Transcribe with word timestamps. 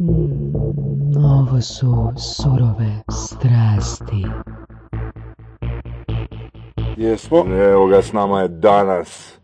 Mm, 0.00 1.16
ovo 1.24 1.60
su 1.60 2.12
surove 2.16 3.02
strasti. 3.10 4.26
Jesmo. 6.96 7.44
Evo 7.70 7.86
ga, 7.86 8.02
s 8.02 8.12
nama 8.12 8.40
je 8.40 8.48
danas 8.48 9.38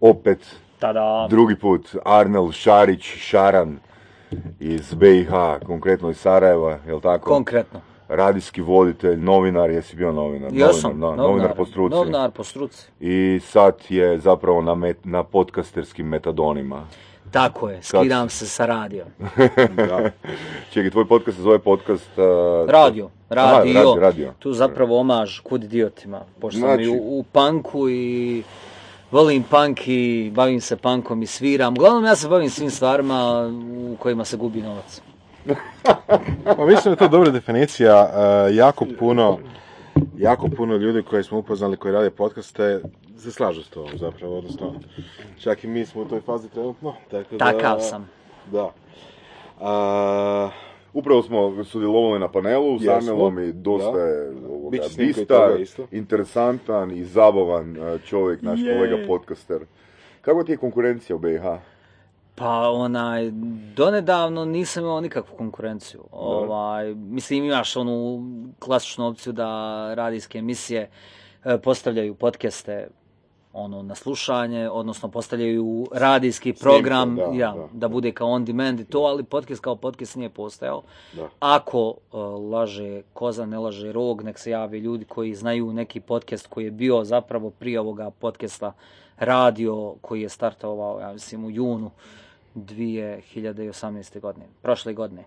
opet 0.00 0.56
Tada, 0.78 1.26
drugi 1.30 1.56
put 1.56 1.96
Arnel 2.04 2.52
Šarić 2.52 3.02
Šaran 3.02 3.78
iz 4.60 4.94
BiH, 4.94 5.30
konkretno 5.66 6.10
iz 6.10 6.16
Sarajeva, 6.16 6.78
jel 6.86 7.00
tako? 7.00 7.30
konkretno. 7.30 7.80
Radijski 8.08 8.60
voditelj, 8.60 9.16
novinar, 9.16 9.70
jesi 9.70 9.96
bio 9.96 10.12
novinar? 10.12 10.50
Jesam, 10.52 10.98
novinar, 10.98 11.16
da, 11.16 11.22
novinar 11.22 11.56
po 11.56 11.64
struci. 11.64 11.94
Novinar 11.94 12.30
po 12.30 12.44
struci. 12.44 12.86
I 13.00 13.40
sad 13.42 13.74
je 13.88 14.18
zapravo 14.18 14.62
na, 14.62 14.74
met, 14.74 15.04
na 15.04 15.22
podcasterskim 15.22 16.06
metadonima. 16.08 16.86
Tako 17.32 17.68
je, 17.68 17.82
skidam 17.82 18.28
se 18.28 18.46
sa 18.46 18.66
radio. 18.66 19.04
Čekaj, 20.72 20.90
tvoj 20.90 21.08
podcast 21.08 21.36
se 21.36 21.42
zove 21.42 21.58
podcast... 21.58 22.18
uh, 22.18 22.70
Radio, 22.70 23.10
Aha, 23.28 23.52
radio. 23.52 23.74
radio, 23.74 23.94
radio. 23.96 24.32
Tu 24.38 24.52
zapravo 24.52 25.00
omaž 25.00 25.40
kud 25.40 25.64
idiotima. 25.64 26.20
Pošto 26.40 26.60
sam 26.60 26.68
Znači- 26.68 26.82
i 26.82 26.88
u, 26.88 26.94
u 26.94 27.24
punku 27.32 27.88
i 27.88 28.42
volim 29.10 29.42
punk 29.42 29.88
i 29.88 30.30
bavim 30.34 30.60
se 30.60 30.76
punkom 30.76 31.22
i 31.22 31.26
sviram. 31.26 31.74
Uglavnom 31.74 32.04
ja 32.04 32.16
se 32.16 32.28
bavim 32.28 32.50
svim 32.50 32.70
stvarima 32.70 33.50
u 33.92 33.96
kojima 33.96 34.24
se 34.24 34.36
gubi 34.36 34.62
novac. 34.62 35.02
Pa 36.56 36.66
mislim 36.66 36.84
da 36.84 36.90
je 36.90 36.96
to 36.96 37.08
dobra 37.08 37.30
definicija. 37.30 38.10
e, 38.48 38.54
jako 38.54 38.86
puno 38.98 39.38
jako 40.22 40.48
puno 40.56 40.76
ljudi 40.76 41.02
koje 41.02 41.22
smo 41.22 41.38
upoznali 41.38 41.76
koji 41.76 41.94
rade 41.94 42.10
podcaste 42.10 42.80
se 43.18 43.32
slažu 43.32 43.62
s 43.62 43.68
tom 43.68 43.88
zapravo, 43.98 44.38
odnosno 44.38 44.74
čak 45.38 45.64
i 45.64 45.66
mi 45.66 45.86
smo 45.86 46.02
u 46.02 46.04
toj 46.04 46.20
fazi 46.20 46.48
trenutno. 46.48 46.94
Tako 47.10 47.36
da, 47.36 47.52
Takav 47.52 47.80
sam. 47.80 48.10
Da. 48.52 48.72
A, 49.60 50.50
Upravo 50.94 51.22
smo 51.22 51.64
sudjelovali 51.64 52.20
na 52.20 52.28
panelu 52.28 52.78
s 52.78 52.82
Jesmo, 52.82 52.94
Arnelom 52.94 53.38
i 53.38 53.52
dosta 53.52 53.92
da. 53.92 54.06
je 54.06 54.32
bistar, 54.96 55.50
interesantan 55.90 56.90
i 56.90 57.04
zabavan 57.04 57.76
čovjek, 58.06 58.42
naš 58.42 58.60
kolega 58.60 59.06
podcaster. 59.06 59.60
Kako 60.20 60.44
ti 60.44 60.52
je 60.52 60.56
konkurencija 60.56 61.16
u 61.16 61.18
BiH? 61.18 61.42
Pa 62.34 62.70
onaj, 62.70 63.30
donedavno 63.76 64.44
nisam 64.44 64.84
imao 64.84 65.00
nikakvu 65.00 65.36
konkurenciju. 65.36 66.04
Ovaj, 66.10 66.94
mislim 66.94 67.44
imaš 67.44 67.76
onu 67.76 68.24
klasičnu 68.58 69.06
opciju 69.06 69.32
da 69.32 69.46
radijske 69.94 70.38
emisije 70.38 70.90
e, 71.44 71.58
postavljaju 71.58 72.14
podcaste 72.14 72.88
ono 73.52 73.82
na 73.82 73.94
slušanje, 73.94 74.70
odnosno 74.70 75.08
postavljaju 75.08 75.86
radijski 75.92 76.52
program 76.52 77.16
da, 77.16 77.22
ja, 77.22 77.52
da. 77.52 77.68
da 77.72 77.88
bude 77.88 78.12
kao 78.12 78.28
on 78.28 78.44
demand 78.44 78.80
i 78.80 78.84
to, 78.84 78.98
ali 78.98 79.24
podcast 79.24 79.60
kao 79.60 79.76
podcast 79.76 80.16
nije 80.16 80.28
postojao. 80.30 80.82
Da. 81.12 81.28
Ako 81.40 81.94
e, 82.12 82.16
laže 82.50 83.02
koza, 83.12 83.46
ne 83.46 83.58
laže 83.58 83.92
rog, 83.92 84.22
nek 84.22 84.38
se 84.38 84.50
jave 84.50 84.80
ljudi 84.80 85.04
koji 85.04 85.34
znaju 85.34 85.72
neki 85.72 86.00
podcast 86.00 86.46
koji 86.46 86.64
je 86.64 86.70
bio 86.70 87.04
zapravo 87.04 87.50
prije 87.50 87.80
ovoga 87.80 88.10
podcasta 88.10 88.72
radio 89.24 89.94
koji 90.00 90.22
je 90.22 90.28
startovao, 90.28 91.00
ja 91.00 91.12
mislim, 91.12 91.44
u 91.44 91.50
junu 91.50 91.90
2018. 92.54 94.20
godine, 94.20 94.46
prošle 94.62 94.92
godine. 94.92 95.22
E, 95.22 95.24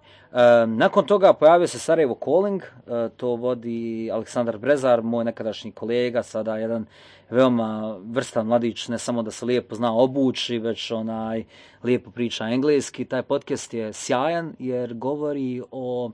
nakon 0.67 1.05
toga 1.05 1.33
pojavio 1.33 1.67
se 1.67 1.79
Sarajevo 1.79 2.17
Calling, 2.25 2.61
e, 2.63 3.09
to 3.17 3.27
vodi 3.27 4.09
Aleksandar 4.13 4.57
Brezar, 4.57 5.01
moj 5.01 5.23
nekadašnji 5.23 5.71
kolega, 5.71 6.23
sada 6.23 6.57
jedan 6.57 6.85
veoma 7.29 7.97
vrstan 8.03 8.47
mladić, 8.47 8.87
ne 8.87 8.97
samo 8.97 9.23
da 9.23 9.31
se 9.31 9.45
lijepo 9.45 9.75
zna 9.75 9.97
obući, 9.97 10.57
već 10.59 10.91
onaj 10.91 11.43
lijepo 11.83 12.11
priča 12.11 12.47
engleski. 12.47 13.05
Taj 13.05 13.21
podcast 13.21 13.73
je 13.73 13.93
sjajan 13.93 14.53
jer 14.59 14.93
govori 14.93 15.61
o 15.71 16.11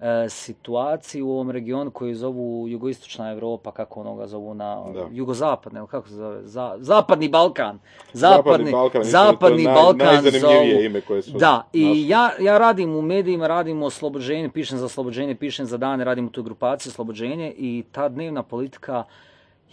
e, 0.00 0.28
situaciji 0.28 1.22
u 1.22 1.30
ovom 1.30 1.50
regionu 1.50 1.90
koju 1.90 2.14
zovu 2.14 2.68
jugoistočna 2.68 3.30
Europa, 3.30 3.70
kako 3.72 4.00
onoga 4.00 4.26
zovu 4.26 4.54
na 4.54 4.84
Da. 4.84 5.06
jugozapadne, 5.12 5.86
kako 5.86 6.08
se 6.08 6.14
zove, 6.14 6.40
Za- 6.44 6.76
zapadni 6.78 7.28
Balkan. 7.28 7.78
Zapadni 8.12 8.72
Balkan, 8.72 9.00
je 9.00 9.04
to 9.04 9.10
zapadni 9.10 9.64
naj- 9.64 9.74
Balkan 9.74 10.06
najzanimljivije 10.06 10.74
zovu. 10.74 10.84
ime 10.84 11.00
koje 11.00 11.22
su 11.22 11.30
Da, 11.32 11.66
i 11.72 11.84
našli. 11.84 12.08
ja, 12.08 12.30
ja 12.40 12.58
radim 12.58 12.96
u 12.96 13.02
medijima, 13.02 13.46
radim 13.46 13.82
o 13.82 13.86
oslobođenju, 13.86 14.50
pišem 14.50 14.78
za 14.78 14.84
oslobođenje, 14.84 15.34
pišem 15.34 15.66
za 15.66 15.76
dane, 15.76 16.04
radim 16.04 16.26
u 16.26 16.30
toj 16.30 16.42
grupaciji 16.42 16.90
oslobođenje 16.90 17.52
i 17.52 17.84
ta 17.92 18.08
dnevna 18.08 18.42
politika, 18.42 19.04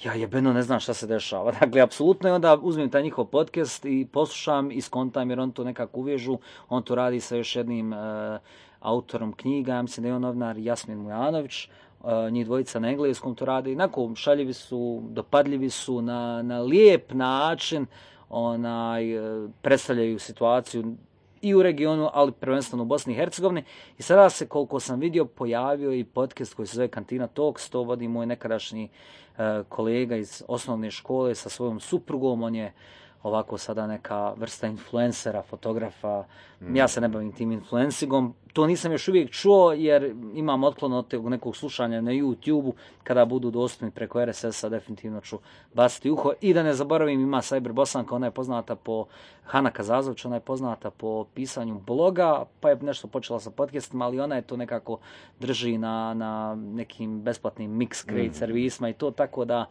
ja 0.04 0.14
jebeno 0.14 0.54
ne 0.54 0.62
znam 0.62 0.80
šta 0.80 0.94
se 0.94 1.08
dešava. 1.08 1.52
Dakle, 1.62 1.82
apsolutno 1.82 2.30
je 2.30 2.36
onda 2.36 2.58
uzmem 2.58 2.90
taj 2.90 3.04
njihov 3.04 3.26
podcast 3.26 3.86
i 3.86 4.08
poslušam 4.08 4.72
i 4.72 4.82
skontam 4.82 5.30
jer 5.30 5.40
on 5.40 5.52
to 5.52 5.64
nekako 5.64 6.00
uvježu. 6.00 6.38
On 6.70 6.84
to 6.84 6.96
radi 6.96 7.20
sa 7.20 7.36
još 7.36 7.56
jednim 7.56 7.94
e, 7.94 7.98
autorom 8.86 9.34
knjiga, 9.34 9.82
mislim 9.82 10.02
da 10.02 10.08
je 10.08 10.16
on 10.16 10.22
novinar 10.22 10.58
Jasmin 10.58 10.98
Mujanović, 10.98 11.64
e, 11.64 11.70
njih 12.32 12.46
dvojica 12.46 12.80
na 12.80 12.90
engleskom 12.90 13.36
to 13.36 13.46
radi. 13.46 13.72
Inako, 13.72 14.12
šaljivi 14.16 14.54
su, 14.54 15.02
dopadljivi 15.10 15.70
su 15.70 16.02
na, 16.02 16.42
na 16.42 16.60
lijep 16.60 17.14
način, 17.14 17.86
onaj, 18.30 19.16
e, 19.16 19.48
predstavljaju 19.62 20.20
situaciju 20.20 20.96
i 21.42 21.54
u 21.56 21.64
regionu, 21.64 22.10
ali 22.14 22.32
prvenstveno 22.32 22.84
u 22.84 22.86
Bosni 22.86 23.14
i 23.14 23.16
Hercegovini. 23.16 23.64
I 23.98 24.04
sada 24.04 24.30
se, 24.30 24.48
koliko 24.48 24.80
sam 24.80 25.00
vidio, 25.00 25.26
pojavio 25.26 25.94
i 25.94 26.04
podcast 26.04 26.54
koji 26.54 26.68
se 26.68 26.76
zove 26.76 26.88
Kantina 26.88 27.28
Talks, 27.28 27.70
to 27.70 27.84
vodi 27.84 28.08
moj 28.08 28.26
nekadašnji 28.26 28.90
e, 29.38 29.64
kolega 29.70 30.16
iz 30.16 30.44
osnovne 30.48 30.92
škole 30.92 31.36
sa 31.36 31.50
svojom 31.50 31.80
suprugom, 31.80 32.44
on 32.44 32.56
je 32.56 32.74
ovako 33.26 33.58
sada 33.58 33.88
neka 33.88 34.34
vrsta 34.38 34.68
influencera, 34.68 35.42
fotografa. 35.42 36.24
Ja 36.74 36.88
se 36.88 37.02
ne 37.02 37.08
bavim 37.08 37.32
tim 37.32 37.52
influencingom. 37.52 38.34
To 38.54 38.68
nisam 38.68 38.92
još 38.92 39.08
uvijek 39.08 39.32
čuo 39.32 39.74
jer 39.74 40.16
imam 40.34 40.64
otklon 40.64 40.94
od 40.94 41.08
tog 41.08 41.30
nekog 41.30 41.56
slušanja 41.58 42.02
na 42.02 42.12
YouTube-u. 42.12 42.74
Kada 43.04 43.26
budu 43.26 43.52
dostupni 43.52 43.92
preko 43.92 44.26
RSS-a 44.26 44.70
definitivno 44.70 45.22
ću 45.22 45.40
baciti 45.74 46.12
uho. 46.12 46.34
I 46.42 46.54
da 46.54 46.64
ne 46.64 46.74
zaboravim 46.74 47.22
ima 47.22 47.42
Cyber 47.42 47.72
Bosanka, 47.72 48.16
ona 48.16 48.28
je 48.28 48.32
poznata 48.32 48.76
po 48.76 49.06
Hana 49.44 49.72
Kazazović, 49.72 50.26
ona 50.26 50.36
je 50.36 50.42
poznata 50.42 50.90
po 50.90 51.26
pisanju 51.34 51.80
bloga, 51.88 52.46
pa 52.60 52.70
je 52.70 52.78
nešto 52.82 53.08
počela 53.08 53.40
sa 53.40 53.50
podcastima, 53.50 54.06
ali 54.06 54.20
ona 54.20 54.36
je 54.36 54.42
to 54.42 54.58
nekako 54.58 55.00
drži 55.40 55.78
na, 55.78 56.14
na 56.14 56.56
nekim 56.56 57.22
besplatnim 57.22 57.72
mix 57.72 58.06
create 58.06 58.34
servisima 58.34 58.90
i 58.90 58.94
to 58.94 59.12
tako 59.12 59.46
da 59.46 59.66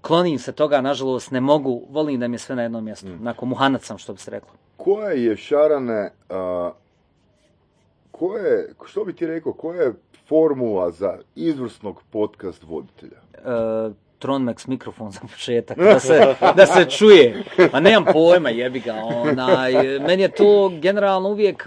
klonim 0.00 0.38
se 0.38 0.52
toga, 0.52 0.80
nažalost 0.80 1.30
ne 1.30 1.40
mogu, 1.40 1.82
volim 1.90 2.20
da 2.20 2.28
mi 2.28 2.34
je 2.34 2.38
sve 2.38 2.56
na 2.56 2.62
jednom 2.62 2.84
mjestu. 2.84 3.08
Nakon 3.20 3.48
muhanac 3.48 3.84
sam, 3.84 3.98
što 3.98 4.12
bi 4.12 4.18
se 4.18 4.30
reklo. 4.30 4.50
Koja 4.76 5.10
je 5.10 5.36
Šarane, 5.36 6.10
a, 6.28 6.70
koja 8.10 8.42
je, 8.42 8.74
što 8.86 9.04
bi 9.04 9.12
ti 9.12 9.26
rekao, 9.26 9.52
koja 9.52 9.82
je 9.82 9.94
formula 10.28 10.90
za 10.90 11.18
izvrsnog 11.34 12.02
podcast 12.10 12.62
voditelja? 12.62 13.18
E, 13.34 13.90
Tronmax 14.18 14.66
mikrofon 14.66 15.10
za 15.10 15.20
početak, 15.20 15.78
da 15.78 16.00
se, 16.00 16.34
da 16.56 16.66
se 16.66 16.84
čuje. 16.90 17.44
Ma 17.72 17.80
nemam 17.80 18.04
pojma, 18.12 18.50
jebi 18.50 18.80
ga. 18.80 18.94
Onaj, 18.94 19.72
meni 19.98 20.22
je 20.22 20.28
to 20.28 20.72
generalno 20.80 21.28
uvijek, 21.28 21.66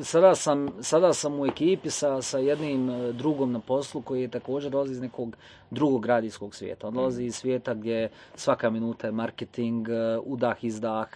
e, 0.00 0.04
sada 0.04 0.34
sam, 0.34 0.68
sada 0.80 1.12
sam 1.12 1.40
u 1.40 1.46
ekipi 1.46 1.90
sa, 1.90 2.22
sa 2.22 2.38
jednim 2.38 2.90
e, 2.90 3.12
drugom 3.12 3.52
na 3.52 3.60
poslu 3.60 4.02
koji 4.02 4.22
je 4.22 4.28
također 4.28 4.70
dolazi 4.70 4.92
iz 4.92 5.00
nekog 5.00 5.36
drugog 5.70 6.06
radijskog 6.06 6.54
svijeta. 6.54 6.88
On 6.88 6.94
dolazi 6.94 7.24
iz 7.24 7.34
svijeta 7.34 7.74
gdje 7.74 8.08
svaka 8.34 8.70
minuta 8.70 9.06
je 9.06 9.12
marketing, 9.12 9.88
e, 9.88 10.18
udah, 10.24 10.64
izdah 10.64 11.08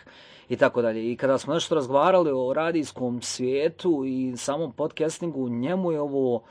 i 0.48 0.56
tako 0.56 0.82
dalje. 0.82 1.12
I 1.12 1.16
kada 1.16 1.38
smo 1.38 1.54
nešto 1.54 1.74
razgovarali 1.74 2.30
o 2.34 2.52
radijskom 2.54 3.22
svijetu 3.22 4.04
i 4.06 4.36
samom 4.36 4.72
podcastingu, 4.72 5.48
njemu 5.48 5.92
je 5.92 6.00
ovo 6.00 6.34
uh, 6.34 6.42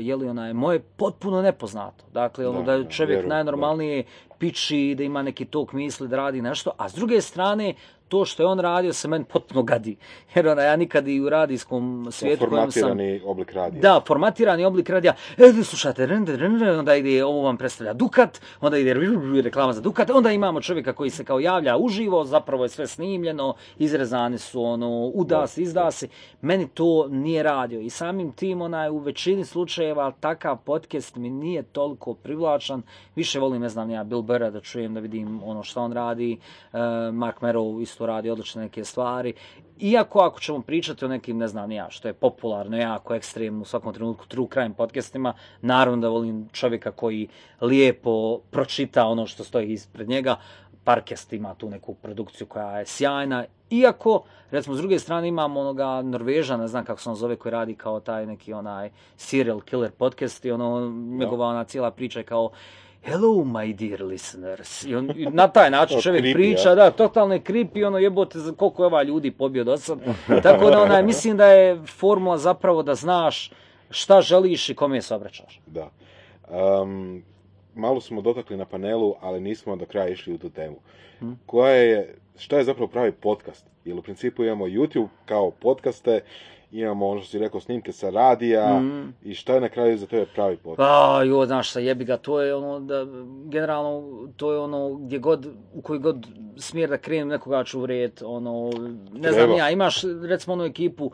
je 0.00 0.16
li 0.16 0.28
onaj, 0.28 0.52
moje 0.52 0.78
potpuno 0.78 1.42
nepoznato. 1.42 2.04
Dakle, 2.12 2.48
ono 2.48 2.58
da, 2.58 2.64
Da, 2.64 2.72
je 2.72 2.84
da, 2.84 2.90
čovjek 2.90 3.08
vjerujem, 3.08 3.28
najnormalnije 3.28 4.04
piči, 4.38 4.94
da 4.98 5.02
ima 5.02 5.22
neki 5.22 5.44
tok 5.44 5.72
misli, 5.72 6.08
da 6.08 6.16
radi 6.16 6.42
nešto, 6.42 6.70
a 6.78 6.88
s 6.88 6.94
druge 6.94 7.20
strane, 7.20 7.74
to 8.08 8.24
što 8.24 8.42
je 8.42 8.46
on 8.46 8.60
radio 8.60 8.92
se 8.92 9.08
meni 9.08 9.24
potpuno 9.24 9.62
gadi. 9.62 9.96
Jer 10.34 10.48
ona, 10.48 10.62
ja 10.62 10.76
nikad 10.76 11.08
i 11.08 11.20
u 11.20 11.28
radijskom 11.28 12.08
svijetu 12.10 12.46
kojem 12.48 12.72
sam... 12.72 12.82
Formatirani 12.82 13.20
oblik 13.24 13.52
radija. 13.52 13.82
Da, 13.82 14.00
formatirani 14.06 14.64
oblik 14.64 14.90
radija. 14.90 15.14
E, 15.38 15.52
vi 15.52 15.64
slušate, 15.64 16.06
ren, 16.06 16.26
ren, 16.26 16.60
ren, 16.60 16.78
onda 16.78 16.94
ide, 16.94 17.24
ovo 17.24 17.42
vam 17.42 17.56
predstavlja 17.56 17.92
Dukat, 17.92 18.40
onda 18.60 18.78
ide 18.78 18.94
reklama 19.42 19.72
za 19.72 19.80
Dukat, 19.80 20.10
onda 20.10 20.32
imamo 20.32 20.60
čovjeka 20.60 20.92
koji 20.92 21.10
se 21.10 21.24
kao 21.24 21.40
javlja 21.40 21.76
uživo, 21.76 22.24
zapravo 22.24 22.64
je 22.64 22.68
sve 22.68 22.86
snimljeno, 22.86 23.54
izrezani 23.78 24.38
su 24.38 24.62
ono, 24.62 25.10
uda 25.14 25.46
se, 25.46 25.62
izda 25.62 25.90
se. 25.90 26.08
Meni 26.40 26.68
to 26.68 27.08
nije 27.08 27.42
radio 27.42 27.80
i 27.80 27.90
samim 27.90 28.32
tim 28.32 28.62
onaj, 28.62 28.88
u 28.90 28.98
većini 28.98 29.44
slučajeva 29.44 30.12
takav 30.20 30.56
podcast 30.56 31.16
mi 31.16 31.30
nije 31.30 31.62
toliko 31.62 32.14
privlačan. 32.14 32.82
Više 33.16 33.40
volim, 33.40 33.62
ne 33.62 33.68
znam, 33.68 33.90
ja 33.90 34.04
Bill 34.04 34.22
Burra 34.22 34.50
da 34.50 34.60
čujem, 34.60 34.94
da 34.94 35.00
vidim 35.00 35.40
ono 35.44 35.62
što 35.62 35.82
on 35.82 35.92
radi. 35.92 36.38
E, 36.72 36.78
Mark 37.12 37.40
Merrow 37.40 37.82
isto 37.82 37.97
radi 38.06 38.30
odlične 38.30 38.62
neke 38.62 38.84
stvari. 38.84 39.32
Iako 39.80 40.18
ako 40.18 40.40
ćemo 40.40 40.60
pričati 40.62 41.04
o 41.04 41.08
nekim, 41.08 41.38
ne 41.38 41.48
znam, 41.48 41.72
ja, 41.72 41.90
što 41.90 42.08
je 42.08 42.14
popularno, 42.14 42.76
jako 42.76 43.14
ekstremno 43.14 43.62
u 43.62 43.64
svakom 43.64 43.94
trenutku 43.94 44.26
true 44.26 44.48
crime 44.52 44.74
podcastima, 44.74 45.34
naravno 45.60 46.00
da 46.00 46.08
volim 46.08 46.48
čovjeka 46.52 46.92
koji 46.92 47.28
lijepo 47.60 48.38
pročita 48.50 49.06
ono 49.06 49.26
što 49.26 49.44
stoji 49.44 49.72
ispred 49.72 50.08
njega, 50.08 50.36
Parkest 50.84 51.32
ima 51.32 51.54
tu 51.54 51.70
neku 51.70 51.94
produkciju 51.94 52.46
koja 52.46 52.78
je 52.78 52.86
sjajna, 52.86 53.44
iako, 53.70 54.22
recimo, 54.50 54.76
s 54.76 54.78
druge 54.78 54.98
strane 54.98 55.28
imamo 55.28 55.60
onoga 55.60 56.02
Norveža, 56.02 56.56
ne 56.56 56.68
znam 56.68 56.84
kako 56.84 57.00
se 57.00 57.10
on 57.10 57.16
zove, 57.16 57.36
koji 57.36 57.52
radi 57.52 57.74
kao 57.74 58.00
taj 58.00 58.26
neki 58.26 58.52
onaj 58.52 58.90
serial 59.16 59.60
killer 59.60 59.90
podcast 59.90 60.44
i 60.44 60.50
ono, 60.50 60.90
njegova 61.18 61.46
ona 61.46 61.64
cijela 61.64 61.90
priča 61.90 62.18
je 62.18 62.24
kao 62.24 62.50
Hello 63.02 63.44
my 63.44 63.74
dear 63.74 64.02
listeners. 64.02 64.84
I, 64.84 64.94
on, 64.94 65.10
i 65.16 65.26
na 65.26 65.48
taj 65.48 65.70
način 65.70 66.00
čovjek 66.00 66.24
creepy, 66.24 66.32
priča, 66.32 66.68
ja. 66.68 66.74
da, 66.74 66.90
totalno 66.90 67.34
je 67.34 67.40
creepy, 67.40 67.86
ono 67.86 67.98
jebote 67.98 68.38
za 68.38 68.52
koliko 68.52 68.82
je 68.82 68.86
ova 68.86 69.02
ljudi 69.02 69.30
pobio 69.30 69.64
do 69.64 69.76
sad. 69.76 69.98
Tako 70.42 70.70
da 70.70 70.82
onaj, 70.82 71.02
mislim 71.02 71.36
da 71.36 71.46
je 71.46 71.82
formula 71.86 72.38
zapravo 72.38 72.82
da 72.82 72.94
znaš 72.94 73.50
šta 73.90 74.20
želiš 74.20 74.68
i 74.68 74.74
kome 74.74 75.02
se 75.02 75.14
obraćaš. 75.14 75.60
Da. 75.66 75.90
Um, 76.82 77.22
malo 77.74 78.00
smo 78.00 78.20
dotakli 78.20 78.56
na 78.56 78.64
panelu, 78.64 79.14
ali 79.20 79.40
nismo 79.40 79.76
do 79.76 79.86
kraja 79.86 80.08
išli 80.08 80.34
u 80.34 80.38
tu 80.38 80.50
temu. 80.50 80.76
Koja 81.46 81.74
je, 81.74 82.14
šta 82.38 82.58
je 82.58 82.64
zapravo 82.64 82.88
pravi 82.88 83.12
podcast? 83.12 83.66
Jer 83.84 83.98
u 83.98 84.02
principu 84.02 84.44
imamo 84.44 84.66
YouTube 84.66 85.08
kao 85.24 85.50
podcaste, 85.50 86.20
imamo 86.70 87.08
ono 87.08 87.20
što 87.20 87.30
si 87.30 87.38
rekao 87.38 87.60
snimke 87.60 87.92
sa 87.92 88.10
radija 88.10 88.82
i 89.22 89.34
šta 89.34 89.54
je 89.54 89.60
na 89.60 89.68
kraju 89.68 89.98
za 89.98 90.06
tebe 90.06 90.26
pravi 90.34 90.56
podcast? 90.56 90.76
Pa, 90.76 91.22
jo, 91.26 91.46
znaš 91.46 91.70
šta, 91.70 91.80
jebi 91.80 92.04
ga, 92.04 92.16
to 92.16 92.40
je 92.40 92.54
ono, 92.54 92.80
da, 92.80 93.06
generalno, 93.44 94.28
to 94.36 94.52
je 94.52 94.58
ono, 94.58 94.94
gdje 94.94 95.18
god, 95.18 95.46
u 95.74 95.82
koji 95.82 95.98
god 95.98 96.26
smjer 96.56 96.90
da 96.90 96.98
krenem, 96.98 97.28
nekoga 97.28 97.64
ću 97.64 97.78
uvrijet, 97.78 98.22
ono, 98.26 98.70
ne 99.12 99.32
znam 99.32 99.44
Treba. 99.44 99.54
ja, 99.54 99.70
imaš, 99.70 100.02
recimo, 100.22 100.54
onu 100.54 100.64
ekipu, 100.64 101.10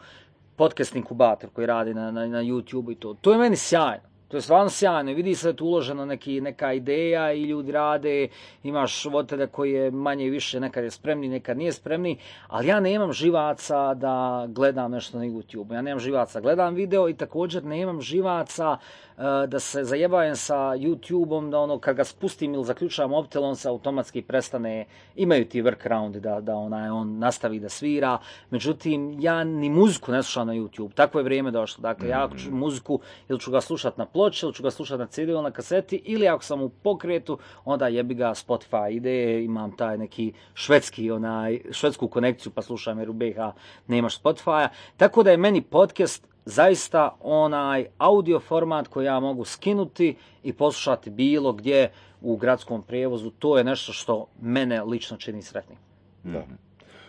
podcast 0.56 0.96
inkubator 0.96 1.50
koji 1.50 1.66
radi 1.66 1.94
na, 1.94 2.10
na, 2.10 2.26
na 2.26 2.42
YouTube 2.42 2.92
i 2.92 2.94
to, 2.94 3.14
to 3.14 3.32
je 3.32 3.38
meni 3.38 3.56
sjajno. 3.56 4.13
To 4.28 4.36
je 4.36 4.40
stvarno 4.40 4.70
sjajno. 4.70 5.12
Vidi 5.12 5.34
se 5.34 5.46
da 5.46 5.50
je 5.50 5.56
tu 5.56 5.66
uložena 5.66 6.04
neki, 6.04 6.40
neka 6.40 6.72
ideja 6.72 7.32
i 7.32 7.42
ljudi 7.42 7.72
rade, 7.72 8.28
imaš 8.62 9.04
voditelja 9.04 9.46
koji 9.46 9.72
je 9.72 9.90
manje 9.90 10.26
i 10.26 10.30
više 10.30 10.60
nekad 10.60 10.84
je 10.84 10.90
spremni, 10.90 11.28
nekad 11.28 11.58
nije 11.58 11.72
spremni, 11.72 12.18
ali 12.48 12.66
ja 12.66 12.80
nemam 12.80 13.12
živaca 13.12 13.94
da 13.94 14.46
gledam 14.48 14.90
nešto 14.90 15.18
na 15.18 15.24
YouTube. 15.24 15.74
Ja 15.74 15.82
nemam 15.82 16.00
živaca, 16.00 16.40
gledam 16.40 16.74
video 16.74 17.08
i 17.08 17.14
također 17.14 17.64
nemam 17.64 18.00
živaca 18.00 18.78
da 19.48 19.60
se 19.60 19.84
zajebajem 19.84 20.36
sa 20.36 20.54
YouTube-om, 20.56 21.50
da 21.50 21.58
ono 21.58 21.78
kad 21.78 21.96
ga 21.96 22.04
spustim 22.04 22.54
ili 22.54 22.64
zaključam 22.64 23.10
mobitel, 23.10 23.44
on 23.44 23.56
se 23.56 23.68
automatski 23.68 24.22
prestane, 24.22 24.86
imaju 25.16 25.44
ti 25.48 25.62
workaroundi 25.62 26.20
da, 26.20 26.40
da 26.40 26.56
onaj, 26.56 26.88
on 26.88 27.18
nastavi 27.18 27.60
da 27.60 27.68
svira, 27.68 28.18
međutim 28.50 29.20
ja 29.20 29.44
ni 29.44 29.70
muziku 29.70 30.12
ne 30.12 30.22
slušam 30.22 30.46
na 30.46 30.54
YouTube, 30.54 30.92
takvo 30.94 31.20
je 31.20 31.24
vrijeme 31.24 31.50
došlo, 31.50 31.82
dakle 31.82 32.08
ja 32.08 32.28
ću 32.36 32.50
muziku 32.50 33.00
ili 33.28 33.40
ću 33.40 33.50
ga 33.50 33.60
slušat 33.60 33.98
na 33.98 34.06
ploči, 34.06 34.46
ili 34.46 34.54
ću 34.54 34.62
ga 34.62 34.70
slušat 34.70 34.98
na 34.98 35.06
CD 35.06 35.18
ili 35.18 35.42
na 35.42 35.50
kaseti, 35.50 36.02
ili 36.04 36.28
ako 36.28 36.44
sam 36.44 36.62
u 36.62 36.68
pokretu, 36.68 37.38
onda 37.64 37.88
jebi 37.88 38.14
ga 38.14 38.28
Spotify 38.28 38.90
ide, 38.90 39.44
imam 39.44 39.76
taj 39.76 39.98
neki 39.98 40.32
švedski, 40.54 41.10
onaj, 41.10 41.60
švedsku 41.70 42.08
konekciju 42.08 42.52
pa 42.52 42.62
slušam 42.62 42.98
jer 42.98 43.10
u 43.10 43.12
BiH 43.12 43.36
nemaš 43.86 44.22
Spotify-a, 44.22 44.68
tako 44.96 45.22
da 45.22 45.30
je 45.30 45.36
meni 45.36 45.62
podcast 45.62 46.33
zaista 46.44 47.16
onaj 47.20 47.86
audio 47.98 48.40
format 48.40 48.88
koji 48.88 49.04
ja 49.06 49.20
mogu 49.20 49.44
skinuti 49.44 50.16
i 50.42 50.52
poslušati 50.52 51.10
bilo 51.10 51.52
gdje 51.52 51.92
u 52.20 52.36
gradskom 52.36 52.82
prijevozu, 52.82 53.30
to 53.30 53.58
je 53.58 53.64
nešto 53.64 53.92
što 53.92 54.26
mene 54.40 54.82
lično 54.82 55.16
čini 55.16 55.42
sretnim. 55.42 55.78
Da. 56.22 56.46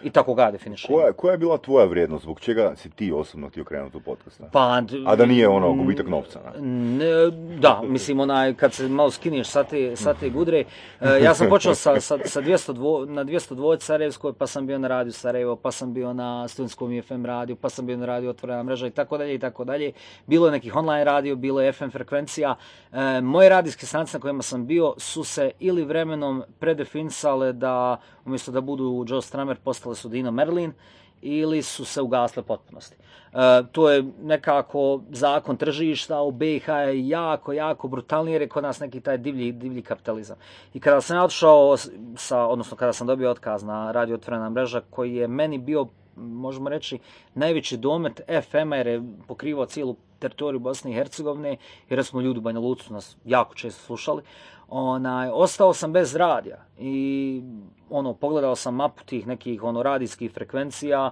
I 0.03 0.09
tako 0.09 0.33
ga 0.33 0.51
definišem. 0.51 0.95
Koja, 0.95 1.13
koja 1.13 1.31
je 1.31 1.37
bila 1.37 1.57
tvoja 1.57 1.85
vrijednost? 1.85 2.23
Zbog 2.23 2.39
čega 2.39 2.75
si 2.75 2.89
ti 2.89 3.11
osobno 3.11 3.49
htio 3.49 3.63
krenuti 3.63 3.97
u 3.97 3.99
podcast? 3.99 4.39
ne? 4.39 4.47
Pa, 4.51 4.81
A 5.05 5.15
da 5.15 5.25
nije 5.25 5.47
ono 5.47 5.73
gubitak 5.73 6.07
novca. 6.07 6.39
ne? 6.59 6.61
Ne, 6.61 7.31
da, 7.59 7.81
mislim 7.83 8.19
onaj, 8.19 8.53
kad 8.53 8.73
se 8.73 8.87
malo 8.89 9.11
skineš 9.11 9.47
sa 9.47 9.63
te, 9.63 9.95
sa 9.95 10.13
te 10.13 10.29
gudre, 10.29 10.63
e, 11.01 11.23
ja 11.23 11.33
sam 11.33 11.49
počeo 11.49 11.75
sa, 11.75 12.01
sa, 12.01 12.17
sa 12.25 12.41
202, 12.41 13.09
na 13.09 13.23
202 13.23 13.79
Sarajevskoj, 13.79 14.33
pa 14.33 14.47
sam 14.47 14.67
bio 14.67 14.79
na 14.79 14.87
radiju 14.87 15.13
Sarajevo, 15.13 15.55
pa 15.55 15.71
sam 15.71 15.93
bio 15.93 16.13
na 16.13 16.47
studentskom 16.47 17.01
FM 17.01 17.25
radiju, 17.25 17.55
pa 17.55 17.69
sam 17.69 17.85
bio 17.85 17.97
na 17.97 18.05
radiju 18.05 18.29
Otvorena 18.29 18.63
mreža 18.63 18.87
i 18.87 18.91
tako 18.91 19.17
dalje 19.17 19.35
i 19.35 19.39
tako 19.39 19.63
dalje. 19.63 19.91
Bilo 20.27 20.45
je 20.47 20.51
nekih 20.51 20.75
online 20.75 21.03
radio, 21.03 21.35
bilo 21.35 21.61
je 21.61 21.71
FM 21.71 21.89
frekvencija. 21.89 22.55
E, 22.91 23.21
moje 23.21 23.49
radijske 23.49 23.85
stanice 23.85 24.17
na 24.17 24.21
kojima 24.21 24.41
sam 24.43 24.67
bio 24.67 24.93
su 24.97 25.23
se 25.23 25.51
ili 25.59 25.83
vremenom 25.83 26.43
predefinisale 26.59 27.53
da, 27.53 27.97
umjesto 28.25 28.51
da 28.51 28.61
budu 28.61 29.05
Joe 29.07 29.21
Stramer, 29.21 29.57
postale 29.63 29.95
su 29.95 30.09
Dino 30.09 30.31
Merlin, 30.31 30.73
ili 31.21 31.61
su 31.61 31.85
se 31.85 32.01
ugasle 32.01 32.43
potpunosti. 32.43 32.95
E, 33.33 33.63
to 33.71 33.89
je 33.89 34.03
nekako 34.23 35.01
zakon 35.11 35.57
tržišta 35.57 36.21
u 36.21 36.31
BiH 36.31 36.67
je 36.67 37.07
jako, 37.07 37.53
jako 37.53 37.87
brutalniji 37.87 38.33
jer 38.33 38.41
je 38.41 38.49
kod 38.49 38.63
nas 38.63 38.79
neki 38.79 39.01
taj 39.01 39.17
divlji, 39.17 39.51
divlji 39.51 39.81
kapitalizam. 39.81 40.37
I 40.73 40.79
kada 40.79 41.01
sam 41.01 41.17
ja 41.17 41.23
otišao 41.23 41.77
sa, 42.17 42.45
odnosno 42.45 42.77
kada 42.77 42.93
sam 42.93 43.07
dobio 43.07 43.31
otkaz 43.31 43.63
na 43.63 43.91
radio 43.91 44.15
otvorena 44.15 44.49
mreža 44.49 44.81
koji 44.89 45.15
je 45.15 45.27
meni 45.27 45.57
bio 45.57 45.87
možemo 46.15 46.69
reći, 46.69 46.99
najveći 47.33 47.77
domet 47.77 48.21
FM-a 48.41 48.75
jer 48.75 48.87
je 48.87 49.03
pokrivao 49.27 49.65
cijelu 49.65 49.95
teritoriju 50.19 50.59
Bosne 50.59 50.91
i 50.91 50.93
Hercegovine, 50.93 51.57
jer 51.89 52.05
smo 52.05 52.21
ljudi 52.21 52.39
u 52.39 52.41
Banja 52.41 52.59
Lucu 52.59 52.93
nas 52.93 53.17
jako 53.25 53.55
često 53.55 53.83
slušali. 53.85 54.21
Onaj, 54.69 55.29
ostao 55.33 55.73
sam 55.73 55.93
bez 55.93 56.15
radija 56.15 56.57
i 56.79 57.41
ono, 57.89 58.13
pogledao 58.13 58.55
sam 58.55 58.75
mapu 58.75 59.03
tih 59.03 59.27
nekih 59.27 59.63
ono, 59.63 59.83
radijskih 59.83 60.31
frekvencija, 60.31 61.11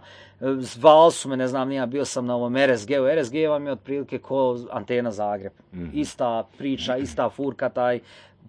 zvali 0.57 1.11
su 1.11 1.29
me, 1.29 1.37
ne 1.37 1.47
znam, 1.47 1.69
nija, 1.69 1.85
bio 1.85 2.05
sam 2.05 2.25
na 2.25 2.35
ovom 2.35 2.55
RSG-u, 2.55 3.21
RSG 3.21 3.35
vam 3.49 3.65
je 3.65 3.71
otprilike 3.71 4.19
ko 4.19 4.57
antena 4.71 5.11
Zagreb. 5.11 5.53
Ista 5.93 6.47
priča, 6.57 6.97
ista 6.97 7.29
furka, 7.29 7.69
taj 7.69 7.99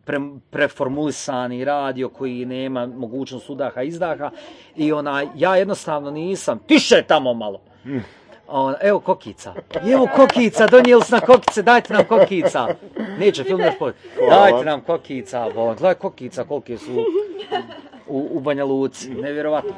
pre, 0.04 0.18
preformulisani 0.50 1.64
radio 1.64 2.08
koji 2.08 2.44
nema 2.44 2.86
mogućnost 2.86 3.50
udaha 3.50 3.82
izdaha 3.82 4.30
i 4.76 4.92
onaj, 4.92 5.26
ja 5.36 5.56
jednostavno 5.56 6.10
nisam, 6.10 6.58
tiše 6.66 7.02
tamo 7.08 7.34
malo. 7.34 7.60
Evo 8.81 9.00
kokica. 9.00 9.55
Evo 9.93 10.08
kokica, 10.17 10.67
donijeli 10.67 11.02
su 11.02 11.12
nam 11.12 11.20
kokice, 11.20 11.62
dajte 11.62 11.93
nam 11.93 12.05
kokica. 12.05 12.67
Neće 13.19 13.44
film 13.44 13.61
još 13.61 13.79
pod. 13.79 13.94
Dajte 14.31 14.64
nam 14.64 14.81
kokica, 14.81 15.50
bo, 15.55 15.64
gledaj 15.67 15.94
kokica 15.94 16.44
kolike 16.44 16.79
su 16.79 16.93
u, 18.06 18.29
u 18.31 18.41
Banja 18.41 18.64
Luci. 18.64 19.11
Nevjerovatno. 19.11 19.70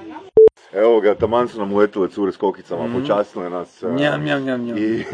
Evo 0.72 1.00
ga, 1.00 1.14
taman 1.14 1.48
su 1.48 1.58
nam 1.58 1.72
uletile 1.72 2.08
cure 2.08 2.32
s 2.32 2.36
kokicama, 2.36 3.00
počastile 3.00 3.50
nas. 3.50 3.82
a, 3.82 3.88
Njam, 3.88 4.24
njam, 4.24 4.64
njam. 4.64 4.78
I, 4.78 5.04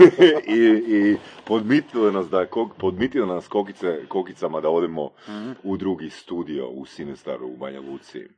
i, 0.46 0.60
i 0.88 1.16
podmitile 1.44 2.12
nas 2.12 2.28
da, 2.28 2.46
kok- 2.46 2.70
podmitile 2.78 3.26
nas 3.26 3.48
kokice, 3.48 4.06
kokicama 4.08 4.60
da 4.60 4.68
odemo 4.70 5.10
u 5.62 5.76
drugi 5.76 6.10
studio 6.10 6.68
u 6.68 6.86
Sinestaru 6.86 7.46
u 7.46 7.56
Banja 7.56 7.80
Luci. 7.80 8.28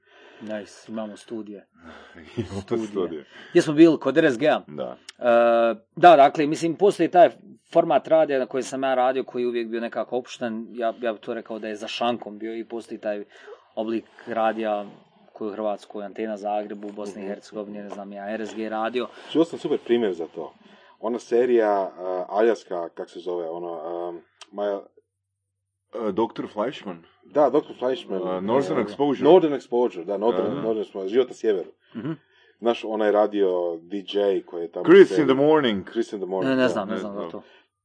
Nice, 0.41 0.93
imamo 0.93 1.17
studije. 1.17 1.67
Imamo 2.37 2.63
to 2.69 2.79
studio. 2.79 3.25
Gdje 3.51 3.63
smo 3.63 3.75
bili? 3.75 4.01
Kod 4.01 4.17
RSG-a. 4.17 4.63
Da. 4.67 4.97
E, 5.19 5.25
da, 5.97 6.17
dakle, 6.17 6.47
mislim, 6.47 6.77
postoji 6.77 7.11
taj 7.11 7.31
format 7.73 8.09
radija 8.09 8.39
na 8.39 8.47
koji 8.47 8.63
sam 8.63 8.83
ja 8.83 8.95
radio, 8.95 9.25
koji 9.25 9.43
je 9.43 9.49
uvijek 9.49 9.69
bio 9.69 9.81
nekako 9.81 10.17
opušten. 10.17 10.67
Ja, 10.71 10.95
ja 11.01 11.13
bih 11.13 11.21
to 11.21 11.35
rekao 11.35 11.59
da 11.59 11.69
je 11.69 11.77
za 11.77 11.89
šankom 11.89 12.39
bio 12.39 12.57
i 12.57 12.65
postoji 12.65 13.01
taj 13.01 13.25
oblik 13.75 14.05
radija 14.27 14.87
koji 15.33 15.49
je 15.49 15.51
u 15.51 15.55
Hrvatskoj, 15.55 16.05
Antena 16.05 16.37
Zagrebu, 16.37 16.93
Bosni 16.93 17.25
i 17.25 17.27
Hercegovini, 17.27 17.83
ne 17.83 17.89
znam 17.89 18.13
ja, 18.13 18.37
RSG 18.37 18.59
radio. 18.69 19.09
Čuo 19.33 19.45
sam 19.45 19.59
super 19.59 19.79
primjer 19.79 20.15
za 20.15 20.27
to. 20.35 20.55
Ona 21.01 21.19
serija 21.19 21.83
uh, 21.83 22.39
Aljaska, 22.39 22.89
kak 22.89 23.11
se 23.11 23.21
zove, 23.21 23.49
ono, 23.49 24.09
um, 24.09 24.21
Maja, 24.53 24.81
E, 25.95 26.13
Dr. 26.13 26.47
Fleischman. 26.53 27.05
Da, 27.25 27.51
Dr. 27.51 27.75
Fleischman. 27.79 28.23
Uh, 28.23 28.43
Northern 28.43 28.81
uh, 28.81 28.87
Exposure. 28.87 29.25
Northern 29.25 29.55
Exposure, 29.55 30.05
da, 30.05 30.19
Northern, 30.19 30.47
Aha. 30.47 30.61
Northern 30.63 30.85
Exposure, 30.85 31.09
život 31.09 31.29
na 31.29 31.35
sjeveru. 31.35 31.71
Mhm. 31.97 32.13
Znaš, 32.59 32.85
onaj 32.85 33.13
radio 33.13 33.77
DJ 33.83 34.19
koji 34.47 34.63
je 34.63 34.73
tamo... 34.73 34.85
Chris 34.85 35.19
in 35.19 35.25
the 35.25 35.35
morning. 35.35 35.91
Chris 35.91 36.13
in 36.13 36.19
the 36.19 36.27
morning. 36.27 36.51
Ne, 36.51 36.57
ne 36.57 36.63
da. 36.63 36.69
znam, 36.69 36.89
ne 36.89 36.95
ne 36.95 37.01
znam 37.01 37.13
za 37.15 37.19
znam. 37.21 37.31
to. 37.31 37.43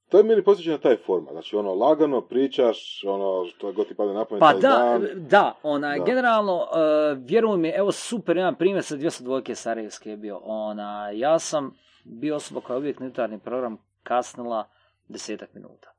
To 0.10 0.17
je 0.17 0.24
meni 0.24 0.43
posjeća 0.43 0.72
na 0.72 0.77
taj 0.77 0.98
format. 0.98 1.31
Znači, 1.31 1.55
ono, 1.55 1.74
lagano 1.74 2.22
pričaš, 2.22 3.03
ono, 3.08 3.46
što 3.46 3.72
god 3.72 3.88
ti 3.88 3.96
pada 3.96 4.13
na 4.13 4.25
pamet 4.25 4.39
Pa 4.39 4.51
taj 4.51 4.62
da, 4.62 4.69
dan. 4.69 5.08
da, 5.15 5.53
onaj, 5.63 6.00
Da. 6.00 6.05
generalno, 6.05 6.55
uh, 6.55 7.17
vjeruj 7.25 7.58
mi, 7.58 7.69
evo 7.69 7.91
super, 7.91 8.38
jedan 8.38 8.55
primjer 8.55 8.84
sa 8.84 8.96
202 8.96 9.53
Sarajevske 9.53 10.10
je 10.10 10.17
bio. 10.17 10.39
Ona, 10.43 11.10
ja 11.10 11.39
sam 11.39 11.75
bio 12.03 12.36
osoba 12.36 12.62
koja 12.62 12.75
je 12.75 12.79
uvijek 12.79 13.00
na 13.00 13.05
jutarnji 13.05 13.39
program 13.39 13.77
kasnila 14.03 14.69
desetak 15.08 15.53
minuta. 15.53 15.91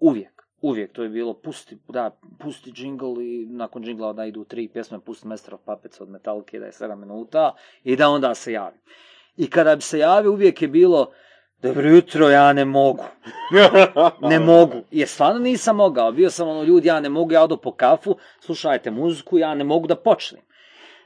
Uvijek, 0.00 0.35
uvijek, 0.60 0.92
to 0.92 1.02
je 1.02 1.08
bilo 1.08 1.34
pusti, 1.34 1.78
da, 1.88 2.10
pusti 2.38 2.72
džingl 2.72 3.20
i 3.20 3.46
nakon 3.46 3.82
džingla 3.82 4.12
da 4.12 4.24
idu 4.24 4.44
tri 4.44 4.68
pjesme, 4.68 5.00
pusti 5.00 5.28
Master 5.28 5.54
of 5.54 5.60
Puppets 5.60 6.00
od 6.00 6.08
Metallica 6.08 6.58
da 6.58 6.66
je 6.66 6.72
7 6.72 6.94
minuta 6.94 7.54
i 7.84 7.96
da 7.96 8.08
onda 8.08 8.34
se 8.34 8.52
javi. 8.52 8.78
I 9.36 9.50
kada 9.50 9.76
bi 9.76 9.82
se 9.82 9.98
javio 9.98 10.32
uvijek 10.32 10.62
je 10.62 10.68
bilo 10.68 11.12
dobro 11.62 11.88
jutro, 11.88 12.28
ja 12.28 12.52
ne 12.52 12.64
mogu. 12.64 13.04
ne 14.30 14.38
mogu. 14.40 14.76
Jer 14.90 15.08
stvarno 15.08 15.38
nisam 15.38 15.76
mogao. 15.76 16.12
Bio 16.12 16.30
sam 16.30 16.48
ono, 16.48 16.62
ljudi, 16.62 16.88
ja 16.88 17.00
ne 17.00 17.08
mogu, 17.08 17.32
ja 17.32 17.42
odo 17.42 17.56
po 17.56 17.72
kafu, 17.72 18.16
slušajte 18.40 18.90
muziku, 18.90 19.38
ja 19.38 19.54
ne 19.54 19.64
mogu 19.64 19.86
da 19.86 19.96
počnem. 19.96 20.42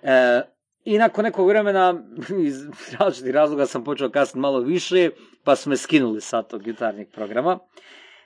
E, 0.02 0.42
I 0.84 0.98
nakon 0.98 1.24
nekog 1.24 1.48
vremena, 1.48 2.02
iz 2.46 2.66
različitih 2.98 3.34
razloga 3.34 3.66
sam 3.66 3.84
počeo 3.84 4.10
kasniti 4.10 4.38
malo 4.38 4.60
više, 4.60 5.10
pa 5.44 5.56
su 5.56 5.70
me 5.70 5.76
skinuli 5.76 6.20
sa 6.20 6.42
tog 6.42 6.66
jutarnjeg 6.66 7.08
programa. 7.12 7.58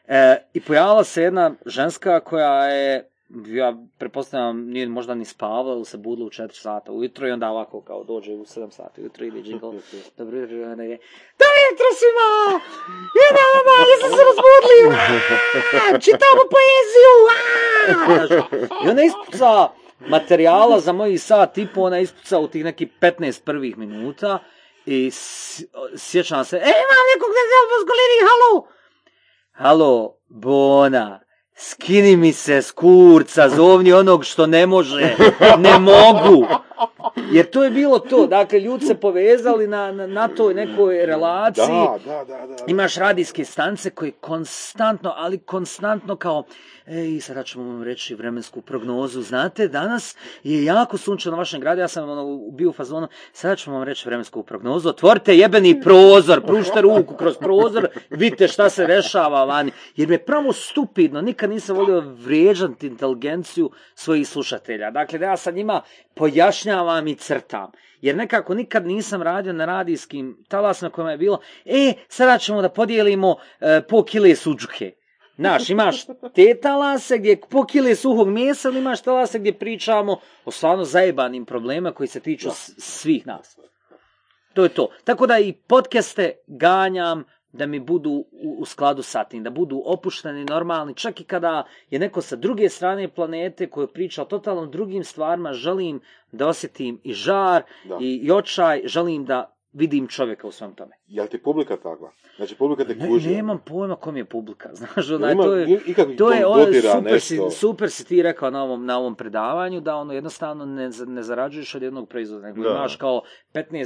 E, 0.08 0.36
I 0.54 0.60
pojavila 0.60 1.04
se 1.04 1.22
jedna 1.22 1.54
ženska 1.66 2.20
koja 2.20 2.66
je 2.66 3.10
ja 3.46 3.76
pretpostavljam 3.98 4.66
nije 4.66 4.88
možda 4.88 5.14
ni 5.14 5.24
spavao 5.24 5.74
ili 5.74 5.84
se 5.84 5.96
budilo 5.96 6.26
u 6.26 6.30
4 6.30 6.52
sata 6.52 6.92
ujutro 6.92 7.28
i 7.28 7.30
onda 7.30 7.50
ovako 7.50 7.80
kao 7.80 8.04
dođe 8.04 8.32
u 8.32 8.44
7 8.44 8.70
sati 8.70 9.00
ujutro 9.00 9.24
ide 9.24 9.38
jingle. 9.38 9.72
Dobro 10.18 10.38
jutro, 10.38 10.56
onda 10.56 10.84
ide. 10.84 10.98
Dobro 11.38 11.58
jutro 11.70 11.86
svima! 11.98 12.60
Idemo, 13.26 13.74
jeste 13.90 14.08
se 14.16 14.22
razbudili! 14.28 14.84
Čitamo 16.04 16.42
poeziju! 16.54 17.14
I 18.84 18.88
onda 18.88 19.02
ispuca 19.02 19.68
materijala 20.08 20.80
za 20.80 20.92
moji 20.92 21.18
sat 21.18 21.58
i 21.58 21.66
po, 21.74 21.80
ona 21.80 21.98
ispuca 21.98 22.38
u 22.38 22.48
tih 22.48 22.64
nekih 22.64 22.88
15 23.00 23.44
prvih 23.44 23.78
minuta 23.78 24.38
i 24.86 25.10
sjećam 25.96 26.44
se, 26.44 26.56
e, 26.56 26.60
imam 26.84 27.04
nekog 27.14 27.30
da 27.36 27.42
se 27.50 27.56
pozgolini, 27.72 28.18
halo! 28.28 28.74
Halo, 29.56 30.16
Bona, 30.28 31.22
skini 31.56 32.16
mi 32.16 32.32
se 32.32 32.62
s 32.62 32.70
kurca, 32.70 33.48
zovni 33.48 33.92
onog 33.92 34.24
što 34.24 34.46
ne 34.46 34.66
može, 34.66 35.16
ne 35.58 35.78
mogu. 35.78 36.46
Jer 37.32 37.50
to 37.50 37.64
je 37.64 37.70
bilo 37.70 37.98
to, 37.98 38.26
dakle, 38.26 38.60
ljudi 38.60 38.86
se 38.86 38.94
povezali 38.94 39.66
na, 39.66 39.92
na, 39.92 40.06
na 40.06 40.28
toj 40.28 40.54
nekoj 40.54 41.06
relaciji. 41.06 41.66
Da, 41.66 41.98
da, 42.06 42.24
da, 42.24 42.46
da. 42.46 42.56
Imaš 42.66 42.94
radijske 42.94 43.44
stance 43.44 43.90
koje 43.90 44.10
konstantno, 44.10 45.14
ali 45.16 45.38
konstantno 45.38 46.16
kao, 46.16 46.44
ej, 46.86 47.20
sada 47.20 47.42
ćemo 47.42 47.64
vam 47.64 47.82
reći 47.82 48.14
vremensku 48.14 48.60
prognozu, 48.60 49.22
znate, 49.22 49.68
danas 49.68 50.16
je 50.42 50.64
jako 50.64 50.96
sunčano 50.96 51.36
na 51.36 51.38
vašem 51.38 51.60
gradu, 51.60 51.80
ja 51.80 51.88
sam 51.88 52.10
ono, 52.10 52.36
bio 52.50 52.70
u 52.70 52.72
fazonu, 52.72 53.08
sada 53.32 53.56
ćemo 53.56 53.76
vam 53.76 53.84
reći 53.84 54.08
vremensku 54.08 54.42
prognozu, 54.42 54.88
otvorite 54.88 55.36
jebeni 55.36 55.80
prozor, 55.80 56.46
pružite 56.46 56.80
ruku 56.80 57.14
kroz 57.16 57.36
prozor, 57.36 57.88
vidite 58.10 58.48
šta 58.48 58.70
se 58.70 58.86
dešava 58.86 59.44
vani, 59.44 59.72
jer 59.96 60.08
me 60.08 60.18
pravo 60.18 60.52
stupidno, 60.52 61.20
nikad 61.20 61.43
nisam 61.46 61.76
volio 61.76 62.00
vrijeđati 62.00 62.86
inteligenciju 62.86 63.70
svojih 63.94 64.28
slušatelja, 64.28 64.90
dakle, 64.90 65.18
da 65.18 65.26
ja 65.26 65.36
sa 65.36 65.50
njima 65.50 65.82
pojašnjavam 66.14 67.06
i 67.08 67.14
crtam. 67.14 67.70
Jer 68.00 68.16
nekako 68.16 68.54
nikad 68.54 68.86
nisam 68.86 69.22
radio 69.22 69.52
na 69.52 69.64
radijskim 69.64 70.44
talasima 70.48 70.90
kojima 70.90 71.10
je 71.10 71.18
bilo, 71.18 71.40
e, 71.64 71.92
sada 72.08 72.38
ćemo 72.38 72.62
da 72.62 72.68
podijelimo 72.68 73.36
e, 73.60 73.80
po 73.88 74.02
kile 74.02 74.36
suđuke. 74.36 74.92
Znaš, 75.36 75.70
imaš 75.70 76.04
te 76.34 76.60
talase 76.62 77.18
gdje 77.18 77.40
po 77.50 77.64
kile 77.64 77.94
suhog 77.94 78.28
mjesa, 78.28 78.68
ali 78.68 78.78
imaš 78.78 79.02
talase 79.02 79.38
gdje 79.38 79.58
pričamo 79.58 80.16
o 80.44 80.50
stvarno 80.50 80.84
zajebanim 80.84 81.44
problema 81.44 81.92
koji 81.92 82.06
se 82.06 82.20
tiču 82.20 82.48
svih 82.78 83.26
nas. 83.26 83.58
To 84.54 84.62
je 84.62 84.68
to. 84.68 84.88
Tako 85.04 85.26
da 85.26 85.38
i 85.38 85.52
podcaste 85.52 86.32
ganjam 86.46 87.24
da 87.54 87.66
mi 87.66 87.80
budu 87.80 88.10
u, 88.10 88.56
u 88.58 88.64
skladu 88.64 89.02
sa 89.02 89.24
tim, 89.24 89.42
da 89.42 89.50
budu 89.50 89.82
opušteni, 89.84 90.44
normalni, 90.44 90.94
čak 90.94 91.20
i 91.20 91.24
kada 91.24 91.64
je 91.90 91.98
neko 91.98 92.20
sa 92.20 92.36
druge 92.36 92.68
strane 92.68 93.08
planete 93.08 93.70
koji 93.70 93.86
priča 93.86 94.22
o 94.22 94.24
totalno 94.24 94.66
drugim 94.66 95.04
stvarima, 95.04 95.52
želim 95.52 96.00
da 96.32 96.48
osjetim 96.48 97.00
i 97.04 97.12
žar 97.12 97.62
Da. 97.84 97.98
i, 98.00 98.20
i 98.22 98.30
očaj, 98.30 98.82
želim 98.84 99.24
da 99.24 99.54
vidim 99.72 100.08
čovjeka 100.08 100.46
u 100.46 100.52
svom 100.52 100.74
tome. 100.74 100.96
Jel 101.14 101.26
ti 101.26 101.38
publika 101.38 101.76
takva? 101.76 102.10
Znači, 102.36 102.54
publika 102.54 102.84
te 102.84 102.94
Ne, 102.94 103.08
kuži. 103.08 103.30
nemam 103.30 103.58
pojma 103.60 103.96
kom 103.96 104.16
je 104.16 104.24
publika, 104.24 104.68
znaš, 104.74 105.10
onaj, 105.10 105.34
to 105.34 105.54
je, 105.54 105.66
to 106.16 106.32
je 106.32 106.46
ono, 106.46 106.64
super, 106.94 107.20
si, 107.20 107.38
super 107.52 107.90
si 107.90 108.06
ti 108.06 108.22
rekao 108.22 108.50
na 108.50 108.62
ovom, 108.62 108.86
na 108.86 108.98
ovom 108.98 109.14
predavanju, 109.14 109.80
da 109.80 109.96
ono 109.96 110.12
jednostavno 110.12 110.66
ne, 110.66 110.90
ne 111.06 111.22
zarađuješ 111.22 111.74
od 111.74 111.82
jednog 111.82 112.08
proizvoda, 112.08 112.46
nego 112.46 112.62
Da. 112.62 112.70
imaš 112.70 112.96
kao 112.96 113.22
15-20 113.54 113.84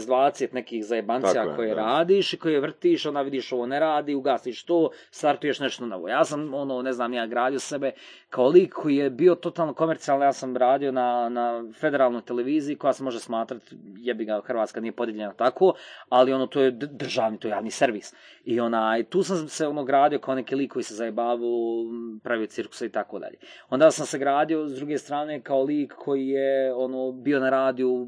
nekih 0.52 0.84
zajebancija 0.84 1.32
Tako 1.34 1.50
je, 1.50 1.56
koje 1.56 1.68
da. 1.68 1.74
radiš 1.76 2.32
i 2.32 2.38
koje 2.38 2.60
vrtiš, 2.60 3.06
onda 3.06 3.22
vidiš 3.22 3.52
ovo 3.52 3.66
ne 3.66 3.80
radi, 3.80 4.14
ugasiš 4.14 4.64
to, 4.64 4.90
startuješ 5.10 5.60
nešto 5.60 5.86
novo. 5.86 6.08
Ja 6.08 6.24
sam, 6.24 6.54
ono, 6.54 6.82
ne 6.82 6.92
znam, 6.92 7.12
ja 7.12 7.26
gradio 7.26 7.58
sebe 7.60 7.92
kao 8.28 8.48
lik 8.48 8.72
koji 8.72 8.96
je 8.96 9.10
bio 9.10 9.34
totalno 9.36 9.74
komercijalan, 9.74 10.22
ja 10.22 10.32
sam 10.32 10.56
radio 10.56 10.92
na, 10.92 11.28
na 11.28 11.48
federalnoj 11.72 12.22
televiziji 12.22 12.76
koja 12.76 12.92
se 12.92 13.04
može 13.04 13.20
smatrati, 13.20 13.66
jebi 13.96 14.24
ga, 14.24 14.40
Hrvatska 14.40 14.80
nije 14.80 14.92
podijeljena 14.92 15.32
tako, 15.34 15.72
ali 16.08 16.32
ono, 16.32 16.46
to 16.46 16.60
je 16.60 16.70
d- 16.70 16.86
državni, 17.18 17.38
to 17.38 17.48
je 17.48 17.52
javni 17.52 17.70
servis. 17.70 18.14
I 18.44 18.60
onaj, 18.60 19.04
tu 19.04 19.22
sam 19.22 19.48
se 19.48 19.66
ono 19.66 19.84
gradio 19.84 20.18
kao 20.18 20.34
neki 20.34 20.54
lik 20.54 20.72
koji 20.72 20.82
se 20.82 20.94
zajebavao, 20.94 21.84
m, 21.90 22.20
pravio 22.22 22.46
cirkusa 22.46 22.86
i 22.86 22.92
tako 22.92 23.18
dalje. 23.18 23.38
Onda 23.70 23.90
sam 23.90 24.06
se 24.06 24.18
gradio 24.18 24.68
s 24.68 24.74
druge 24.74 24.98
strane 24.98 25.42
kao 25.42 25.62
lik 25.62 25.92
koji 25.92 26.28
je 26.28 26.74
ono 26.74 27.12
bio 27.12 27.40
na 27.40 27.50
radiju, 27.50 28.06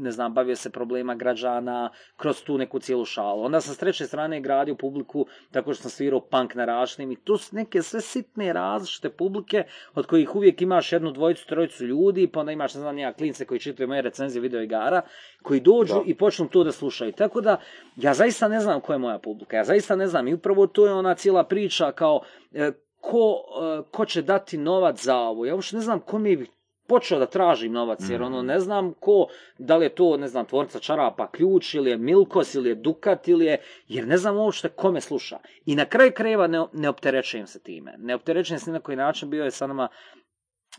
ne 0.00 0.10
znam, 0.10 0.34
bavio 0.34 0.56
se 0.56 0.70
problema 0.70 1.14
građana 1.14 1.90
kroz 2.16 2.42
tu 2.42 2.58
neku 2.58 2.78
cijelu 2.78 3.04
šalu. 3.04 3.42
Onda 3.42 3.60
sam 3.60 3.74
s 3.74 3.78
treće 3.78 4.06
strane 4.06 4.40
gradio 4.40 4.74
publiku 4.74 5.26
tako 5.50 5.74
što 5.74 5.82
sam 5.82 5.90
svirao 5.90 6.20
punk 6.20 6.54
na 6.54 6.64
rašnim 6.64 7.12
i 7.12 7.16
tu 7.16 7.36
su 7.36 7.56
neke 7.56 7.82
sve 7.82 8.00
sitne 8.00 8.52
različite 8.52 9.10
publike 9.10 9.64
od 9.94 10.06
kojih 10.06 10.36
uvijek 10.36 10.62
imaš 10.62 10.92
jednu 10.92 11.12
dvojicu, 11.12 11.46
trojicu 11.46 11.84
ljudi, 11.84 12.26
pa 12.26 12.40
onda 12.40 12.52
imaš, 12.52 12.74
ne 12.74 12.80
znam, 12.80 12.94
nija 12.94 13.12
klince 13.12 13.44
koji 13.44 13.60
čitaju 13.60 13.88
moje 13.88 14.02
recenzije 14.02 14.42
video 14.42 14.62
igara, 14.62 15.02
koji 15.42 15.60
dođu 15.60 15.94
Da. 15.94 16.02
i 16.06 16.14
počnu 16.14 16.48
to 16.48 16.64
da 16.64 16.72
slušaju. 16.72 17.12
Tako 17.12 17.40
da, 17.40 17.56
ja 17.96 18.14
zaista 18.14 18.48
ne 18.48 18.60
znam 18.60 18.80
ko 18.80 18.92
je 18.92 18.98
moja 18.98 19.18
publika, 19.18 19.56
ja 19.56 19.64
zaista 19.64 19.96
ne 19.96 20.06
znam 20.06 20.28
i 20.28 20.34
upravo 20.34 20.66
to 20.66 20.86
je 20.86 20.92
ona 20.92 21.14
cijela 21.14 21.44
priča 21.44 21.92
kao 21.92 22.20
e, 22.52 22.72
ko, 23.00 23.42
e, 23.62 23.82
ko 23.90 24.04
će 24.04 24.22
dati 24.22 24.58
novac 24.58 25.04
za 25.04 25.16
ovo. 25.16 25.46
Ja 25.46 25.54
uopšte 25.54 25.76
ne 25.76 25.82
znam 25.82 26.00
ko 26.00 26.18
mi 26.18 26.36
bi 26.36 26.46
počeo 26.90 27.18
da 27.18 27.26
tražim 27.26 27.72
novac, 27.72 28.00
jer 28.10 28.22
ono 28.22 28.42
ne 28.42 28.58
znam 28.60 28.92
ko, 29.00 29.26
da 29.58 29.76
li 29.76 29.86
je 29.86 29.94
to, 29.94 30.16
ne 30.16 30.28
znam, 30.28 30.46
tvorca 30.46 30.78
čarapa 30.78 31.30
ključ, 31.30 31.74
ili 31.74 31.90
je 31.90 31.96
Milkos, 31.96 32.54
ili 32.54 32.68
je 32.68 32.74
Dukat, 32.74 33.28
ili 33.28 33.46
je, 33.46 33.58
jer 33.88 34.06
ne 34.06 34.16
znam 34.16 34.36
uopšte 34.36 34.68
kome 34.68 35.00
sluša. 35.00 35.38
I 35.66 35.76
na 35.76 35.84
kraju 35.84 36.12
krajeva 36.14 36.46
ne, 36.46 36.64
ne 36.72 36.88
opterećujem 36.88 37.46
se 37.46 37.62
time. 37.62 37.94
Ne 37.98 38.14
opterećujem 38.14 38.58
se 38.58 38.70
ni 38.70 38.78
na 38.78 38.80
koji 38.80 38.96
način, 38.96 39.30
bio 39.30 39.44
je 39.44 39.50
sa 39.50 39.66
nama 39.66 39.88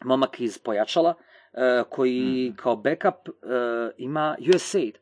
momak 0.05 0.39
iz 0.39 0.57
Pojačala, 0.57 1.13
e, 1.53 1.83
koji 1.89 2.53
kao 2.55 2.75
backup 2.75 3.29
e, 3.29 3.31
ima 3.97 4.35
USAID. 4.55 4.97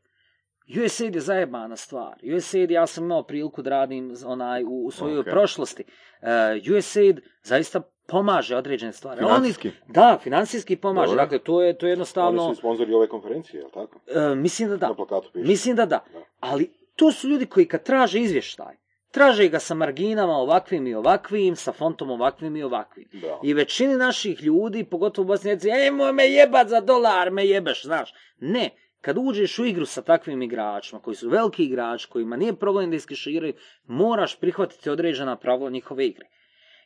USAID 0.85 1.15
je 1.15 1.21
zajebana 1.21 1.75
stvar. 1.75 2.17
USAID 2.35 2.71
ja 2.71 2.87
sam 2.87 3.03
imao 3.03 3.23
priliku 3.23 3.61
da 3.61 3.69
radim 3.69 4.13
onaj 4.25 4.63
u, 4.63 4.85
u 4.85 4.91
svojoj 4.91 5.19
Ok. 5.19 5.25
prošlosti. 5.25 5.83
E, 6.21 6.77
USAID 6.77 7.19
zaista 7.43 7.81
pomaže 8.11 8.55
određene 8.55 8.93
stvari. 8.93 9.19
Oni- 9.19 9.27
Financijski? 9.27 9.71
da, 9.87 10.19
financijski 10.23 10.75
pomaže. 10.75 11.07
Dobro. 11.07 11.23
Dakle, 11.23 11.39
to 11.39 11.61
je, 11.61 11.77
to 11.77 11.85
je 11.85 11.89
Oni 11.89 11.91
jednostavno... 11.91 12.45
su 12.45 12.51
i 12.51 12.55
sponzori 12.55 12.93
ove 12.93 13.07
konferencije, 13.07 13.59
jel 13.59 13.69
tako? 13.69 13.99
e, 14.07 14.35
mislim 14.35 14.69
da 14.69 14.77
da. 14.77 14.87
Na 14.87 14.95
plakatu 14.95 15.29
piše. 15.33 15.47
Mislim 15.47 15.75
da 15.75 15.85
da. 15.85 16.03
Da. 16.13 16.19
Ali 16.39 16.71
to 16.95 17.11
su 17.11 17.27
ljudi 17.27 17.45
koji 17.45 17.65
kad 17.65 17.83
traže 17.83 18.19
izvještaj, 18.19 18.75
traže 19.11 19.47
ga 19.47 19.59
sa 19.59 19.73
marginama 19.73 20.33
ovakvim 20.33 20.87
i 20.87 20.95
ovakvim, 20.95 21.55
sa 21.55 21.71
fontom 21.71 22.11
ovakvim 22.11 22.55
i 22.55 22.63
ovakvim. 22.63 23.07
Da. 23.13 23.39
I 23.43 23.53
većini 23.53 23.95
naših 23.95 24.43
ljudi, 24.43 24.83
pogotovo 24.83 25.25
u 25.25 25.27
Bosni 25.27 25.49
i 25.49 25.51
Hercegovini, 25.51 25.83
ej 25.83 25.91
moj 25.91 26.13
me 26.13 26.27
jebat 26.27 26.67
za 26.67 26.81
dolar, 26.81 27.31
me 27.31 27.45
jebeš, 27.45 27.85
znaš. 27.85 28.13
Ne, 28.39 28.69
kad 29.01 29.17
uđeš 29.19 29.59
u 29.59 29.65
igru 29.65 29.85
sa 29.85 30.01
takvim 30.01 30.41
igračima, 30.41 31.01
koji 31.01 31.15
su 31.15 31.29
veliki 31.29 31.63
igrači, 31.63 32.09
kojima 32.09 32.35
nije 32.35 32.55
problem 32.55 32.89
da 32.89 32.95
iskeširaju, 32.95 33.53
moraš 33.85 34.39
prihvatiti 34.39 34.89
određena 34.89 35.35
pravila 35.35 35.69
njihove 35.69 36.07
igre. 36.07 36.25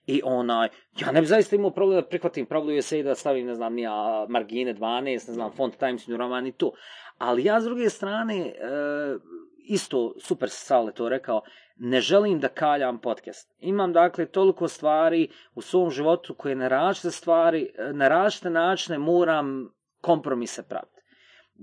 I 0.08 0.22
onaj, 0.24 0.70
ja 1.00 1.12
ne 1.12 1.22
bi 1.22 1.28
zaista 1.28 1.56
imao 1.56 1.72
problem 1.72 2.02
da 2.02 2.08
prihvatim 2.08 2.46
pravilo 2.46 2.78
USA 2.78 2.98
i 2.98 3.04
da 3.04 3.16
stavim, 3.16 3.46
ne 3.46 3.56
znam, 3.56 3.78
ja 3.78 4.26
margine 4.30 4.74
12, 4.74 5.06
ne 5.06 5.34
znam, 5.34 5.52
font 5.52 5.78
Times 5.78 6.08
New 6.08 6.18
Roman 6.18 6.48
i 6.48 6.52
to. 6.52 6.72
Ali 7.18 7.46
ja 7.46 7.62
s 7.62 7.64
druge 7.64 7.90
strane, 7.90 8.38
e, 8.38 8.54
isto 9.58 10.14
super 10.20 10.50
Sale 10.50 10.92
to 10.92 11.10
rekao, 11.10 11.42
ne 11.78 12.02
želim 12.02 12.40
da 12.40 12.48
kaljam 12.48 13.02
podcast. 13.02 13.54
Imam 13.60 13.94
dakle 13.94 14.26
toliko 14.26 14.68
stvari 14.68 15.28
u 15.56 15.62
svom 15.62 15.92
životu 15.92 16.36
koje 16.36 16.56
na 16.56 16.68
različite 16.68 17.12
stvari, 17.12 17.74
e, 17.78 17.94
na 17.94 18.08
različite 18.08 18.50
načine 18.50 18.98
moram 18.98 19.74
kompromise 20.02 20.64
praviti. 20.64 20.93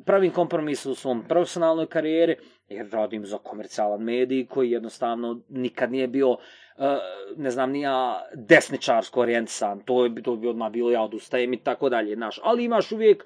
Pravim 0.05 0.33
kompromis 0.33 0.87
u 0.87 0.95
svom 0.95 1.25
profesionalnoj 1.29 1.87
karijeri, 1.87 2.37
jer 2.69 2.89
radim 2.93 3.27
za 3.27 3.39
komercijalan 3.39 4.03
medij 4.03 4.47
koji 4.47 4.71
jednostavno 4.71 5.41
nikad 5.49 5.93
nije 5.93 6.09
bio, 6.09 6.37
e, 6.79 6.99
ne 7.37 7.51
znam, 7.51 7.71
nija 7.71 8.23
desničarsko 8.35 9.21
orijentisan, 9.21 9.81
to 9.85 10.05
je, 10.05 10.23
to 10.23 10.37
bi 10.37 10.49
odmah 10.49 10.73
bilo 10.73 10.91
ja 10.91 11.03
odustajem 11.03 11.53
i 11.53 11.63
tako 11.63 11.89
dalje, 11.89 12.15
znaš. 12.15 12.41
Ali 12.43 12.65
imaš 12.65 12.93
uvijek, 12.93 13.25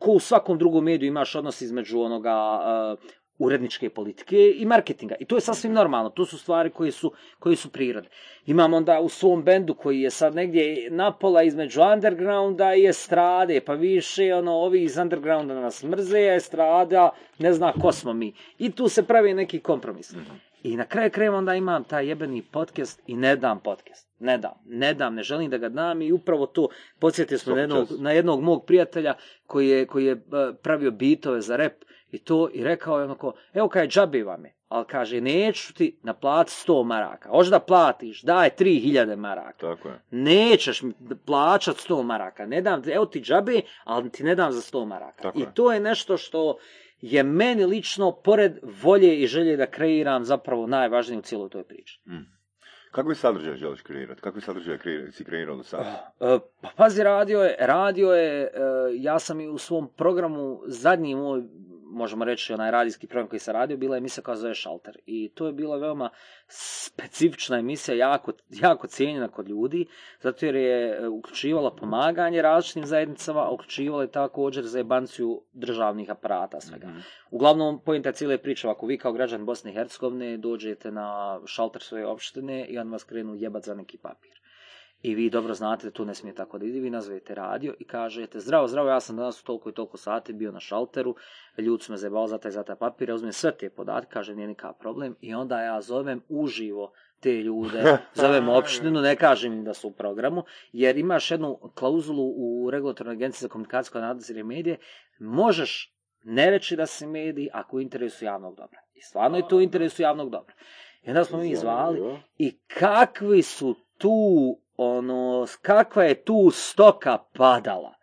ko 0.00 0.10
u 0.10 0.20
svakom 0.20 0.58
drugom 0.58 0.84
mediju, 0.84 1.08
imaš 1.08 1.34
odnos 1.34 1.60
između 1.60 2.00
onoga 2.00 2.60
e, 2.62 2.96
uredničke 3.38 3.90
politike 3.90 4.36
i 4.56 4.66
marketinga. 4.66 5.14
I 5.20 5.24
to 5.24 5.34
je 5.36 5.40
sasvim 5.40 5.72
normalno. 5.72 6.10
To 6.10 6.26
su 6.26 6.38
stvari 6.38 6.70
koje 6.70 6.92
su, 6.92 7.12
koje 7.38 7.56
su 7.56 7.68
prirodne. 7.68 8.10
Imam 8.46 8.74
onda 8.74 9.00
u 9.00 9.08
svom 9.08 9.42
bendu 9.42 9.74
koji 9.74 10.00
je 10.00 10.10
sad 10.10 10.34
negdje 10.34 10.90
napola 10.90 11.42
između 11.42 11.80
undergrounda 11.82 12.74
i 12.74 12.86
estrade, 12.86 13.60
pa 13.60 13.74
više 13.74 14.34
ono, 14.34 14.52
ovi 14.52 14.82
iz 14.82 14.96
undergrounda 14.96 15.60
nas 15.60 15.82
mrze, 15.82 16.18
a 16.18 16.34
estrada 16.34 17.10
ne 17.38 17.52
zna 17.52 17.72
ko 17.72 17.92
smo 17.92 18.12
mi. 18.12 18.32
I 18.58 18.70
tu 18.70 18.88
se 18.88 19.02
pravi 19.02 19.34
neki 19.34 19.60
kompromis. 19.60 20.14
I 20.62 20.76
na 20.76 20.84
kraju 20.84 21.10
krajeva 21.10 21.38
onda 21.38 21.54
imam 21.54 21.84
taj 21.84 22.08
jebeni 22.08 22.42
podcast 22.42 23.02
i 23.06 23.16
ne 23.16 23.36
dam 23.36 23.60
podcast. 23.60 24.08
Ne 24.18 24.38
dam, 24.38 24.52
ne 24.66 24.94
dam, 24.94 25.14
ne 25.14 25.22
želim 25.22 25.50
da 25.50 25.58
ga 25.58 25.68
dam 25.68 26.02
i 26.02 26.12
upravo 26.12 26.46
to 26.46 26.68
podsjetio 26.98 27.38
smo 27.38 27.54
na 27.54 27.60
jednog, 27.60 27.88
na 27.98 28.12
jednog 28.12 28.42
mog 28.42 28.66
prijatelja 28.66 29.14
koji 29.46 29.68
je, 29.68 29.86
koji 29.86 30.04
je 30.04 30.12
e, 30.12 30.18
pravio 30.62 30.90
bitove 30.90 31.40
za 31.40 31.56
rep 31.56 31.84
i 32.16 32.20
to 32.20 32.48
i 32.52 32.64
rekao 32.64 32.98
je 32.98 33.04
onako, 33.04 33.32
evo 33.54 33.68
kaj 33.68 33.88
džabe 33.88 34.24
vam 34.24 34.44
je. 34.44 34.52
ali 34.68 34.84
kaže, 34.86 35.20
neću 35.20 35.74
ti 35.74 35.98
naplatiti 36.02 36.56
100 36.62 36.84
maraka. 36.84 37.28
Hoćeš 37.28 37.50
da 37.50 37.60
platiš, 37.60 38.22
daj 38.22 38.50
3000 38.50 39.16
maraka. 39.16 39.58
Tako 39.58 39.88
je. 39.88 40.00
Nećeš 40.12 40.82
mi 40.82 40.92
plaćat 41.26 41.76
100 41.78 42.02
maraka. 42.04 42.46
Ne 42.46 42.62
dam, 42.62 42.82
evo 42.86 43.06
ti 43.06 43.20
džabe, 43.20 43.60
ali 43.84 44.10
ti 44.10 44.24
ne 44.24 44.34
dam 44.34 44.52
za 44.52 44.60
100 44.62 44.86
maraka. 44.86 45.22
Tako 45.22 45.38
I 45.38 45.42
je. 45.42 45.54
to 45.54 45.72
je 45.72 45.80
nešto 45.80 46.16
što 46.16 46.56
je 47.00 47.22
meni 47.22 47.66
lično, 47.66 48.12
pored 48.14 48.52
volje 48.82 49.16
i 49.16 49.26
želje 49.26 49.56
da 49.56 49.66
kreiram, 49.68 50.24
zapravo 50.24 50.66
najvažnije 50.66 51.18
u 51.18 51.22
cijeloj 51.22 51.50
toj 51.50 51.64
priči. 51.64 52.00
Kakve 52.92 53.14
sadržaje 53.14 53.56
želiš 53.56 53.82
kreirati? 53.82 54.20
Kakve 54.20 54.40
sadržaje 54.40 54.78
kreira- 54.78 55.10
si 55.10 55.24
kreirao 55.24 55.56
do 55.56 55.62
sada? 55.62 56.12
E, 56.20 56.38
Pa 56.60 56.68
pazi, 56.76 57.02
radio 57.02 57.40
je, 57.40 57.56
radio 57.60 58.10
je, 58.10 58.42
e, 58.42 58.48
ja 58.94 59.18
sam 59.18 59.40
i 59.40 59.48
u 59.48 59.58
svom 59.58 59.88
programu, 59.88 60.60
zadnji 60.66 61.14
moj, 61.14 61.42
možemo 61.96 62.24
reći, 62.24 62.52
onaj 62.52 62.70
radijski 62.70 63.06
program 63.06 63.28
koji 63.28 63.40
sam 63.40 63.54
radio, 63.54 63.76
bila 63.76 63.96
je 63.96 63.98
emisija 63.98 64.24
koja 64.24 64.36
se 64.36 64.40
zove 64.40 64.54
Šalter. 64.54 64.98
I 65.06 65.28
to 65.34 65.46
je 65.46 65.52
bila 65.52 65.76
veoma 65.76 66.10
specifična 66.48 67.58
emisija, 67.58 67.94
jako, 67.94 68.32
jako 68.50 68.86
cijenjena 68.86 69.28
kod 69.28 69.48
ljudi, 69.48 69.86
zato 70.20 70.46
jer 70.46 70.54
je 70.54 70.98
e, 70.98 71.08
uključivala 71.08 71.76
pomaganje 71.76 72.42
različitim 72.42 72.86
zajednicama, 72.86 73.40
a 73.40 73.50
uključivala 73.50 74.02
je 74.02 74.10
također 74.10 74.64
zajebanciju 74.64 75.42
državnih 75.52 76.10
aparata 76.10 76.60
svega. 76.60 76.88
Uglavnom, 77.30 77.80
pojenta 77.84 78.12
cijele 78.12 78.38
priče, 78.38 78.68
ako 78.68 78.86
vi 78.86 78.98
kao 78.98 79.12
građan 79.12 79.46
Bosne 79.46 79.70
i 79.70 79.74
Hercegovine 79.74 80.36
dođete 80.36 80.90
na 80.90 81.40
šalter 81.46 81.82
svoje 81.82 82.06
opštine 82.06 82.66
i 82.66 82.78
on 82.78 82.90
vas 82.90 83.04
krenu 83.04 83.34
jebat 83.34 83.64
za 83.64 83.74
neki 83.74 83.98
papir. 83.98 84.45
I 85.06 85.14
vi 85.14 85.30
dobro 85.30 85.54
znate 85.54 85.86
da 85.86 85.90
tu 85.90 86.04
ne 86.04 86.14
smije 86.14 86.34
tako 86.34 86.58
da 86.58 86.66
ide, 86.66 86.80
vi 86.80 86.90
nazovete 86.90 87.34
radio 87.34 87.74
i 87.78 87.84
kažete 87.84 88.40
zdravo, 88.40 88.68
zdravo, 88.68 88.88
ja 88.88 89.00
sam 89.00 89.16
danas 89.16 89.40
u 89.40 89.44
toliko 89.44 89.68
i 89.68 89.72
toliko 89.72 89.96
sati 89.96 90.32
bio 90.32 90.52
na 90.52 90.60
šalteru, 90.60 91.14
ljudi 91.58 91.84
su 91.84 91.92
me 91.92 91.98
za 91.98 92.38
taj 92.38 92.50
za 92.50 92.62
taj 92.62 92.76
papir, 92.76 93.08
ja 93.08 93.14
uzmem 93.14 93.32
sve 93.32 93.52
te 93.52 93.70
podatke, 93.70 94.12
kažem 94.12 94.36
nije 94.36 94.48
nikakav 94.48 94.78
problem 94.80 95.16
i 95.20 95.34
onda 95.34 95.60
ja 95.60 95.80
zovem 95.80 96.22
uživo 96.28 96.92
te 97.20 97.32
ljude, 97.32 97.98
zovem 98.22 98.48
opštinu, 98.48 99.00
ne 99.00 99.16
kažem 99.16 99.52
im 99.52 99.64
da 99.64 99.74
su 99.74 99.88
u 99.88 99.92
programu, 99.92 100.44
jer 100.72 100.98
imaš 100.98 101.30
jednu 101.30 101.58
klauzulu 101.74 102.32
u 102.36 102.70
regulatornoj 102.70 103.12
agenciji 103.12 103.46
za 103.46 103.48
komunikaciju 103.48 103.92
koja 103.92 104.06
nadzire 104.06 104.44
medije, 104.44 104.78
možeš 105.18 105.94
ne 106.24 106.50
reći 106.50 106.76
da 106.76 106.86
si 106.86 107.06
medij 107.06 107.48
ako 107.52 107.76
u 107.76 107.80
interesu 107.80 108.24
javnog 108.24 108.56
dobra. 108.56 108.80
I 108.94 109.00
stvarno 109.00 109.36
je 109.36 109.48
to 109.48 109.56
u 109.56 109.60
interesu 109.60 110.02
javnog 110.02 110.30
dobra. 110.30 110.54
I 111.02 111.08
onda 111.10 111.24
smo 111.24 111.38
mi 111.38 111.56
zvali 111.56 112.18
i 112.38 112.58
kakvi 112.66 113.42
su 113.42 113.74
tu, 113.98 114.58
ono, 114.76 115.46
kakva 115.62 116.04
je 116.04 116.24
tu 116.24 116.50
stoka 116.50 117.18
padala. 117.32 117.94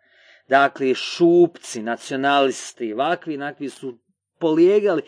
Dakle, 0.48 0.94
šupci, 0.94 1.82
nacionalisti, 1.82 2.92
ovakvi, 2.92 3.36
nakvi 3.36 3.68
su 3.68 3.98
polijegali. 4.38 5.02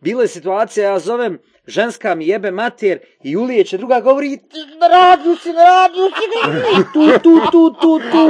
Bila 0.00 0.22
je 0.22 0.28
situacija, 0.28 0.90
ja 0.90 0.98
zovem, 0.98 1.38
ženska 1.66 2.14
mi 2.14 2.26
jebe 2.26 2.50
mater 2.50 2.98
i 3.24 3.36
ulijeće, 3.36 3.78
druga 3.78 4.00
govori, 4.00 4.36
"Ti 4.36 4.58
na 4.80 4.88
radiju 4.88 5.36
si, 5.36 5.52
na 5.52 5.64
radiju 5.64 6.06
si, 6.06 6.82
tu, 6.92 7.18
tu, 7.22 7.50
tu, 7.50 7.80
tu, 7.80 8.00
tu, 8.10 8.28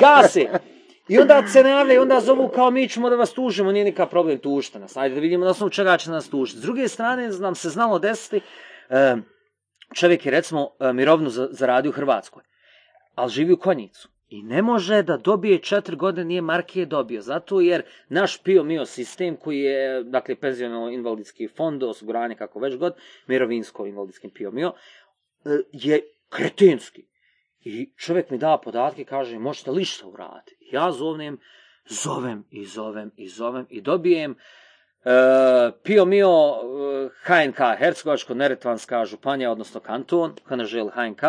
gase. 0.00 0.46
I 1.08 1.18
onda 1.18 1.42
se 1.48 1.62
ne 1.62 1.94
i 1.94 1.98
onda 1.98 2.20
zovu 2.20 2.48
kao 2.48 2.70
mi 2.70 2.88
ćemo 2.88 3.10
da 3.10 3.16
vas 3.16 3.32
tužimo, 3.32 3.72
nije 3.72 3.84
nikakav 3.84 4.10
problem, 4.10 4.38
tužite 4.38 4.78
nas. 4.78 4.96
Ajde 4.96 5.14
da 5.14 5.20
vidimo 5.20 5.44
na 5.44 5.50
osnovu 5.50 5.70
čega 5.70 5.96
će 5.96 6.10
nas 6.10 6.28
tužiti. 6.28 6.58
S 6.58 6.62
druge 6.62 6.88
strane 6.88 7.28
nam 7.28 7.54
se 7.54 7.68
znalo 7.68 7.98
desiti, 7.98 8.40
čovjek 9.94 10.26
je 10.26 10.32
recimo 10.32 10.70
e, 10.80 10.92
mirovnu 10.92 11.30
za- 11.30 11.48
zaradio 11.50 11.88
u 11.88 11.92
Hrvatskoj, 11.92 12.42
ali 13.14 13.30
živi 13.30 13.52
u 13.52 13.58
Konjicu. 13.58 14.08
I 14.28 14.42
ne 14.42 14.62
može 14.62 15.02
da 15.02 15.16
dobije 15.16 15.58
četiri 15.58 15.96
godine, 15.96 16.24
nije 16.24 16.40
Marke 16.40 16.86
dobio, 16.86 17.20
zato 17.20 17.60
jer 17.60 17.82
naš 18.08 18.42
PIO 18.42 18.64
MIO 18.64 18.86
sistem 18.86 19.36
koji 19.36 19.58
je, 19.58 20.04
dakle, 20.04 20.34
penziono 20.34 20.90
invalidski 20.90 21.48
fond, 21.48 21.82
osiguranje 21.82 22.34
kako 22.34 22.58
već 22.58 22.76
god, 22.76 22.94
mirovinsko 23.26 23.86
invalidski 23.86 24.28
PIO 24.28 24.50
MIO, 24.50 24.72
e, 25.44 25.48
je 25.72 26.00
kretenski. 26.28 27.04
I 27.60 27.90
čovjek 27.96 28.30
mi 28.30 28.38
da 28.38 28.60
podatke 28.64 29.04
kaže, 29.04 29.38
možete 29.38 29.70
li 29.70 29.84
što 29.84 30.08
uraditi? 30.08 30.56
Ja 30.72 30.92
zovnem, 30.92 31.38
zovem 31.84 32.44
i 32.50 32.64
zovem 32.64 33.10
i 33.16 33.28
zovem 33.28 33.66
i 33.70 33.80
dobijem 33.80 34.36
Pio 35.82 36.04
Mio 36.04 36.28
e, 36.28 37.08
HNK, 37.24 37.58
Hercegovačko-Neretvanska 37.78 39.04
županija, 39.06 39.52
odnosno 39.52 39.80
kanton, 39.80 40.34
HNŽL 40.48 40.88
HNK, 40.88 41.22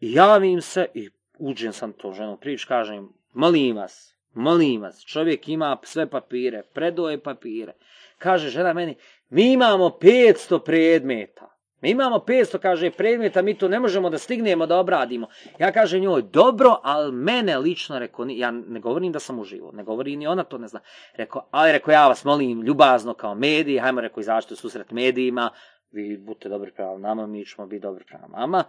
javim 0.00 0.60
se 0.60 0.86
i 0.94 1.10
uđem 1.38 1.72
sam 1.72 1.92
to 1.92 2.12
ženu 2.12 2.36
prič, 2.36 2.64
kažem, 2.64 3.08
molim 3.32 3.76
vas, 3.76 4.16
molim 4.34 4.82
vas, 4.82 5.04
čovjek 5.04 5.48
ima 5.48 5.78
sve 5.82 6.10
papire, 6.10 6.62
predoje 6.62 7.22
papire. 7.22 7.72
Kaže 8.18 8.48
žena 8.48 8.72
meni, 8.72 8.96
mi 9.28 9.52
imamo 9.52 9.88
500 9.88 10.64
predmeta. 10.64 11.49
Mi 11.80 11.90
imamo 11.90 12.16
500, 12.16 12.58
kaže, 12.58 12.90
predmeta, 12.90 13.42
mi 13.42 13.54
to 13.58 13.68
ne 13.68 13.80
možemo 13.80 14.10
da 14.10 14.18
stignemo 14.18 14.66
da 14.66 14.78
obradimo. 14.78 15.26
Ja 15.58 15.72
kažem 15.72 16.00
njoj, 16.00 16.22
dobro, 16.22 16.80
ali 16.82 17.12
mene 17.12 17.58
lično, 17.58 17.98
reko, 17.98 18.26
ja 18.28 18.50
ne 18.50 18.80
govorim 18.80 19.12
da 19.12 19.20
sam 19.20 19.38
uživo, 19.38 19.72
ne 19.72 19.84
govorim 19.84 20.18
ni 20.18 20.26
ona 20.26 20.44
to 20.44 20.58
ne 20.58 20.68
zna. 20.68 20.80
Rekao, 21.16 21.48
ali 21.50 21.72
reko, 21.72 21.90
ja 21.90 22.08
vas 22.08 22.24
molim, 22.24 22.62
ljubazno 22.62 23.14
kao 23.14 23.34
mediji, 23.34 23.78
hajmo, 23.78 24.00
reko, 24.00 24.20
izađite 24.20 24.54
u 24.54 24.56
susret 24.56 24.90
medijima, 24.90 25.50
vi 25.90 26.18
budete 26.18 26.48
dobri 26.48 26.72
prema 26.72 26.98
nama, 26.98 27.26
mi 27.26 27.46
ćemo 27.46 27.66
biti 27.66 27.82
dobri 27.82 28.04
prema 28.04 28.26
vama. 28.32 28.64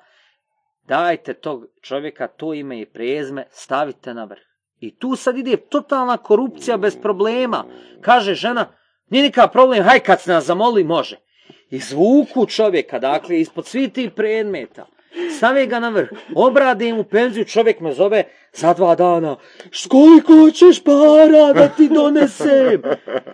Dajte 0.87 1.33
tog 1.33 1.65
čovjeka, 1.81 2.27
to 2.27 2.53
ime 2.53 2.81
i 2.81 2.85
prezme, 2.85 3.47
stavite 3.49 4.13
na 4.13 4.23
vrh. 4.23 4.41
I 4.79 4.97
tu 4.97 5.15
sad 5.15 5.37
ide 5.37 5.57
totalna 5.57 6.17
korupcija 6.17 6.77
bez 6.77 6.97
problema. 7.01 7.65
Kaže 8.01 8.33
žena, 8.33 8.65
nije 9.09 9.23
nikakav 9.23 9.51
problem, 9.51 9.83
haj 9.83 9.99
kad 9.99 10.21
se 10.21 10.31
nas 10.31 10.45
zamoli, 10.45 10.83
može. 10.83 11.17
Izvuku 11.71 12.45
čovjeka, 12.45 12.99
dakle, 12.99 13.39
ispod 13.39 13.65
svih 13.65 13.91
tih 13.93 14.11
predmeta. 14.11 14.85
Stave 15.37 15.65
ga 15.65 15.79
na 15.79 15.89
vrh, 15.89 16.09
obrade 16.35 16.93
mu 16.93 17.03
penziju, 17.03 17.45
čovjek 17.45 17.79
me 17.79 17.93
zove 17.93 18.23
za 18.53 18.73
dva 18.73 18.95
dana. 18.95 19.35
"Š 19.71 19.87
koliko 19.89 20.51
ćeš 20.51 20.83
para 20.83 21.53
da 21.53 21.67
ti 21.67 21.89
donesem? 21.89 22.81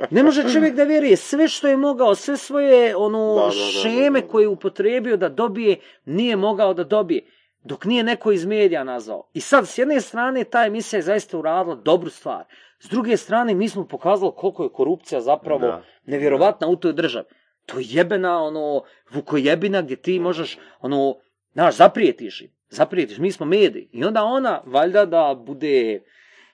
Ne 0.09 0.23
može 0.23 0.53
čovjek 0.53 0.75
da 0.75 0.83
vjeruje, 0.83 1.15
sve 1.15 1.47
što 1.47 1.67
je 1.67 1.77
mogao, 1.77 2.15
sve 2.15 2.37
svoje 2.37 2.95
ono 2.95 3.35
Da, 3.35 3.41
da, 3.41 3.47
da, 3.47 3.51
šeme 3.51 4.21
koje 4.21 4.43
je 4.43 4.47
upotrijebio 4.47 5.17
da 5.17 5.29
dobije, 5.29 5.77
nije 6.05 6.35
mogao 6.35 6.73
da 6.73 6.83
dobije. 6.83 7.25
Dok 7.63 7.85
nije 7.85 8.03
neko 8.03 8.31
iz 8.31 8.45
medija 8.45 8.83
nazvao. 8.83 9.29
I 9.33 9.41
sad, 9.41 9.67
s 9.67 9.77
jedne 9.77 10.01
strane, 10.01 10.43
ta 10.43 10.65
emisija 10.65 10.97
je 10.97 11.03
zaista 11.03 11.37
uradila 11.37 11.75
dobru 11.75 12.09
stvar. 12.09 12.43
S 12.79 12.89
druge 12.89 13.17
strane, 13.17 13.53
mi 13.53 13.69
smo 13.69 13.87
pokazali 13.87 14.31
koliko 14.35 14.63
je 14.63 14.69
korupcija 14.69 15.21
zapravo 15.21 15.59
Da. 15.59 15.81
nevjerovatna 16.05 16.67
u 16.67 16.75
toj 16.75 16.93
državi. 16.93 17.25
To 17.67 17.79
je 17.79 17.85
jebena, 17.87 18.41
ono, 18.41 18.83
vukojebina 19.11 19.81
gdje 19.81 19.95
ti 19.95 20.19
možeš, 20.19 20.57
ono, 20.81 21.15
znaš, 21.53 21.75
zaprijetiš 21.75 22.41
im. 22.41 22.51
Zaprijetiš, 22.69 23.17
mi 23.17 23.31
smo 23.31 23.45
mediji. 23.45 23.89
I 23.91 24.03
onda 24.03 24.23
ona, 24.23 24.61
valjda 24.65 25.05
da 25.05 25.35
bude 25.45 26.01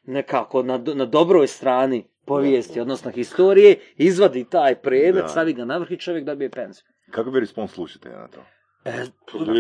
nekako 0.04 0.64
na, 0.64 0.78
na 0.78 1.06
dobroj 1.06 1.48
strani 1.48 2.08
povijesti, 2.26 2.80
odnosno 2.80 3.12
historije, 3.12 3.80
izvadi 3.96 4.46
taj 4.50 4.76
predmet, 4.76 5.30
stavi 5.30 5.54
ga 5.54 5.66
na 5.66 5.78
vrh 5.78 5.92
i 5.92 6.00
čovjek 6.00 6.26
dobije 6.26 6.50
penziju. 6.50 6.86
Kakav 7.12 7.34
je 7.34 7.40
respons 7.40 7.72
slušatelja 7.72 8.18
na 8.18 8.28
to? 8.28 8.40
E, 8.86 9.06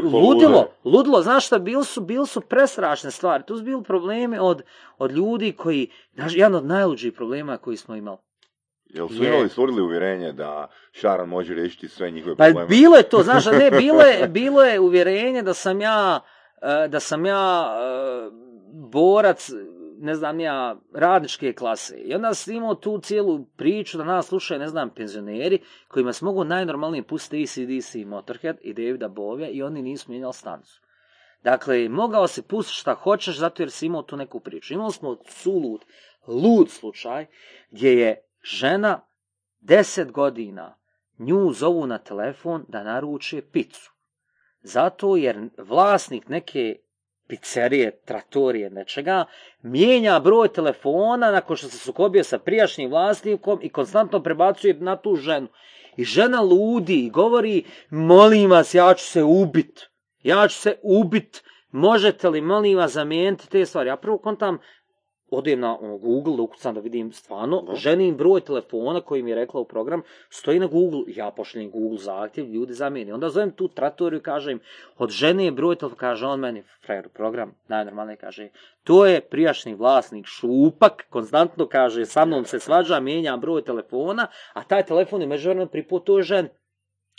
ludilo, 0.03 0.67
ludilo, 0.83 1.21
znaš 1.21 1.45
šta, 1.45 1.59
bili 1.59 1.85
su, 1.85 2.01
bili 2.01 2.27
su 2.27 2.41
prestrašne 2.41 3.11
stvari. 3.11 3.43
Tu 3.47 3.57
su 3.57 3.63
bili 3.63 3.83
problemi 3.83 4.37
od, 4.39 4.63
od 4.97 5.11
ljudi 5.11 5.51
koji, 5.51 5.91
znaš, 6.13 6.35
jedan 6.35 6.55
od 6.55 6.65
najluđih 6.65 7.13
problema 7.13 7.57
koji 7.57 7.77
smo 7.77 7.95
imali. 7.95 8.17
Jel 8.93 9.07
su 9.07 9.23
imali 9.23 9.49
stvorili 9.49 9.81
uvjerenje 9.81 10.31
da 10.31 10.67
Šaran 10.91 11.29
može 11.29 11.53
riješiti 11.53 11.87
sve 11.87 12.11
njihove 12.11 12.35
Pa 12.35 12.43
probleme? 12.43 12.67
bilo 12.67 12.95
je 12.95 13.03
to, 13.03 13.23
znaš, 13.29 13.45
ne, 13.45 13.71
bilo 13.71 14.01
je, 14.01 14.27
bilo 14.27 14.63
je 14.63 14.79
uvjerenje 14.79 15.41
da 15.41 15.53
sam 15.53 15.81
ja, 15.81 16.19
e, 16.61 16.87
da 16.87 16.99
sam 16.99 17.25
ja 17.25 17.75
e, 17.75 18.29
borac, 18.91 19.49
ne 19.99 20.15
znam 20.15 20.39
ja, 20.39 20.75
radničke 20.93 21.53
klase. 21.53 21.97
I 21.97 22.15
onda 22.15 22.33
sam 22.33 22.53
imao 22.53 22.75
tu 22.75 22.99
cijelu 22.99 23.45
priču 23.57 23.97
da 23.97 24.03
nas 24.03 24.27
slušaju, 24.27 24.59
ne 24.59 24.67
znam, 24.67 24.89
penzioneri, 24.89 25.59
kojima 25.87 26.13
se 26.13 26.25
mogu 26.25 26.43
najnormalnije 26.43 27.03
pustiti 27.03 27.43
ACDC 27.43 27.95
i 27.95 28.05
Motorhead 28.05 28.57
i 28.61 28.73
Davida 28.73 29.07
Bovija 29.07 29.49
i 29.49 29.63
oni 29.63 29.81
nisu 29.81 30.11
mijenjali 30.11 30.33
stanicu. 30.33 30.81
Dakle, 31.43 31.89
mogao 31.89 32.27
se 32.27 32.41
pustiti 32.41 32.79
šta 32.79 32.93
hoćeš 32.93 33.37
zato 33.37 33.63
jer 33.63 33.71
si 33.71 33.85
imao 33.85 34.01
tu 34.01 34.17
neku 34.17 34.39
priču. 34.39 34.73
Imali 34.73 34.91
smo 34.91 35.17
sulud, 35.27 35.81
lud 36.27 36.69
slučaj 36.69 37.25
gdje 37.71 37.99
je 37.99 38.32
žena 38.43 39.01
deset 39.61 40.11
godina 40.11 40.75
nju 41.19 41.51
zovu 41.53 41.87
na 41.87 41.97
telefon 41.97 42.65
da 42.67 42.83
naruče 42.83 43.41
picu. 43.41 43.91
Zato 44.61 45.15
jer 45.15 45.49
vlasnik 45.57 46.27
neke 46.27 46.75
pizzerije, 47.27 47.91
tratorije, 48.05 48.69
nečega, 48.69 49.25
mijenja 49.61 50.19
broj 50.19 50.53
telefona 50.53 51.31
nakon 51.31 51.57
što 51.57 51.67
se 51.67 51.77
sukobio 51.77 52.23
sa 52.23 52.37
prijašnjim 52.37 52.89
vlasnikom 52.89 53.59
i 53.61 53.69
konstantno 53.69 54.23
prebacuje 54.23 54.73
na 54.73 54.95
tu 54.95 55.15
ženu. 55.15 55.47
I 55.97 56.03
žena 56.03 56.41
ludi 56.41 57.05
i 57.05 57.09
govori, 57.09 57.63
molim 57.89 58.51
vas, 58.51 58.73
ja 58.73 58.93
ću 58.93 59.05
se 59.05 59.23
ubit. 59.23 59.81
Ja 60.23 60.47
ću 60.47 60.55
se 60.55 60.79
ubit. 60.83 61.43
Možete 61.71 62.29
li, 62.29 62.41
molim 62.41 62.77
vas, 62.77 62.91
zamijeniti 62.91 63.49
te 63.49 63.65
stvari? 63.65 63.89
Ja 63.89 63.97
prvo 63.97 64.17
kontam, 64.17 64.57
odem 65.37 65.59
na 65.59 65.77
ono, 65.79 65.97
Google 65.97 66.35
da 66.37 66.41
ukucam 66.41 66.75
da 66.75 66.81
vidim 66.81 67.11
stvarno, 67.11 67.65
ženin 67.75 68.17
broj 68.17 68.41
telefona 68.41 69.01
koji 69.01 69.23
mi 69.23 69.31
je 69.31 69.35
rekla 69.35 69.59
u 69.59 69.65
program, 69.65 70.01
stoji 70.29 70.59
na 70.59 70.67
Google, 70.67 71.01
ja 71.07 71.31
pošaljem 71.31 71.71
Google 71.71 71.97
zahtjev, 71.97 72.49
ljudi 72.49 72.73
zamijeni. 72.73 73.11
Onda 73.11 73.29
zovem 73.29 73.51
tu 73.51 73.67
tratoriju 73.67 74.21
kažem, 74.21 74.59
od 74.97 75.09
žene 75.09 75.45
je 75.45 75.51
broj 75.51 75.75
telefona, 75.75 75.99
kaže 75.99 76.25
on 76.25 76.39
meni, 76.39 76.63
frajer, 76.85 77.09
program, 77.09 77.55
najnormalnije 77.67 78.17
kaže, 78.17 78.49
to 78.83 79.05
je 79.05 79.21
prijašnji 79.21 79.75
vlasnik 79.75 80.25
Šupak, 80.25 81.05
konstantno 81.09 81.67
kaže, 81.67 82.05
sa 82.05 82.25
mnom 82.25 82.45
se 82.45 82.59
svađa, 82.59 82.99
mijenja 82.99 83.37
broj 83.37 83.61
telefona, 83.61 84.27
a 84.53 84.63
taj 84.63 84.85
telefon 84.85 85.21
je 85.21 85.27
međuvremeno 85.27 85.69
pripao 85.69 85.99
toj 85.99 86.21
ženi. 86.21 86.49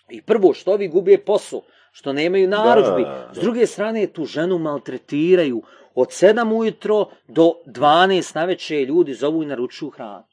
I 0.08 0.22
prvo, 0.22 0.52
što 0.54 0.72
ovi 0.72 0.88
gubije 0.88 1.24
posao, 1.24 1.60
što 1.92 2.12
nemaju 2.12 2.48
narudžbi. 2.48 3.06
S 3.32 3.38
druge 3.38 3.66
strane, 3.66 4.06
tu 4.06 4.24
ženu 4.24 4.58
maltretiraju. 4.58 5.62
Od 5.94 6.08
7 6.08 6.58
ujutro 6.58 7.06
do 7.28 7.52
12 7.66 8.34
navečer 8.36 8.88
ljudi 8.88 9.14
zovu 9.14 9.42
i 9.42 9.46
naručuju 9.46 9.90
hranu. 9.90 10.24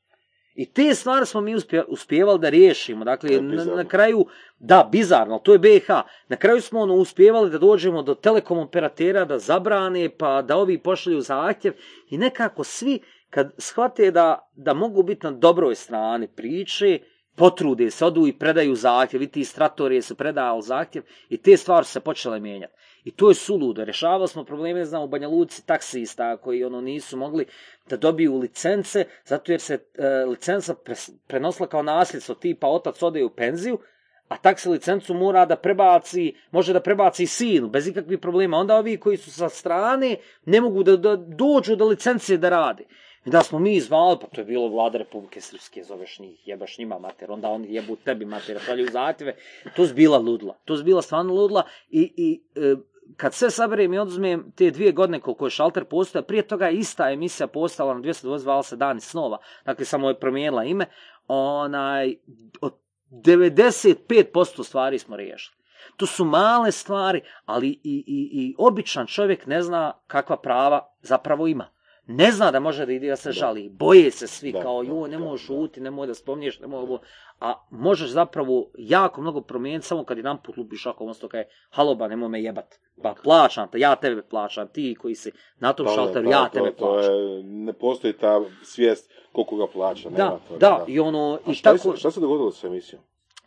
I 0.55 0.65
te 0.65 0.95
stvari 0.95 1.25
smo 1.25 1.41
mi 1.41 1.55
uspje- 1.55 1.85
uspjevali 1.87 2.39
da 2.39 2.49
riješimo. 2.49 3.05
Dakle, 3.05 3.41
na, 3.41 3.65
na 3.75 3.85
kraju, 3.85 4.25
da, 4.59 4.89
bizarno, 4.91 5.39
to 5.39 5.53
je 5.53 5.59
BiH. 5.59 5.87
Na 6.27 6.35
kraju 6.35 6.61
smo 6.61 6.79
ono, 6.79 6.93
uspjevali 6.93 7.49
da 7.49 7.57
dođemo 7.57 8.03
do 8.03 8.15
telekom 8.15 8.59
operatera, 8.59 9.25
da 9.25 9.39
zabrane, 9.39 10.09
pa 10.17 10.41
da 10.41 10.57
ovi 10.57 10.77
pošalju 10.77 11.21
zahtjev. 11.21 11.73
I 12.09 12.17
nekako 12.17 12.63
svi, 12.63 12.99
kad 13.29 13.53
shvate 13.57 14.11
da, 14.11 14.49
da 14.55 14.73
mogu 14.73 15.03
biti 15.03 15.25
na 15.25 15.31
dobroj 15.31 15.75
strani 15.75 16.27
priče, 16.27 16.99
potrude 17.35 17.91
se, 17.91 18.05
odu 18.05 18.27
i 18.27 18.33
predaju 18.33 18.75
zahtjev, 18.75 19.21
i 19.21 19.27
ti 19.27 19.43
stratorije 19.43 20.01
su 20.01 20.15
predali 20.15 20.61
zahtjev 20.61 21.03
i 21.29 21.37
te 21.37 21.57
stvari 21.57 21.85
su 21.85 21.91
se 21.91 21.99
počele 21.99 22.39
mijenjati. 22.39 22.73
I 23.03 23.11
to 23.11 23.29
je 23.29 23.35
suludo. 23.35 23.85
Rješavali 23.85 24.27
smo 24.27 24.43
probleme, 24.43 24.85
znam, 24.85 25.03
u 25.03 25.07
Banja 25.07 25.27
Luci 25.27 25.65
taksista 25.65 26.37
koji 26.37 26.63
ono 26.63 26.81
nisu 26.81 27.17
mogli 27.17 27.45
da 27.89 27.97
dobiju 27.97 28.37
licence, 28.37 29.05
zato 29.25 29.51
jer 29.51 29.61
se 29.61 29.73
e, 29.73 30.07
licenca 30.25 30.73
pres- 30.73 31.11
prenosila 31.27 31.67
kao 31.67 31.83
nasljedstvo, 31.83 32.35
tipa 32.35 32.67
otac 32.67 33.03
ode 33.03 33.23
u 33.23 33.29
penziju, 33.29 33.79
a 34.27 34.37
taksi 34.37 34.69
licencu 34.69 35.13
mora 35.13 35.45
da 35.45 35.55
prebaci, 35.55 36.35
može 36.51 36.73
da 36.73 36.79
prebaci 36.79 37.25
sinu, 37.27 37.69
bez 37.69 37.87
ikakvih 37.87 38.19
problema. 38.19 38.57
Onda 38.57 38.75
ovi 38.75 38.97
koji 38.97 39.17
su 39.17 39.31
sa 39.31 39.49
strane 39.49 40.15
ne 40.45 40.61
mogu 40.61 40.83
da, 40.83 40.97
da 40.97 41.15
dođu 41.15 41.75
do 41.75 41.85
licencije 41.85 42.37
da 42.37 42.49
rade. 42.49 42.85
I 43.25 43.29
da 43.29 43.43
smo 43.43 43.59
mi 43.59 43.79
zvali, 43.79 44.17
pa 44.21 44.27
to 44.27 44.41
je 44.41 44.45
bilo 44.45 44.67
vlada 44.67 44.97
Republike 44.97 45.41
Srpske, 45.41 45.83
zoveš 45.83 46.19
njih, 46.19 46.47
jebaš 46.47 46.77
njima 46.77 46.99
mater, 46.99 47.31
onda 47.31 47.49
oni 47.49 47.73
jebu 47.73 47.95
tebi 47.95 48.25
mater, 48.25 48.59
šalju 48.65 48.87
zahtjeve. 48.91 49.35
To 49.75 49.83
je 49.83 49.93
bila 49.93 50.17
ludla, 50.17 50.57
to 50.65 50.75
je 50.75 50.83
bila 50.83 51.01
stvarno 51.01 51.33
ludla 51.33 51.63
i, 51.89 52.13
i 52.17 52.41
e, 52.55 52.75
kad 53.17 53.33
sve 53.33 53.51
saberem 53.51 53.93
i 53.93 53.99
oduzmem 53.99 54.51
te 54.55 54.71
dvije 54.71 54.91
godine 54.91 55.19
koliko 55.19 55.45
je 55.45 55.49
šalter 55.49 55.85
postao, 55.85 56.21
prije 56.21 56.47
toga 56.47 56.67
je 56.67 56.77
ista 56.77 57.11
emisija 57.11 57.47
postala 57.47 57.93
na 57.93 57.99
220 57.99 58.37
zvala 58.37 58.63
se 58.63 58.75
Dani 58.75 59.01
snova, 59.01 59.37
dakle 59.65 59.85
samo 59.85 60.09
je 60.09 60.19
promijenila 60.19 60.63
ime, 60.63 60.85
onaj, 61.27 62.15
od 62.61 62.73
95% 63.11 64.63
stvari 64.63 64.99
smo 64.99 65.15
riješili. 65.15 65.61
To 65.97 66.05
su 66.05 66.25
male 66.25 66.71
stvari, 66.71 67.21
ali 67.45 67.67
i, 67.67 68.03
i, 68.07 68.29
i 68.33 68.55
običan 68.57 69.07
čovjek 69.07 69.45
ne 69.45 69.61
zna 69.61 69.93
kakva 70.07 70.37
prava 70.37 70.95
zapravo 71.01 71.47
ima. 71.47 71.69
Ne 72.11 72.31
zna 72.31 72.51
da 72.51 72.59
može 72.59 72.85
da 72.85 72.91
ide 72.91 73.07
da 73.07 73.15
se 73.15 73.31
žali. 73.31 73.69
Boje 73.69 74.11
se 74.11 74.27
svi 74.27 74.51
Da, 74.51 74.61
kao, 74.61 74.83
da, 74.83 74.89
joj, 74.89 75.09
ne 75.09 75.17
da, 75.17 75.23
možeš 75.23 75.47
da. 75.47 75.53
uti, 75.53 75.81
ne 75.81 75.91
možeš 75.91 76.07
da 76.07 76.15
spomniješ, 76.15 76.59
ne 76.59 76.67
možeš 76.67 76.83
ovo. 76.83 76.99
A 77.39 77.53
možeš 77.71 78.09
zapravo 78.09 78.71
jako 78.75 79.21
mnogo 79.21 79.41
promijeniti 79.41 79.87
samo 79.87 80.03
kad 80.03 80.17
jedan 80.17 80.37
put 80.37 80.57
lupiš 80.57 80.85
ako 80.85 81.03
on 81.03 81.13
kaže, 81.21 81.43
halo 81.69 81.95
ba, 81.95 82.07
nemoj 82.07 82.29
me 82.29 82.43
jebat. 82.43 82.65
Ba, 82.95 83.13
plaćam 83.13 83.67
te, 83.69 83.79
ja 83.79 83.95
tebe 83.95 84.21
plaćam, 84.23 84.67
ti 84.67 84.95
koji 84.95 85.15
si 85.15 85.31
na 85.57 85.73
tom 85.73 85.85
Pa 85.85 85.91
šalteru, 85.91 86.25
pa 86.25 86.31
ja 86.31 86.43
to- 86.43 86.49
tebe 86.49 86.71
to 86.71 86.77
plaćam. 86.77 87.13
je- 87.13 87.43
ne 87.43 87.73
postoji 87.73 88.13
ta 88.13 88.41
svijest 88.63 89.11
koliko 89.31 89.55
ga 89.57 89.67
plaća. 89.67 90.09
nema 90.09 90.23
Da, 90.23 90.39
toga, 90.47 90.59
da, 90.59 90.85
i 90.87 90.99
ono, 90.99 91.39
A 91.45 91.51
i 91.51 91.53
šta, 91.53 91.73
tako... 91.73 91.95
šta 91.95 92.11
se 92.11 92.19
dogodilo 92.19 92.51
s 92.51 92.63
emisijom? 92.63 93.01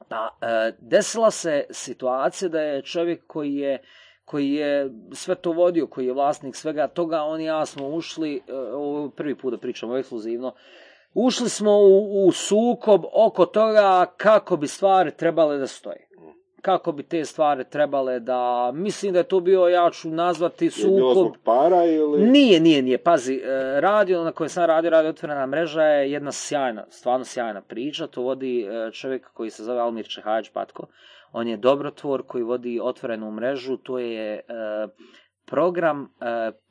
Pa, 0.09 0.37
e, 0.43 0.73
desila 0.81 1.31
se 1.31 1.65
situacija 1.71 2.49
da 2.49 2.61
je 2.61 2.83
čovjek 2.83 3.27
koji 3.27 3.55
je 3.55 3.79
koji 4.25 4.53
je 4.53 4.91
sve 5.13 5.35
to 5.35 5.53
vodio, 5.53 5.87
koji 5.87 6.07
je 6.07 6.13
vlasnik 6.13 6.57
svega 6.57 6.89
toga, 6.89 7.23
on 7.23 7.41
i 7.41 7.45
ja 7.45 7.67
smo 7.67 7.89
ušli, 7.89 8.43
e, 8.49 8.53
ovo 8.55 9.05
je 9.05 9.11
prvi 9.17 9.35
put 9.35 9.53
da 9.53 9.59
pričamo 9.59 9.97
ekskluzivno, 9.97 10.53
ušli 11.15 11.49
smo 11.49 11.73
u, 11.73 12.27
u 12.27 12.33
sukob 12.33 13.05
oko 13.13 13.47
toga 13.47 14.07
kako 14.17 14.57
bi 14.57 14.67
stvari 14.67 15.11
trebale 15.17 15.59
da 15.59 15.67
stoje. 15.67 16.09
Kako 16.63 16.93
bi 16.93 17.03
te 17.03 17.25
stvari 17.25 17.65
trebale 17.71 18.21
da, 18.21 18.71
mislim 18.75 19.13
da 19.13 19.19
je 19.19 19.29
to 19.29 19.41
bio, 19.41 19.69
ja 19.69 19.91
ću 19.91 20.09
nazvati 20.11 20.71
sukob, 20.71 21.33
para 21.45 21.85
ili... 21.85 22.27
nije, 22.27 22.61
nije, 22.61 22.83
nije. 22.83 22.99
Pazi, 22.99 23.35
e, 23.35 23.81
radio 23.81 24.25
na 24.25 24.33
kojem 24.33 24.49
sam 24.49 24.65
radio, 24.65 24.91
radio 24.91 25.11
otvorena 25.11 25.47
mreža 25.47 25.83
je 25.83 26.13
jedna 26.13 26.33
sjajna, 26.33 26.85
stvarno 26.89 27.25
sjajna 27.25 27.61
priča. 27.61 28.07
To 28.07 28.23
vodi 28.23 28.63
e, 28.63 28.91
čovjek 28.91 29.31
koji 29.33 29.51
se 29.51 29.65
zove 29.65 29.81
Almir 29.81 30.09
Čehajć 30.09 30.49
Patko. 30.49 30.87
On 31.35 31.49
je 31.49 31.57
dobrotvor 31.57 32.23
koji 32.23 32.45
vodi 32.45 32.81
otvorenu 32.83 33.31
mrežu. 33.31 33.77
To 33.77 33.99
je 33.99 34.35
e, 34.35 34.43
program 35.45 36.03
e, 36.03 36.07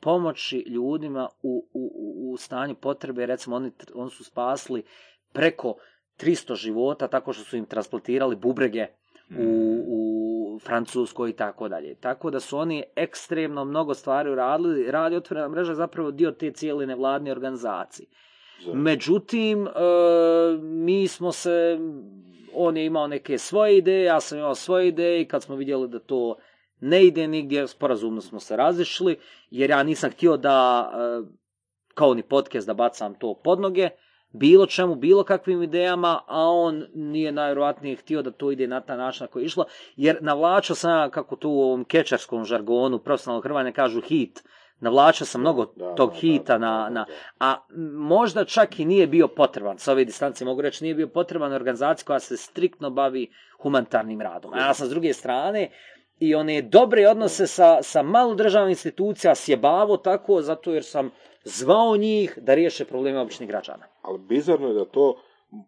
pomoći 0.00 0.58
ljudima 0.58 1.28
u, 1.42 1.68
u, 1.72 1.90
u- 2.32 2.36
stanju 2.36 2.74
potrebe. 2.74 3.26
Recimo, 3.26 3.56
oni, 3.56 3.70
oni 3.94 4.10
su 4.10 4.24
spasli 4.24 4.82
preko 5.32 5.74
300 6.18 6.54
života 6.56 7.08
tako 7.08 7.32
što 7.32 7.44
su 7.44 7.56
im 7.56 7.64
transplantirali 7.64 8.36
bubrege 8.36 8.86
u, 9.38 9.44
u 9.88 10.00
Francuskoj 10.60 11.30
i 11.30 11.36
tako 11.36 11.68
dalje. 11.68 11.94
Tako 11.94 12.30
da 12.30 12.40
su 12.40 12.58
oni 12.58 12.84
ekstremno 12.96 13.64
mnogo 13.64 13.94
stvari 13.94 14.30
uradili. 14.30 14.90
Radi 14.90 15.16
otvorena 15.16 15.48
mreža 15.48 15.72
je 15.72 15.76
zapravo 15.76 16.10
dio 16.10 16.30
te 16.30 16.50
cijele 16.50 16.86
nevladne 16.86 17.32
organizacije. 17.32 18.08
Za- 18.66 18.74
Međutim, 18.74 19.66
e, 19.66 19.70
mi 20.58 21.08
smo 21.08 21.32
se, 21.32 21.78
on 22.56 22.76
je 22.76 22.86
imao 22.86 23.06
neke 23.06 23.38
svoje 23.38 23.78
ideje, 23.78 24.04
ja 24.04 24.20
sam 24.20 24.38
imao 24.38 24.54
svoje 24.54 24.88
ideje 24.88 25.22
i 25.22 25.28
kad 25.28 25.42
smo 25.42 25.56
vidjeli 25.56 25.88
da 25.88 25.98
to 25.98 26.36
ne 26.80 27.04
ide 27.04 27.28
nigdje, 27.28 27.68
sporazumno 27.68 28.20
smo 28.20 28.40
se 28.40 28.56
razišli, 28.56 29.18
jer 29.50 29.70
ja 29.70 29.82
nisam 29.82 30.10
htio 30.10 30.36
da, 30.36 30.90
e, 30.94 31.26
kao 31.94 32.14
ni 32.14 32.22
podcast, 32.22 32.66
da 32.66 32.74
bacam 32.74 33.14
to 33.14 33.40
pod 33.44 33.60
noge, 33.60 33.88
bilo 34.32 34.66
čemu, 34.66 34.94
bilo 34.94 35.24
kakvim 35.24 35.62
idejama, 35.62 36.20
a 36.26 36.40
on 36.40 36.84
nije 36.94 37.32
najvjerojatnije 37.32 37.96
htio 37.96 38.22
da 38.22 38.30
to 38.30 38.50
ide 38.50 38.66
na 38.66 38.80
taj 38.80 38.96
način 38.96 39.24
na 39.24 39.28
koji 39.28 39.42
je 39.42 39.46
išlo, 39.46 39.64
jer 39.96 40.18
navlačio 40.20 40.74
sam, 40.74 41.10
kako 41.10 41.36
tu 41.36 41.50
u 41.50 41.62
ovom 41.62 41.84
kečarskom 41.84 42.44
žargonu, 42.44 42.98
profesionalnog 42.98 43.44
hrvanja 43.44 43.72
kažu 43.72 44.00
hit, 44.00 44.42
navlačio 44.80 45.26
sam 45.26 45.40
mnogo 45.40 45.66
Da, 45.76 45.94
tog 45.94 46.10
da, 46.10 46.16
hita 46.16 46.58
da, 46.58 46.58
na, 46.58 46.88
na, 46.90 47.06
a 47.40 47.56
možda 47.92 48.44
čak 48.44 48.80
i 48.80 48.84
nije 48.84 49.06
bio 49.06 49.28
potreban, 49.28 49.78
sa 49.78 49.92
ove 49.92 50.04
distancije 50.04 50.44
mogu 50.44 50.60
reći, 50.60 50.84
nije 50.84 50.94
bio 50.94 51.08
potreban 51.08 51.52
organizaciji 51.52 52.06
koja 52.06 52.20
se 52.20 52.36
striktno 52.36 52.90
bavi 52.90 53.30
humanitarnim 53.62 54.20
radom. 54.20 54.54
A 54.54 54.58
ja 54.58 54.74
sam 54.74 54.86
s 54.86 54.90
druge 54.90 55.12
strane 55.12 55.70
i 56.18 56.34
one 56.34 56.62
dobre 56.62 57.08
odnose 57.08 57.46
sa, 57.46 57.82
sa 57.82 58.02
malo 58.02 58.34
državnih 58.34 58.72
institucija 58.72 59.34
sjebavo 59.34 59.96
tako, 59.96 60.42
zato 60.42 60.72
jer 60.72 60.84
sam 60.84 61.10
zvao 61.44 61.96
njih 61.96 62.38
da 62.42 62.54
riješe 62.54 62.84
probleme 62.84 63.20
običnih 63.20 63.48
građana. 63.48 63.86
Ali 64.02 64.18
bizarno 64.18 64.68
je 64.68 64.74
da 64.74 64.84
to 64.84 65.16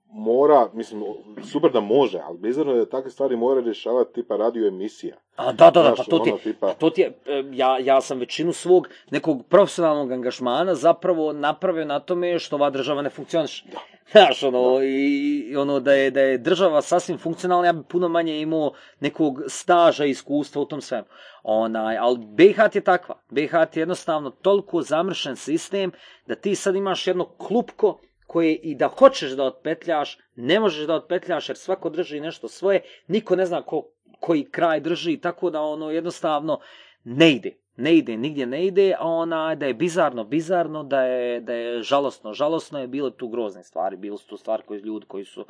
mora, 0.09 0.69
mislim, 0.73 1.03
super 1.51 1.73
da 1.73 1.81
može, 1.81 2.19
ali 2.25 2.39
bizarno 2.39 2.73
je 2.73 2.79
da 2.79 2.91
takve 2.91 3.11
stvari 3.11 3.37
mora 3.37 3.61
rješavati 3.61 4.13
tipa 4.15 4.37
radio 4.37 4.69
emisija. 4.69 5.17
A 5.37 5.53
da, 5.53 5.71
da, 5.71 5.83
da, 5.83 5.95
pa 5.97 6.05
to 6.05 6.19
ti, 6.19 6.31
ono, 6.31 6.39
tipa- 6.39 6.67
pa 6.67 6.75
to 6.75 6.91
ti 6.91 7.01
je, 7.01 7.07
e, 7.27 7.45
ja, 7.53 7.79
ja 7.79 8.01
sam 8.01 8.19
većinu 8.19 8.53
svog 8.53 8.89
nekog 9.11 9.47
profesionalnog 9.49 10.13
angažmana 10.13 10.75
zapravo 10.75 11.33
napravio 11.33 11.85
na 11.85 12.01
tome 12.01 12.39
što 12.39 12.57
ova 12.57 12.71
država 12.71 13.03
ne 13.03 13.11
funkcioniše. 13.11 13.65
Znaš, 14.13 14.43
ono, 14.43 14.83
i, 14.83 15.39
i 15.51 15.57
ono 15.57 15.81
da 15.81 15.93
je, 15.93 16.11
da 16.11 16.21
je 16.21 16.39
država 16.39 16.83
sasvim 16.83 17.19
funkcionalna, 17.19 17.67
ja 17.67 17.73
bi 17.73 17.83
puno 17.89 18.09
manje 18.09 18.41
imao 18.41 18.73
nekog 19.01 19.43
staža 19.47 20.05
i 20.05 20.11
iskustva 20.11 20.63
u 20.63 20.67
tom 20.67 20.81
svemu. 20.81 21.07
Onaj, 21.43 21.97
ali 21.99 22.19
BiH 22.19 22.59
je 22.75 22.81
takva. 22.81 23.15
BiH 23.31 23.53
je 23.55 23.69
jednostavno 23.75 24.31
toliko 24.31 24.83
zamršen 24.83 25.37
sistem 25.37 25.93
da 26.27 26.35
ti 26.35 26.55
sad 26.55 26.77
imaš 26.77 27.07
jedno 27.07 27.25
klupko 27.25 27.99
koje 28.27 28.55
i 28.55 28.75
da 28.75 28.89
hoćeš 28.89 29.31
da 29.31 29.45
otpetljaš, 29.45 30.19
ne 30.37 30.61
možeš 30.61 30.87
da 30.87 30.95
otpetljaš 30.95 31.49
jer 31.49 31.57
svako 31.57 31.91
drži 31.91 32.21
nešto 32.21 32.49
svoje, 32.49 32.81
niko 33.07 33.37
ne 33.37 33.47
zna 33.47 33.63
ko, 33.63 33.83
koji 34.21 34.45
kraj 34.45 34.81
drži, 34.81 35.17
tako 35.17 35.51
da 35.51 35.61
ono 35.63 35.91
jednostavno 35.91 36.61
ne 37.05 37.33
ide. 37.33 37.57
Ne 37.77 37.97
ide, 37.97 38.17
nigdje 38.17 38.47
ne 38.47 38.67
ide, 38.67 38.95
a 38.99 39.07
ona 39.07 39.55
da 39.55 39.67
je 39.67 39.75
bizarno, 39.75 40.25
bizarno, 40.25 40.83
da 40.85 41.03
je, 41.03 41.41
da 41.41 41.53
je 41.53 41.83
žalosno, 41.83 42.33
žalosno 42.33 42.81
je 42.81 42.87
bilo 42.87 43.11
tu 43.11 43.29
grozne 43.29 43.63
stvari, 43.63 43.97
bili 43.97 44.19
su 44.19 44.27
tu 44.27 44.37
stvari 44.37 44.63
koji 44.67 44.81
ljudi 44.81 45.07
koji 45.07 45.25
su 45.25 45.45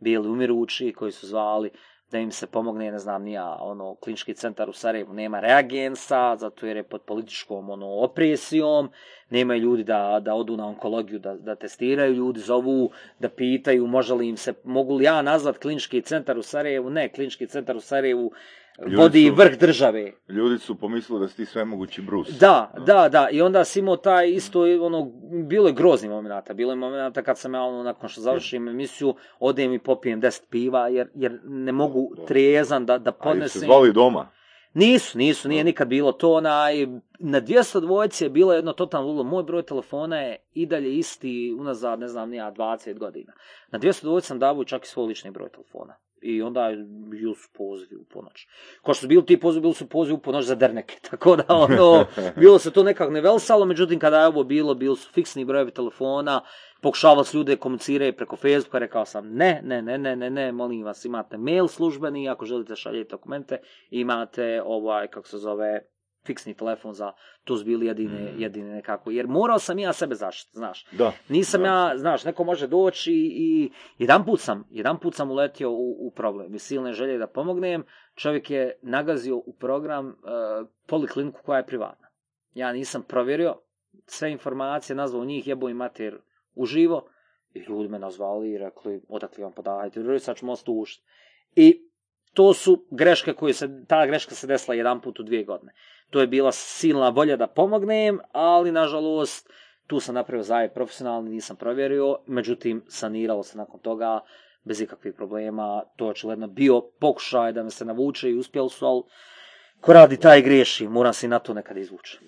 bili 0.00 0.28
umirući, 0.28 0.92
koji 0.96 1.12
su 1.12 1.26
zvali 1.26 1.70
da 2.10 2.18
im 2.18 2.32
se 2.32 2.46
pomogne, 2.46 2.90
ne 2.92 2.98
znam, 2.98 3.22
nija, 3.22 3.56
ono, 3.60 3.94
klinički 3.94 4.34
centar 4.34 4.70
u 4.70 4.72
Sarajevu 4.72 5.14
nema 5.14 5.40
reagensa, 5.40 6.36
zato 6.36 6.66
jer 6.66 6.76
je 6.76 6.82
pod 6.82 7.02
političkom, 7.02 7.70
ono, 7.70 7.86
opresijom, 7.86 8.90
nemaju 9.30 9.60
ljudi 9.60 9.84
da, 9.84 10.20
da 10.22 10.34
odu 10.34 10.56
na 10.56 10.66
onkologiju, 10.66 11.18
da, 11.18 11.34
da 11.34 11.54
testiraju, 11.54 12.14
ljudi 12.14 12.40
zovu, 12.40 12.90
da 13.18 13.28
pitaju 13.28 13.86
može 13.86 14.14
li 14.14 14.28
im 14.28 14.36
se, 14.36 14.54
mogu 14.64 14.94
li 14.94 15.04
ja 15.04 15.22
nazvat 15.22 15.58
klinički 15.58 16.02
centar 16.02 16.38
u 16.38 16.42
Sarajevu, 16.42 16.90
ne, 16.90 17.08
klinički 17.08 17.46
centar 17.46 17.76
u 17.76 17.80
Sarajevu 17.80 18.32
Ljudi 18.80 18.96
vodi 18.96 19.26
su- 19.28 19.34
vrh 19.34 19.58
države. 19.58 20.12
Ljudi 20.28 20.58
su 20.58 20.74
pomislili 20.74 21.20
da 21.20 21.28
si 21.28 21.36
ti 21.36 21.46
svemogući 21.46 22.02
Bruce. 22.02 22.32
Da, 22.32 22.72
da, 22.78 23.08
da, 23.08 23.28
i 23.30 23.42
onda 23.42 23.64
si 23.64 23.78
imao 23.78 23.96
taj 23.96 24.30
isto, 24.30 24.60
ono, 24.80 25.12
bilo 25.44 25.66
je 25.66 25.72
groznih 25.72 26.10
momenata, 26.10 26.54
bilo 26.54 26.72
je 26.72 26.76
momenata 26.76 27.22
kad 27.22 27.38
sam 27.38 27.54
ja, 27.54 27.62
ono, 27.62 27.82
nakon 27.82 28.08
što 28.08 28.20
završim 28.20 28.68
emisiju, 28.68 29.14
odem 29.40 29.72
i 29.72 29.78
popijem 29.78 30.20
10 30.20 30.42
piva, 30.50 30.88
jer, 30.88 31.08
jer 31.14 31.40
ne 31.44 31.72
mogu 31.72 32.12
Da. 32.16 32.24
trijezan 32.24 32.86
da, 32.86 32.98
da 32.98 33.12
podnesem. 33.12 33.60
zvali 33.60 33.92
doma? 33.92 34.28
Nisu, 34.74 35.18
nisu, 35.18 35.48
nije 35.48 35.64
nikad 35.64 35.88
bilo 35.88 36.12
to. 36.12 36.32
Onaj, 36.32 36.86
na 37.18 37.40
200 37.40 37.80
dvojci 37.80 38.24
je 38.24 38.30
bilo 38.30 38.52
jedno 38.52 38.72
totalno 38.72 39.08
lulo. 39.08 39.22
Moj 39.24 39.42
broj 39.42 39.62
telefona 39.62 40.16
je 40.16 40.36
i 40.54 40.66
dalje 40.66 40.94
isti 40.94 41.56
unazad, 41.60 42.00
ne 42.00 42.08
znam, 42.08 42.30
nija 42.30 42.52
20 42.52 42.98
godina. 42.98 43.32
Na 43.70 43.78
200 43.78 44.02
dvojci 44.02 44.26
sam 44.26 44.38
davao 44.38 44.64
čak 44.64 44.84
i 44.84 44.88
svoj 44.88 45.06
lični 45.06 45.30
broj 45.30 45.48
telefona. 45.48 45.94
I 46.22 46.42
onda 46.42 46.68
bili 47.10 47.34
su 47.34 47.48
pozivi 47.52 47.96
u 47.96 48.04
ponoć. 48.04 48.46
Ko 48.82 48.94
što 48.94 49.00
su 49.00 49.08
bili 49.08 49.26
ti 49.26 49.40
pozivi, 49.40 49.60
bili 49.60 49.74
su 49.74 49.88
pozivi 49.88 50.14
u 50.14 50.22
ponoć 50.22 50.44
za 50.44 50.54
derneke. 50.54 50.98
Tako 51.10 51.36
da, 51.36 51.44
ono, 51.48 52.04
bilo 52.36 52.58
se 52.58 52.70
to 52.70 52.82
nekak 52.82 53.10
nevelsalo, 53.10 53.64
međutim, 53.64 53.98
kada 53.98 54.20
je 54.20 54.26
ovo 54.26 54.44
bilo, 54.44 54.74
bili 54.74 54.96
su 54.96 55.12
fiksni 55.12 55.44
brojevi 55.44 55.70
telefona, 55.70 56.40
pokušavali 56.80 57.24
su 57.24 57.36
ljude 57.36 57.56
komuniciraju 57.56 58.16
preko 58.16 58.36
Facebooka, 58.36 58.78
rekao 58.78 59.04
sam 59.04 59.34
ne, 59.34 59.60
ne, 59.64 59.82
ne, 59.82 59.98
ne, 59.98 60.16
ne, 60.16 60.30
ne, 60.30 60.52
molim 60.52 60.84
vas, 60.84 61.04
imate 61.04 61.36
mail 61.36 61.66
službeni, 61.66 62.28
ako 62.28 62.46
želite 62.46 62.76
šaljeti 62.76 63.10
dokumente, 63.10 63.58
imate 63.90 64.62
ovaj, 64.64 65.08
kako 65.08 65.28
se 65.28 65.38
zove, 65.38 65.80
fiksni 66.28 66.54
telefon 66.54 66.92
za, 66.92 67.12
to 67.44 67.56
su 67.56 67.64
bili 67.64 67.86
jedine, 67.86 68.32
jedine 68.38 68.74
nekako, 68.74 69.10
jer 69.10 69.26
morao 69.26 69.58
sam 69.58 69.78
ja 69.78 69.92
sebe 69.92 70.14
zaštiti, 70.14 70.58
znaš. 70.58 70.86
Da. 70.92 71.12
Nisam 71.28 71.62
Da. 71.62 71.66
ja, 71.66 71.92
znaš, 71.96 72.24
neko 72.24 72.44
može 72.44 72.66
doći 72.66 73.12
i 73.12 73.70
jedan 73.98 74.24
put 74.24 74.40
sam, 74.40 74.64
jedan 74.70 74.98
put 75.00 75.14
sam 75.14 75.30
uletio 75.30 75.70
u, 75.70 76.06
u 76.06 76.12
problem 76.16 76.54
i 76.54 76.58
silne 76.58 76.92
želje 76.92 77.18
da 77.18 77.26
pomognem, 77.26 77.84
čovjek 78.14 78.50
je 78.50 78.78
nagazio 78.82 79.36
u 79.36 79.56
program 79.58 80.08
e, 80.08 80.14
polikliniku 80.86 81.40
koja 81.44 81.56
je 81.56 81.66
privatna. 81.66 82.08
Ja 82.54 82.72
nisam 82.72 83.02
provjerio 83.08 83.54
sve 84.06 84.32
informacije, 84.32 84.96
nazvao 84.96 85.24
njih 85.24 85.46
jebo 85.46 85.68
i 85.68 85.74
mater 85.74 86.18
uživo 86.54 87.08
i 87.54 87.58
ljudi 87.58 87.88
me 87.88 87.98
nazvali 87.98 88.50
i 88.50 88.58
rekli 88.58 89.02
odakle 89.08 89.44
vam 89.44 89.52
podajte, 89.52 90.18
sad 90.18 90.36
ćemo 90.36 90.52
vas 90.52 90.62
tužiti. 90.62 91.04
I 91.56 91.87
to 92.34 92.54
su 92.54 92.86
greške 92.90 93.32
koje 93.32 93.54
se, 93.54 93.68
ta 93.88 94.06
greška 94.06 94.34
se 94.34 94.46
desila 94.46 94.74
jedan 94.74 95.00
put 95.00 95.20
u 95.20 95.22
dvije 95.22 95.44
godine. 95.44 95.72
To 96.10 96.20
je 96.20 96.26
bila 96.26 96.52
silna 96.52 97.08
volja 97.08 97.36
da 97.36 97.46
pomognem, 97.46 98.20
ali 98.32 98.72
nažalost 98.72 99.50
tu 99.86 100.00
sam 100.00 100.14
napravio 100.14 100.42
zajed 100.42 100.72
profesionalni, 100.72 101.30
nisam 101.30 101.56
provjerio, 101.56 102.18
međutim 102.26 102.84
saniralo 102.88 103.42
se 103.42 103.58
nakon 103.58 103.80
toga 103.80 104.20
bez 104.64 104.80
ikakvih 104.80 105.14
problema, 105.14 105.82
to 105.96 106.04
je 106.04 106.10
očigledno 106.10 106.46
bio 106.46 106.80
pokušaj 107.00 107.52
da 107.52 107.62
me 107.62 107.70
se 107.70 107.84
navuče 107.84 108.30
i 108.30 108.38
uspjeli 108.38 108.70
su, 108.70 108.86
ali 108.86 109.02
ko 109.80 109.92
radi 109.92 110.16
taj 110.16 110.42
griješi, 110.42 110.88
moram 110.88 111.12
se 111.12 111.26
i 111.26 111.28
na 111.28 111.38
to 111.38 111.54
nekad 111.54 111.76
izvući. 111.76 112.18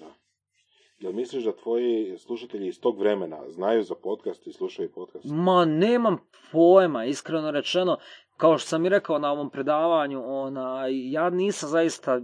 Jel 1.01 1.13
misliš 1.13 1.45
da 1.45 1.53
tvoji 1.53 2.19
slušatelji 2.19 2.69
iz 2.69 2.81
tog 2.81 2.99
vremena 2.99 3.39
znaju 3.49 3.83
za 3.83 3.95
podcast 3.95 4.47
i 4.47 4.53
slušaju 4.53 4.93
podcast? 4.93 5.25
Ma 5.29 5.65
nemam 5.65 6.19
pojma, 6.53 7.05
iskreno 7.05 7.51
rečeno, 7.51 7.99
kao 8.37 8.59
što 8.59 8.69
sam 8.69 8.87
i 8.87 8.89
rekao 8.89 9.19
na 9.19 9.33
ovom 9.33 9.51
predavanju, 9.51 10.23
ona, 10.27 10.85
ja 10.89 11.31
nisam 11.31 11.69
zaista 11.69 12.21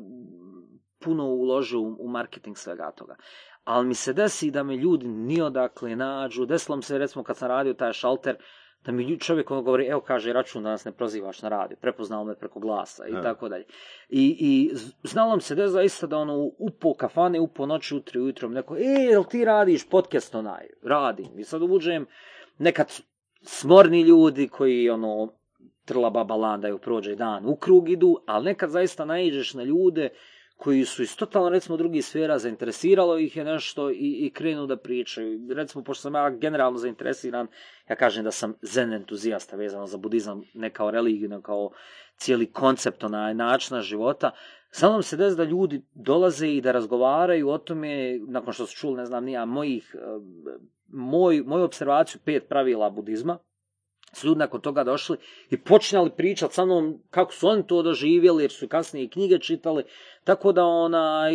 puno 0.98 1.24
uložio 1.24 1.80
u, 1.80 2.08
marketing 2.08 2.56
svega 2.56 2.90
toga. 2.90 3.16
Ali 3.64 3.86
mi 3.86 3.94
se 3.94 4.12
desi 4.12 4.50
da 4.50 4.62
me 4.62 4.76
ljudi 4.76 5.08
ni 5.08 5.42
odakle 5.42 5.96
nađu. 5.96 6.46
Desilo 6.46 6.76
mi 6.76 6.82
se 6.82 6.98
recimo 6.98 7.24
kad 7.24 7.36
sam 7.36 7.48
radio 7.48 7.74
taj 7.74 7.92
šalter, 7.92 8.36
da 8.86 8.92
mi 8.92 9.18
čovjek 9.18 9.50
ono 9.50 9.62
govori, 9.62 9.86
evo 9.86 10.00
kaže, 10.00 10.32
račun 10.32 10.62
da 10.62 10.70
nas 10.70 10.84
ne 10.84 10.92
prozivaš 10.92 11.42
na 11.42 11.48
radio, 11.48 11.76
prepoznao 11.80 12.24
me 12.24 12.34
preko 12.34 12.60
glasa 12.60 13.06
i 13.08 13.12
Ja. 13.12 13.22
tako 13.22 13.48
dalje. 13.48 13.64
I, 14.08 14.36
i 14.40 14.70
znalo 15.02 15.34
mi 15.34 15.40
se 15.40 15.54
da 15.54 15.68
zaista 15.68 16.06
da 16.06 16.18
ono 16.18 16.50
upo 16.58 16.94
kafane, 16.94 17.40
upo 17.40 17.66
noći, 17.66 17.94
utri, 17.94 18.20
ujutro, 18.20 18.48
neko, 18.48 18.76
e, 18.76 19.06
jel 19.10 19.24
ti 19.24 19.44
radiš 19.44 19.88
podcast 19.88 20.34
onaj? 20.34 20.66
Radim. 20.82 21.38
I 21.38 21.44
sad 21.44 21.62
uđem, 21.62 22.06
nekad 22.58 22.92
smorni 23.42 24.00
ljudi 24.00 24.48
koji 24.48 24.90
ono 24.90 25.32
trla 25.84 26.10
baba 26.10 26.34
landaju, 26.34 26.78
prođe 26.78 27.14
dan, 27.14 27.46
u 27.46 27.56
krug 27.56 27.88
idu, 27.88 28.18
ali 28.26 28.44
nekad 28.44 28.70
zaista 28.70 29.04
naiđeš 29.04 29.54
na 29.54 29.62
ljude 29.62 30.08
koji 30.56 30.84
su 30.84 31.02
iz 31.02 31.16
totalno 31.16 31.48
recimo 31.48 31.76
drugih 31.76 32.04
sfera, 32.04 32.38
zainteresiralo 32.38 33.18
ih 33.18 33.36
je 33.36 33.44
nešto 33.44 33.90
i, 33.90 34.26
i 34.26 34.30
krenu 34.34 34.66
da 34.66 34.76
pričaju. 34.76 35.40
Recimo, 35.54 35.84
pošto 35.84 36.02
sam 36.02 36.14
ja 36.14 36.30
generalno 36.30 36.78
zainteresiran, 36.78 37.46
ja 37.88 37.96
kažem 37.96 38.24
da 38.24 38.30
sam 38.30 38.54
zen 38.62 38.92
entuzijasta 38.92 39.56
vezano 39.56 39.86
za 39.86 39.96
budizam, 39.96 40.42
ne 40.54 40.70
kao 40.70 40.90
religiju, 40.90 41.28
nego 41.28 41.42
kao 41.42 41.70
cijeli 42.16 42.52
koncept 42.52 43.04
onaj 43.04 43.34
načina 43.34 43.82
života. 43.82 44.30
Samo 44.70 44.92
nam 44.92 45.02
se 45.02 45.16
desi 45.16 45.36
da 45.36 45.44
ljudi 45.44 45.82
dolaze 45.94 46.48
i 46.48 46.60
da 46.60 46.72
razgovaraju 46.72 47.48
o 47.48 47.58
tome, 47.58 48.18
nakon 48.28 48.52
što 48.52 48.66
su 48.66 48.76
čuli, 48.76 48.96
ne 48.96 49.06
znam, 49.06 49.24
nija 49.24 49.44
mojih, 49.44 49.94
eh, 49.94 49.98
moj, 50.88 51.42
moju 51.46 51.64
observaciju 51.64 52.20
pet 52.24 52.48
pravila 52.48 52.90
budizma, 52.90 53.38
su 54.12 54.26
ljudi 54.26 54.38
nakon 54.38 54.60
toga 54.60 54.84
došli 54.84 55.16
i 55.50 55.60
počinjali 55.60 56.10
pričati 56.16 56.54
sa 56.54 56.64
mnom 56.64 57.02
kako 57.10 57.32
su 57.32 57.48
oni 57.48 57.66
to 57.66 57.82
doživjeli, 57.82 58.44
jer 58.44 58.50
su 58.50 58.68
kasnije 58.68 59.04
i 59.04 59.08
knjige 59.08 59.38
čitali, 59.38 59.84
tako 60.26 60.52
da 60.52 60.64
onaj, 60.64 61.32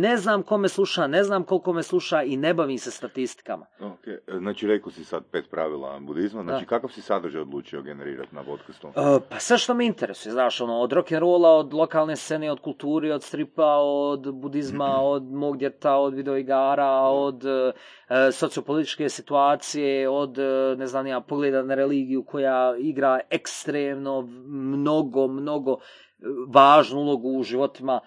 ne 0.00 0.16
znam 0.16 0.42
kome 0.42 0.68
sluša, 0.68 1.06
ne 1.06 1.24
znam 1.24 1.44
koliko 1.44 1.72
me 1.72 1.82
sluša 1.82 2.22
i 2.22 2.36
ne 2.36 2.54
bavim 2.54 2.78
se 2.78 2.90
statistikama. 2.90 3.66
Ok, 3.80 4.04
znači 4.38 4.66
rekao 4.66 4.92
si 4.92 5.04
sad 5.04 5.24
pet 5.32 5.50
pravila 5.50 5.98
budizma, 6.00 6.42
znači 6.42 6.64
Da. 6.64 6.68
kakav 6.68 6.90
si 6.90 7.02
sadržaj 7.02 7.40
odlučio 7.40 7.82
generirati 7.82 8.34
na 8.34 8.44
podcastu? 8.44 8.88
E, 8.88 8.92
pa 9.28 9.38
sve 9.38 9.58
što 9.58 9.74
me 9.74 9.86
interesuje, 9.86 10.32
znaš, 10.32 10.60
ono, 10.60 10.78
od 10.78 10.92
rock'n'rolla, 10.92 11.58
od 11.58 11.74
lokalne 11.74 12.16
scene, 12.16 12.52
od 12.52 12.60
kulturi, 12.60 13.12
od 13.12 13.22
stripa, 13.22 13.76
od 13.76 14.34
budizma, 14.34 15.00
od 15.14 15.32
mog 15.32 15.58
djeta, 15.58 15.96
od 15.96 16.14
videoigara, 16.14 16.92
od 17.02 17.44
e, 17.44 17.72
e, 18.08 18.32
sociopolitičke 18.32 19.08
situacije, 19.08 20.08
od, 20.08 20.38
e, 20.38 20.74
ne 20.78 20.86
znam 20.86 21.06
ja, 21.06 21.20
pogleda 21.20 21.62
na 21.62 21.74
religiju 21.74 22.22
koja 22.24 22.74
igra 22.78 23.20
ekstremno, 23.30 24.22
mnogo, 24.46 25.26
mnogo 25.26 25.76
važnu 26.48 27.00
ulogu 27.00 27.28
u 27.38 27.42
životima 27.42 28.00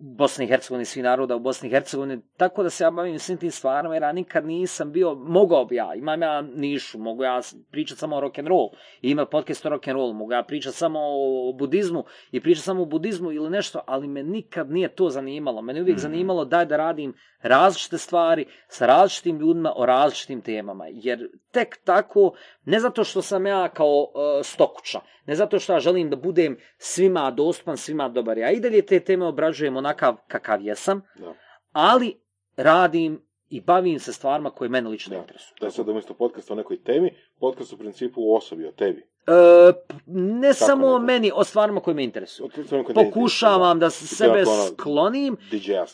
Bosne 0.00 0.44
i 0.44 0.48
Hercegovine, 0.48 0.84
svih 0.84 1.04
naroda 1.04 1.36
u 1.36 1.40
Bosni 1.40 1.68
i 1.68 1.72
Hercegovini, 1.72 2.20
tako 2.36 2.62
da 2.62 2.70
se 2.70 2.84
ja 2.84 2.90
bavim 2.90 3.18
svim 3.18 3.38
tim 3.38 3.50
stvarima, 3.50 3.94
jer 3.94 4.02
ja 4.02 4.12
nikad 4.12 4.46
nisam 4.46 4.92
bio, 4.92 5.14
mogao 5.14 5.64
bi 5.64 5.74
ja, 5.74 5.94
imam 5.94 6.22
ja 6.22 6.42
nišu, 6.42 6.98
mogu 6.98 7.22
ja 7.22 7.40
pričati 7.70 8.00
samo 8.00 8.16
o 8.16 8.20
rock'n'roll, 8.20 8.68
i 9.02 9.10
imati 9.10 9.30
podcast 9.30 9.66
o 9.66 9.70
rock'n'rollu, 9.70 10.12
mogu 10.12 10.32
ja 10.32 10.42
pričati 10.42 10.76
samo 10.76 10.98
o 11.02 11.52
budizmu 11.58 12.04
i 12.30 12.40
pričati 12.40 12.64
samo 12.64 12.82
o 12.82 12.86
budizmu 12.86 13.32
ili 13.32 13.50
nešto, 13.50 13.80
ali 13.86 14.08
me 14.08 14.22
nikad 14.22 14.70
nije 14.70 14.88
to 14.88 15.10
zanimalo. 15.10 15.62
Mene 15.62 15.78
je 15.78 15.82
uvijek 15.82 15.98
zanimalo 15.98 16.44
daj 16.44 16.66
da 16.66 16.76
radim 16.76 17.14
različite 17.42 17.98
stvari 17.98 18.46
sa 18.68 18.86
različitim 18.86 19.38
ljudima 19.38 19.72
o 19.76 19.86
različitim 19.86 20.40
temama, 20.40 20.84
jer 20.90 21.28
tek 21.52 21.76
tako, 21.84 22.32
ne 22.64 22.80
zato 22.80 23.04
što 23.04 23.22
sam 23.22 23.46
ja 23.46 23.68
kao 23.68 24.06
e, 24.06 24.42
stokuća, 24.44 25.00
ne 25.26 25.34
zato 25.34 25.58
što 25.58 25.72
ja 25.72 25.80
želim 25.80 26.10
da 26.10 26.16
budem 26.16 26.58
svima 26.78 27.30
dostupan, 27.30 27.76
svima 27.76 28.08
dobar, 28.08 28.38
ja 28.38 28.50
i 28.50 28.60
dalje 28.60 28.86
te 28.86 29.00
teme 29.00 29.26
obrađujem 29.26 29.76
onakav 29.88 30.16
kakav 30.28 30.62
jesam, 30.62 31.02
Da. 31.16 31.34
ali 31.72 32.14
radim 32.56 33.22
i 33.48 33.60
bavim 33.60 33.98
se 33.98 34.12
stvarima 34.12 34.50
koje 34.50 34.68
mene 34.68 34.88
lično 34.88 35.10
Da. 35.10 35.18
interesuju. 35.18 35.56
Da 35.60 35.66
je 35.66 35.70
sad 35.70 35.88
umjesto 35.88 36.14
podcasta 36.14 36.52
o 36.52 36.56
nekoj 36.56 36.82
temi, 36.82 37.10
podcast 37.40 37.72
u 37.72 37.78
principu 37.78 38.22
o 38.22 38.36
osobi, 38.36 38.66
o 38.66 38.72
tebi. 38.72 39.06
E, 39.26 39.72
ne 40.06 40.54
samo 40.54 40.86
o 40.86 40.98
mene, 40.98 41.30
o 41.34 41.44
stvarima 41.44 41.80
koje 41.80 41.94
me 41.94 42.04
interesuju. 42.04 42.50
Pokušavam 42.94 43.78
da 43.78 43.86
interesuju, 43.86 44.08
sebe 44.08 44.42
ono, 44.42 44.62
sklonim, 44.66 45.36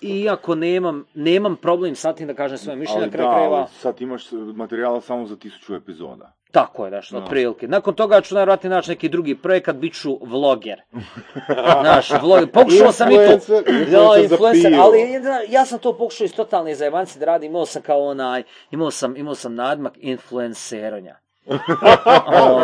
iako 0.02 0.54
nemam, 0.54 1.06
nemam 1.14 1.56
problem 1.56 1.94
sa 1.94 2.12
tim 2.12 2.26
da 2.26 2.34
kažem 2.34 2.58
svoje 2.58 2.76
mišljenje 2.76 3.02
Ali 3.02 3.10
da, 3.10 3.16
krajeva. 3.16 3.66
sad 3.68 4.00
imaš 4.00 4.24
materijala 4.32 5.00
samo 5.00 5.26
za 5.26 5.36
tisuću 5.36 5.74
epizoda. 5.74 6.32
Tako 6.54 6.84
je, 6.84 6.90
nešto, 6.90 7.18
Da. 7.18 7.24
otprilike. 7.24 7.68
Nakon 7.68 7.94
toga 7.94 8.20
ću 8.20 8.34
najvjerojatnije 8.34 8.70
naći 8.70 8.90
neki 8.90 9.08
drugi 9.08 9.34
projekat, 9.34 9.76
bit 9.76 9.94
ću 9.94 10.18
vloger. 10.22 10.80
Znaš, 11.82 12.10
vloger. 12.22 12.50
Pokušao 12.50 12.92
sam 12.92 13.10
i 13.10 13.14
to. 13.14 13.22
Influencer, 13.22 13.62
Da, 13.90 14.22
influencer 14.22 14.74
ali 14.74 14.98
ja 15.48 15.64
sam 15.64 15.78
to 15.78 15.92
pokušao 15.98 16.24
iz 16.24 16.34
totalne 16.34 16.74
zajebanci 16.74 17.18
da 17.18 17.24
radim, 17.24 17.50
imao 17.50 17.66
sam 17.66 17.82
kao 17.82 18.00
onaj, 18.00 18.42
imao 18.70 18.90
sam, 18.90 19.16
imao 19.16 19.34
sam 19.34 19.54
nadmak 19.54 19.92
influenceronja. 20.00 21.16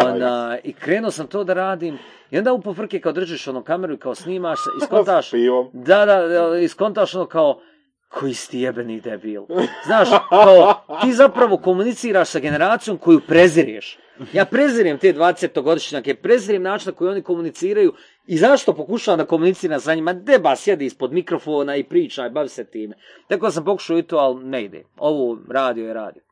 Ona, 0.04 0.58
I 0.64 0.72
krenuo 0.72 1.10
sam 1.10 1.26
to 1.26 1.44
da 1.44 1.54
radim 1.54 1.98
i 2.30 2.38
onda 2.38 2.52
u 2.52 2.60
pofrke 2.60 3.00
kao 3.00 3.12
držiš 3.12 3.48
ono 3.48 3.62
kameru 3.62 3.94
i 3.94 3.98
kao 3.98 4.14
snimaš 4.14 4.58
se, 4.58 4.70
iskontaš, 4.82 5.30
da, 5.72 6.06
da, 6.06 6.58
iskontaš 6.58 7.14
ono 7.14 7.26
kao, 7.26 7.60
koji 8.10 8.34
si 8.34 8.60
jebeni 8.60 9.00
debil. 9.00 9.42
Znaš, 9.86 10.08
kao, 10.28 10.84
ti 11.02 11.12
zapravo 11.12 11.56
komuniciraš 11.56 12.28
sa 12.28 12.38
generacijom 12.38 12.98
koju 12.98 13.20
prezireš. 13.20 13.98
Ja 14.32 14.44
prezirem 14.44 14.98
te 14.98 15.12
20-godišnjake, 15.14 16.14
prezirem 16.14 16.62
način 16.62 16.90
na 16.90 16.96
koji 16.96 17.10
oni 17.10 17.22
komuniciraju 17.22 17.94
i 18.26 18.38
zašto 18.38 18.72
pokušavam 18.72 19.18
da 19.18 19.24
komuniciram 19.24 19.80
sa 19.80 19.94
njima? 19.94 20.12
Deba, 20.12 20.56
sjedi 20.56 20.84
ispod 20.84 21.12
mikrofona 21.12 21.76
i 21.76 21.84
pričaj, 21.84 22.30
bavi 22.30 22.48
se 22.48 22.64
time. 22.64 22.96
Tako 23.28 23.50
sam 23.50 23.64
pokušao 23.64 23.98
i 23.98 24.02
to, 24.02 24.16
ali 24.16 24.44
ne 24.44 24.64
ide. 24.64 24.84
Ovo 24.96 25.38
radio 25.48 25.86
je 25.86 25.94
radio. 25.94 26.22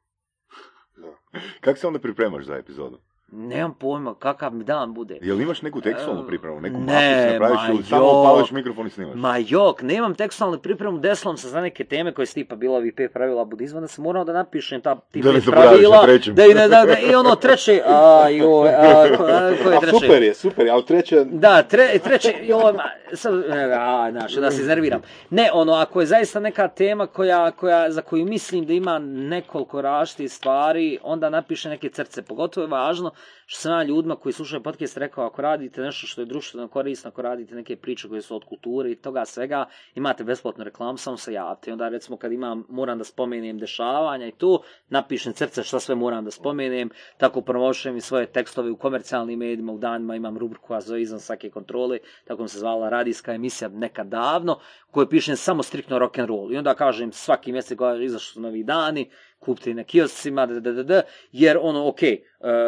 Kako 1.60 1.78
se 1.78 1.86
onda 1.86 1.98
pripremaš 1.98 2.44
za 2.44 2.56
epizodu? 2.56 3.00
Nemam 3.32 3.74
pojma 3.74 4.14
kakav 4.14 4.54
mi 4.54 4.64
dan 4.64 4.94
bude. 4.94 5.18
Jel 5.22 5.40
imaš 5.40 5.62
neku 5.62 5.80
tekstualnu 5.80 6.26
pripremu, 6.26 6.60
neku 6.60 6.78
Ne, 6.78 7.30
napraviš 7.32 7.60
ma 7.68 7.74
ili 7.74 7.82
samo 7.82 8.04
jok. 8.04 8.12
upališ 8.12 8.50
mikrofon 8.50 8.86
i 8.86 8.90
snimaš? 8.90 9.14
Ma 9.14 9.36
jok, 9.36 9.82
nemam 9.82 10.14
tekstualnu 10.14 10.58
pripremu, 10.58 10.98
desilo 10.98 11.36
se 11.36 11.48
za 11.48 11.60
neke 11.60 11.84
teme 11.84 12.14
koje 12.14 12.26
su 12.26 12.34
tipa 12.34 12.56
bila 12.56 12.76
ovih 12.76 12.92
pet 12.96 13.12
pravila 13.12 13.44
budizma, 13.44 13.80
da 13.80 13.88
sam 13.88 14.04
morao 14.04 14.24
da 14.24 14.32
napišem 14.32 14.80
ta 14.80 14.96
ti 15.10 15.20
Da 15.20 15.32
pet 15.32 15.44
pravila, 15.46 16.06
da, 16.32 16.46
i 16.46 16.54
ne, 16.54 16.68
da, 16.68 16.84
da, 16.84 16.98
i 17.12 17.14
ono 17.14 17.34
treće, 17.34 17.82
a, 17.86 18.28
joj, 18.28 18.68
a, 18.68 19.16
ko, 19.16 19.24
a, 19.24 19.52
ko 19.64 19.70
je 19.70 19.76
A 19.76 19.80
treće? 19.80 19.96
super 20.00 20.22
je, 20.22 20.34
super 20.34 20.66
je, 20.66 20.72
ali 20.72 20.84
treće... 20.84 21.24
Da, 21.24 21.62
tre, 21.62 21.98
treće, 22.04 22.34
joj, 22.42 22.72
ma, 22.72 22.84
sad, 23.12 23.34
ne, 23.34 23.74
a, 23.74 24.08
znaš, 24.10 24.34
da 24.34 24.50
se 24.50 24.60
iznerviram. 24.60 25.00
Ne, 25.30 25.50
ono, 25.52 25.72
ako 25.72 26.00
je 26.00 26.06
zaista 26.06 26.40
neka 26.40 26.68
tema 26.68 27.06
koja, 27.06 27.50
koja, 27.50 27.90
za 27.90 28.02
koju 28.02 28.24
mislim 28.24 28.66
da 28.66 28.72
ima 28.72 28.98
nekoliko 28.98 29.80
različitih 29.80 30.32
stvari, 30.32 30.98
onda 31.02 31.30
napiše 31.30 31.68
neke 31.68 31.88
crce. 31.88 32.22
Pogotovo 32.22 32.64
je 32.64 32.68
važno 32.68 33.10
što 33.46 33.60
sam 33.60 33.72
ja 33.72 33.82
ljudima 33.82 34.16
koji 34.16 34.32
slušaju 34.32 34.62
podcast 34.62 34.96
rekao, 34.96 35.26
ako 35.26 35.42
radite 35.42 35.80
nešto 35.80 36.06
što 36.06 36.20
je 36.20 36.26
društveno 36.26 36.68
korisno, 36.68 37.08
ako 37.08 37.22
radite 37.22 37.54
neke 37.54 37.76
priče 37.76 38.08
koje 38.08 38.22
su 38.22 38.36
od 38.36 38.44
kulture 38.44 38.90
i 38.90 38.96
toga 38.96 39.24
svega, 39.24 39.64
imate 39.94 40.24
besplatnu 40.24 40.64
reklamu, 40.64 40.98
samo 40.98 41.16
se 41.16 41.32
javite. 41.32 41.70
I 41.70 41.72
onda 41.72 41.88
recimo 41.88 42.16
kad 42.16 42.32
imam, 42.32 42.64
moram 42.68 42.98
da 42.98 43.04
spomenem 43.04 43.58
dešavanja 43.58 44.26
i 44.26 44.32
to, 44.32 44.62
napišem 44.88 45.32
crce 45.32 45.62
šta 45.62 45.80
sve 45.80 45.94
moram 45.94 46.24
da 46.24 46.30
spomenem, 46.30 46.90
tako 47.16 47.40
promošujem 47.40 47.96
i 47.96 48.00
svoje 48.00 48.26
tekstove 48.26 48.70
u 48.70 48.76
komercijalnim 48.76 49.38
medijima, 49.38 49.72
u 49.72 49.78
danima 49.78 50.16
imam 50.16 50.38
rubriku 50.38 50.66
koja 50.66 50.80
zove 50.80 51.02
izvan 51.02 51.20
svake 51.20 51.50
kontrole, 51.50 51.98
tako 52.24 52.48
se 52.48 52.58
zvala 52.58 52.88
radijska 52.88 53.34
emisija 53.34 53.68
nekad 53.68 54.06
davno, 54.06 54.58
koju 54.90 55.08
pišem 55.08 55.36
samo 55.36 55.62
striktno 55.62 55.98
rock 55.98 56.18
and 56.18 56.28
roll. 56.28 56.52
I 56.52 56.56
onda 56.56 56.74
kažem 56.74 57.12
svaki 57.12 57.52
mjesec 57.52 57.78
koja 57.78 58.02
izašli 58.02 58.32
su 58.32 58.40
novi 58.40 58.64
dani, 58.64 59.10
kupite 59.38 59.74
na 59.74 59.84
kioscima, 59.84 60.46
da, 60.46 60.60
da, 60.60 60.72
da, 60.72 60.82
da, 60.82 61.02
jer 61.32 61.58
ono, 61.60 61.88
ok, 61.88 62.02
e, 62.02 62.18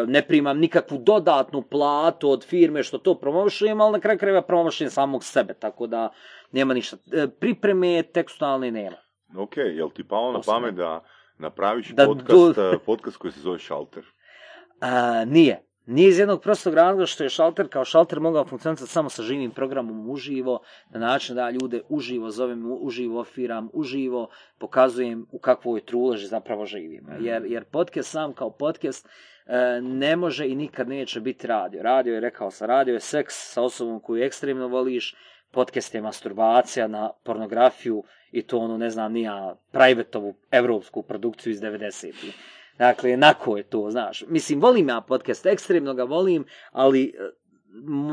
ne 0.06 0.22
primam 0.22 0.58
nikakvu 0.58 0.98
dodatnu 0.98 1.62
platu 1.62 2.30
od 2.30 2.44
firme 2.44 2.82
što 2.82 2.98
to 2.98 3.14
promošujem, 3.14 3.80
ali 3.80 3.92
na 3.92 4.00
kraju 4.00 4.18
krajeva 4.18 4.42
promošujem 4.42 4.90
samog 4.90 5.24
sebe, 5.24 5.54
tako 5.54 5.86
da 5.86 6.12
nema 6.52 6.74
ništa. 6.74 6.96
E, 7.12 7.28
Pripreme 7.30 8.02
tekstualne 8.04 8.70
nema. 8.70 8.96
Ok, 9.36 9.56
jel 9.56 9.90
ti 9.90 10.04
palo 10.04 10.32
na 10.32 10.40
pamet 10.46 10.74
da 10.74 11.04
napraviš 11.38 11.88
Da 11.88 12.06
podcast, 12.06 12.56
do- 12.56 12.72
eh, 12.72 12.78
podcast 12.86 13.16
koji 13.16 13.32
se 13.32 13.40
zove 13.40 13.58
Shalter? 13.58 14.04
A, 14.80 15.24
nije. 15.24 15.62
Nije 15.90 16.08
iz 16.08 16.18
jednog 16.18 16.42
prostog 16.42 16.74
razloga 16.74 17.06
što 17.06 17.24
je 17.24 17.30
šalter 17.30 17.68
kao 17.68 17.84
šalter 17.84 18.20
mogao 18.20 18.44
funkcionirati 18.44 18.86
samo 18.86 19.10
sa 19.10 19.22
živim 19.22 19.50
programom 19.50 20.10
uživo, 20.10 20.60
na 20.90 21.00
način 21.00 21.36
da 21.36 21.50
ljude 21.50 21.80
uživo 21.88 22.30
zovem, 22.30 22.72
uživo 22.80 23.20
ofiram, 23.20 23.68
uživo 23.72 24.28
pokazujem 24.58 25.26
u 25.30 25.38
kakvoj 25.38 25.80
truleži 25.80 26.26
zapravo 26.26 26.66
živim. 26.66 27.06
Jer, 27.20 27.44
jer 27.46 27.64
podcast 27.64 28.10
sam 28.10 28.32
kao 28.32 28.50
podcast 28.50 29.08
e, 29.46 29.80
ne 29.80 30.16
može 30.16 30.48
i 30.48 30.54
nikad 30.54 30.88
neće 30.88 31.20
biti 31.20 31.46
radio. 31.46 31.82
Radio 31.82 32.14
je, 32.14 32.20
rekao 32.20 32.50
sam, 32.50 32.68
radio 32.68 32.94
je 32.94 33.00
seks 33.00 33.34
sa 33.52 33.62
osobom 33.62 34.00
koju 34.00 34.24
ekstremno 34.24 34.68
voliš, 34.68 35.14
podcast 35.50 35.94
je 35.94 36.02
masturbacija 36.02 36.88
na 36.88 37.10
pornografiju 37.24 38.04
i 38.32 38.42
to 38.42 38.58
ono, 38.58 38.78
ne 38.78 38.90
znam, 38.90 39.12
nija 39.12 39.56
privatovu 39.72 40.34
evropsku 40.50 41.02
produkciju 41.02 41.50
iz 41.50 41.60
90-ih. 41.60 42.59
Dakle, 42.80 43.10
jednako 43.10 43.56
je 43.56 43.62
to, 43.62 43.90
znaš. 43.90 44.24
Mislim, 44.28 44.60
volim 44.60 44.88
ja 44.88 45.00
podcast, 45.00 45.46
ekstremno 45.46 45.94
ga 45.94 46.04
volim, 46.04 46.44
ali 46.72 47.04
e, 47.04 47.30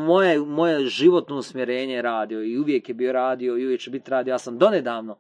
moje, 0.08 0.40
moje 0.40 0.86
životno 0.86 1.36
usmjerenje 1.38 1.94
je 1.94 2.02
radio 2.02 2.44
i 2.44 2.58
uvijek 2.58 2.90
je 2.90 2.96
bio 2.96 3.12
radio 3.12 3.58
i 3.58 3.66
uvijek 3.66 3.82
će 3.82 3.90
biti 3.90 4.12
radio. 4.12 4.32
Ja 4.32 4.38
sam 4.38 4.58
donedavno 4.58 5.20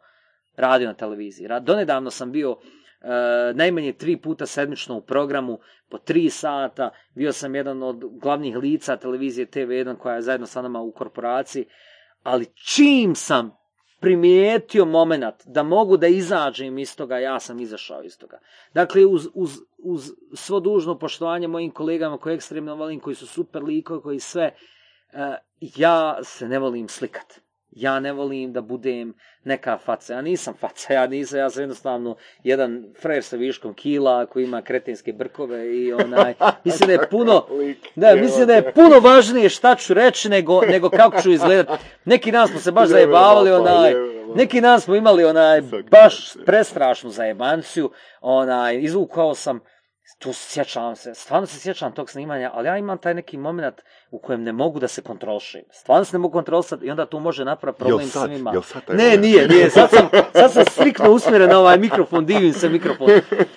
radio 0.55 0.87
na 0.87 0.93
televiziji. 0.93 1.47
Donedavno 1.61 2.11
sam 2.11 2.31
bio 2.31 2.51
e, 2.51 3.07
najmanje 3.53 3.93
tri 3.93 4.17
puta 4.17 4.45
sedmično 4.45 4.97
u 4.97 5.01
programu 5.01 5.59
po 5.89 5.97
tri 5.97 6.29
sata. 6.29 6.89
Bio 7.15 7.33
sam 7.33 7.55
jedan 7.55 7.83
od 7.83 8.03
glavnih 8.21 8.57
lica 8.57 8.97
televizije 8.97 9.47
TV1 9.47 9.97
koja 9.97 10.15
je 10.15 10.21
zajedno 10.21 10.47
sa 10.47 10.61
nama 10.61 10.81
u 10.81 10.91
korporaciji. 10.91 11.65
Ali 12.23 12.45
čim 12.45 13.15
sam 13.15 13.57
primijetio 13.99 14.85
moment 14.85 15.35
da 15.45 15.63
mogu 15.63 15.97
da 15.97 16.07
izađem 16.07 16.77
iz 16.77 16.95
toga, 16.95 17.17
ja 17.17 17.39
sam 17.39 17.59
izašao 17.59 18.03
iz 18.03 18.17
toga. 18.17 18.39
Dakle, 18.73 19.05
uz, 19.05 19.27
uz, 19.33 19.59
uz 19.77 20.11
svo 20.33 20.59
dužno 20.59 20.99
poštovanje 20.99 21.47
mojim 21.47 21.71
kolegama 21.71 22.17
koje 22.17 22.35
ekstremno 22.35 22.75
volim, 22.75 22.99
koji 22.99 23.15
su 23.15 23.27
super 23.27 23.63
likovi, 23.63 24.01
koji 24.01 24.19
sve, 24.19 24.53
e, 25.13 25.35
ja 25.59 26.19
se 26.23 26.47
ne 26.47 26.59
volim 26.59 26.87
slikat. 26.87 27.46
Ja 27.71 27.99
ne 27.99 28.13
volim 28.13 28.53
da 28.53 28.61
budem 28.61 29.13
neka 29.43 29.77
faca. 29.77 30.13
Ja 30.13 30.21
nisam 30.21 30.53
faca, 30.59 30.93
ja 30.93 31.07
nisam, 31.07 31.39
ja 31.39 31.49
sam 31.49 31.61
jednostavno 31.61 32.15
jedan 32.43 32.85
frajer 33.01 33.23
sa 33.23 33.35
viškom 33.35 33.73
kila 33.73 34.25
koji 34.25 34.43
ima 34.43 34.61
kretenske 34.61 35.13
brkove 35.13 35.77
i 35.77 35.93
onaj, 35.93 36.33
mislim 36.65 36.87
da 36.87 36.93
je 36.93 37.09
puno, 37.09 37.45
da, 37.95 38.15
mislim 38.15 38.47
da 38.47 38.53
je 38.53 38.73
puno 38.73 38.99
važnije 38.99 39.49
šta 39.49 39.75
ću 39.75 39.93
reći 39.93 40.29
nego, 40.29 40.61
nego 40.61 40.89
kako 40.89 41.21
ću 41.21 41.31
izgledat. 41.31 41.79
Neki 42.05 42.31
dan 42.31 42.47
smo 42.47 42.59
se 42.59 42.71
baš 42.71 42.89
zajebavali, 42.89 43.51
onaj, 43.51 43.93
neki 44.35 44.61
dan 44.61 44.81
smo 44.81 44.95
imali 44.95 45.25
onaj, 45.25 45.61
baš 45.91 46.33
prestrašnu 46.45 47.09
zajebanciju, 47.09 47.91
onaj, 48.21 48.79
izvukao 48.79 49.35
sam, 49.35 49.59
tu 50.19 50.33
sjećam 50.33 50.95
se, 50.95 51.13
stvarno 51.13 51.47
se 51.47 51.59
sjećam 51.59 51.91
tog 51.91 52.09
snimanja, 52.09 52.51
ali 52.53 52.67
ja 52.67 52.77
imam 52.77 52.97
taj 52.97 53.13
neki 53.13 53.37
moment 53.37 53.75
u 54.11 54.19
kojem 54.19 54.43
ne 54.43 54.51
mogu 54.51 54.79
da 54.79 54.87
se 54.87 55.01
kontrolišem. 55.01 55.61
Stvarno 55.71 56.05
se 56.05 56.15
ne 56.15 56.19
mogu 56.19 56.33
kontrolisati 56.33 56.85
i 56.85 56.91
onda 56.91 57.05
tu 57.05 57.19
može 57.19 57.45
napraviti 57.45 57.79
problem 57.79 57.99
Jel 57.99 58.09
sad? 58.09 58.29
svima. 58.29 58.51
Jel 58.51 58.61
sad 58.61 58.81
ne, 58.87 59.03
moment? 59.03 59.21
nije, 59.21 59.47
nije, 59.47 59.69
sad 59.69 59.89
sam, 59.89 60.09
sad 60.33 60.53
sam 60.53 60.65
striktno 60.65 61.11
usmjeren 61.11 61.49
na 61.49 61.59
ovaj 61.59 61.77
mikrofon, 61.77 62.25
divim 62.25 62.53
se 62.53 62.69
mikrofon. 62.69 63.07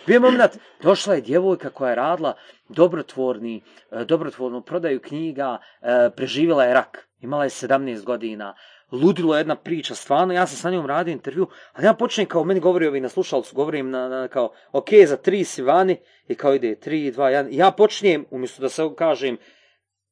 Bio 0.07 0.21
moment, 0.21 0.53
došla 0.83 1.15
je 1.15 1.21
djevojka 1.21 1.71
koja 1.71 1.91
je 1.91 1.97
radila 1.97 2.35
dobrotvorni, 2.69 3.63
e, 3.91 4.05
dobrotvornu 4.05 4.63
prodaju 4.63 5.01
knjiga, 5.01 5.59
e, 5.83 6.11
preživjela 6.17 6.65
je 6.65 6.75
rak, 6.75 7.09
imala 7.21 7.45
je 7.45 7.51
17 7.51 8.05
godina, 8.05 8.55
ludilo 8.93 9.35
je 9.35 9.41
jedna 9.41 9.57
priča, 9.57 9.95
stvarno, 9.95 10.35
ja 10.35 10.47
sam 10.47 10.57
sa 10.57 10.71
njom 10.71 10.87
radio 10.87 11.13
intervju, 11.13 11.47
ali 11.73 11.87
ja 11.87 11.95
počnem 11.95 12.27
kao, 12.27 12.45
meni 12.45 12.61
govori 12.61 12.87
ovi 12.87 13.01
na 13.01 13.09
slušalcu, 13.09 13.55
govorim 13.55 13.91
na, 13.91 14.09
na, 14.09 14.29
kao, 14.29 14.53
ok, 14.73 14.89
za 15.07 15.17
tri 15.17 15.45
si 15.45 15.63
vani, 15.63 15.97
i 16.29 16.35
kao 16.35 16.55
ide, 16.55 16.75
tri, 16.75 17.11
dva, 17.11 17.31
jedan, 17.31 17.49
ja 17.53 17.71
počnem, 17.71 18.25
umjesto 18.31 18.63
da 18.63 18.69
se 18.69 18.83
kažem, 18.97 19.37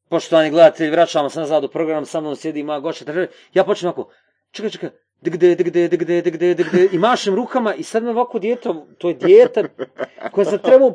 poštovani 0.09 0.51
gledatelji, 0.51 0.91
vraćamo 0.91 1.31
se 1.31 1.41
nazad 1.41 1.65
u 1.65 1.69
program, 1.69 2.07
sa 2.07 2.21
mnom 2.21 2.37
sjedi 2.37 2.63
moja 2.63 2.81
gošća, 2.81 3.05
tra- 3.05 3.27
ja 3.55 3.65
počnem 3.65 3.89
ovako, 3.89 4.13
čekaj, 4.51 4.71
čekaj, 4.71 4.91
dgde, 5.21 5.55
dgde, 5.55 5.89
dgde, 5.89 6.23
dgde, 6.23 6.55
dgde, 6.55 6.89
i 6.93 6.99
mašem 6.99 7.35
rukama 7.35 7.75
i 7.75 7.83
sad 7.83 8.05
me 8.05 8.11
ovako 8.11 8.39
dijete, 8.39 8.69
to 8.99 9.09
je 9.09 9.15
dijete 9.15 9.65
koje 10.33 10.45
se 10.45 10.59
trebao, 10.59 10.95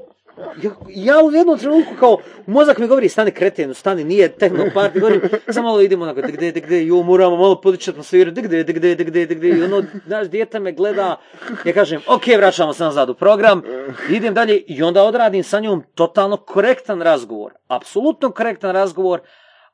ja, 0.90 1.24
u 1.24 1.32
jednom 1.32 1.58
trenutku 1.58 1.94
kao, 2.00 2.18
mozak 2.46 2.78
mi 2.78 2.88
govori, 2.88 3.10
stani 3.10 3.32
kretenu, 3.32 3.74
stani, 3.74 4.04
nije 4.04 4.30
tehno 4.30 4.64
party, 4.76 5.00
govorim, 5.00 5.22
samo 5.50 5.68
malo 5.68 5.82
idemo 5.82 6.04
onako, 6.04 6.22
dgde, 6.22 6.52
dgde, 6.52 6.86
jo, 6.86 7.04
moramo 7.04 7.38
malo 7.38 7.62
podići 7.62 7.90
atmosferu, 7.90 8.32
dgde, 8.32 8.64
dgde, 8.64 8.96
dgde, 8.96 9.26
dgde, 9.26 9.50
i 9.50 9.64
ono, 9.64 9.84
znaš, 10.06 10.28
dijete 10.28 10.60
me 10.60 10.72
gleda, 10.72 11.16
ja 11.66 11.74
kažem, 11.74 12.02
ok, 12.08 12.24
vraćamo 12.38 12.74
se 12.74 12.84
nazad 12.84 13.10
u 13.10 13.14
program, 13.14 13.62
idem 14.10 14.34
dalje 14.34 14.58
i 14.58 14.84
onda 14.84 15.04
odradim 15.04 15.44
sa 15.44 15.60
njom 15.60 15.84
totalno 15.96 16.38
korektan 16.38 17.02
razgovor, 17.02 17.54
apsolutno 17.68 18.32
korektan 18.32 18.72
razgovor, 18.72 19.22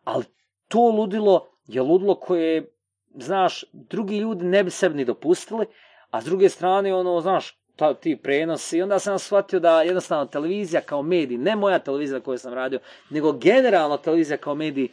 ali 0.04 0.24
to 0.68 0.80
ludilo 0.80 1.50
je 1.68 1.82
ludilo 1.82 2.16
koje, 2.16 2.72
znaš, 3.16 3.66
drugi 3.74 4.18
ljudi 4.18 4.46
ne 4.46 4.64
bi 4.64 4.70
sebi 4.70 4.96
ni 4.96 5.06
dopustili, 5.06 5.66
a 6.10 6.22
s 6.22 6.26
druge 6.26 6.50
strane, 6.50 6.96
ono, 6.96 7.22
znaš, 7.22 7.59
ta, 7.80 7.94
ti 7.94 8.16
prenosi, 8.24 8.78
i 8.78 8.82
onda 8.82 9.00
sam 9.00 9.20
shvatio 9.20 9.60
da 9.60 9.82
jednostavno 9.82 10.26
televizija 10.26 10.82
kao 10.82 11.02
medij, 11.02 11.38
ne 11.38 11.56
moja 11.56 11.80
televizija 11.80 12.20
kojoj 12.20 12.38
sam 12.38 12.54
radio, 12.54 12.80
nego 13.10 13.32
generalno 13.32 13.98
televizija 13.98 14.38
kao 14.38 14.56
medij, 14.56 14.88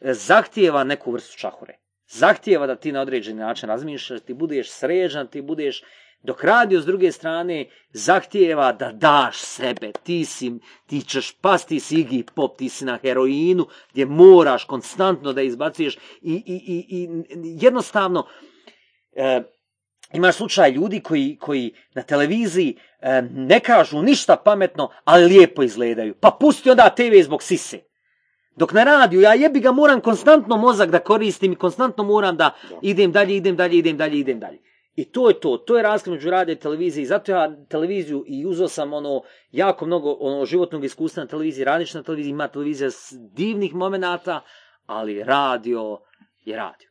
e, 0.00 0.14
zahtijeva 0.14 0.84
neku 0.84 1.12
vrstu 1.12 1.38
čahure. 1.38 1.78
Zahtijeva 2.06 2.66
da 2.66 2.76
ti 2.76 2.92
na 2.92 3.00
određeni 3.00 3.40
način 3.40 3.68
razmišljaš, 3.68 4.20
ti 4.20 4.34
budeš 4.34 4.70
sređan, 4.70 5.26
ti 5.26 5.42
budeš 5.42 5.82
dok 6.22 6.44
radio 6.44 6.80
s 6.80 6.86
druge 6.86 7.12
strane 7.12 7.68
zahtijeva 7.92 8.72
da 8.72 8.92
daš 8.92 9.38
sebe, 9.38 9.92
ti 10.02 10.24
si, 10.24 10.52
ti 10.86 11.00
ćeš 11.00 11.32
pasti, 11.32 11.68
ti 11.68 11.80
si 11.80 12.24
Pop, 12.34 12.58
ti 12.58 12.68
si 12.68 12.84
na 12.84 12.98
heroinu 13.02 13.66
gdje 13.92 14.06
moraš 14.06 14.64
konstantno 14.64 15.32
da 15.32 15.42
izbacuješ 15.42 15.96
i, 15.96 16.00
i, 16.22 16.42
i, 16.46 16.86
i 16.88 17.08
jednostavno 17.60 18.26
e, 19.12 19.42
imaš 20.12 20.36
slučaj 20.36 20.70
ljudi 20.70 21.00
koji, 21.00 21.36
koji 21.40 21.74
na 21.94 22.02
televiziji 22.02 22.76
e, 23.00 23.22
ne 23.22 23.60
kažu 23.60 24.02
ništa 24.02 24.36
pametno, 24.36 24.90
ali 25.04 25.24
lijepo 25.24 25.62
izgledaju. 25.62 26.14
Pa 26.14 26.36
pusti 26.40 26.70
onda 26.70 26.90
TV 26.90 27.22
zbog 27.22 27.42
sise. 27.42 27.78
Dok 28.56 28.72
na 28.72 28.84
radiju, 28.84 29.20
ja 29.20 29.34
jebi 29.34 29.60
ga 29.60 29.72
moram 29.72 30.00
konstantno 30.00 30.56
mozak 30.56 30.90
da 30.90 30.98
koristim 30.98 31.52
i 31.52 31.56
konstantno 31.56 32.04
moram 32.04 32.36
da 32.36 32.50
idem 32.82 33.12
dalje, 33.12 33.36
idem 33.36 33.56
dalje, 33.56 33.78
idem 33.78 33.96
dalje, 33.96 34.18
idem 34.18 34.40
dalje. 34.40 34.58
I 34.94 35.04
to 35.04 35.28
je 35.28 35.40
to, 35.40 35.56
to 35.56 35.76
je 35.76 35.82
razlika 35.82 36.10
među 36.10 36.30
radija 36.30 36.52
i 36.52 36.58
televizije 36.58 37.02
i 37.02 37.06
zato 37.06 37.32
ja 37.32 37.56
televiziju 37.68 38.24
i 38.26 38.46
uzeo 38.46 38.68
sam 38.68 38.92
ono 38.92 39.22
jako 39.50 39.86
mnogo 39.86 40.16
ono 40.20 40.44
životnog 40.44 40.84
iskustva 40.84 41.22
na 41.22 41.28
televiziji, 41.28 41.64
radiš 41.64 41.94
na 41.94 42.02
televiziji, 42.02 42.30
ima 42.30 42.48
televizija 42.48 42.90
s 42.90 43.12
divnih 43.32 43.74
momenata, 43.74 44.40
ali 44.86 45.24
radio 45.24 45.98
je 46.44 46.56
radio. 46.56 46.89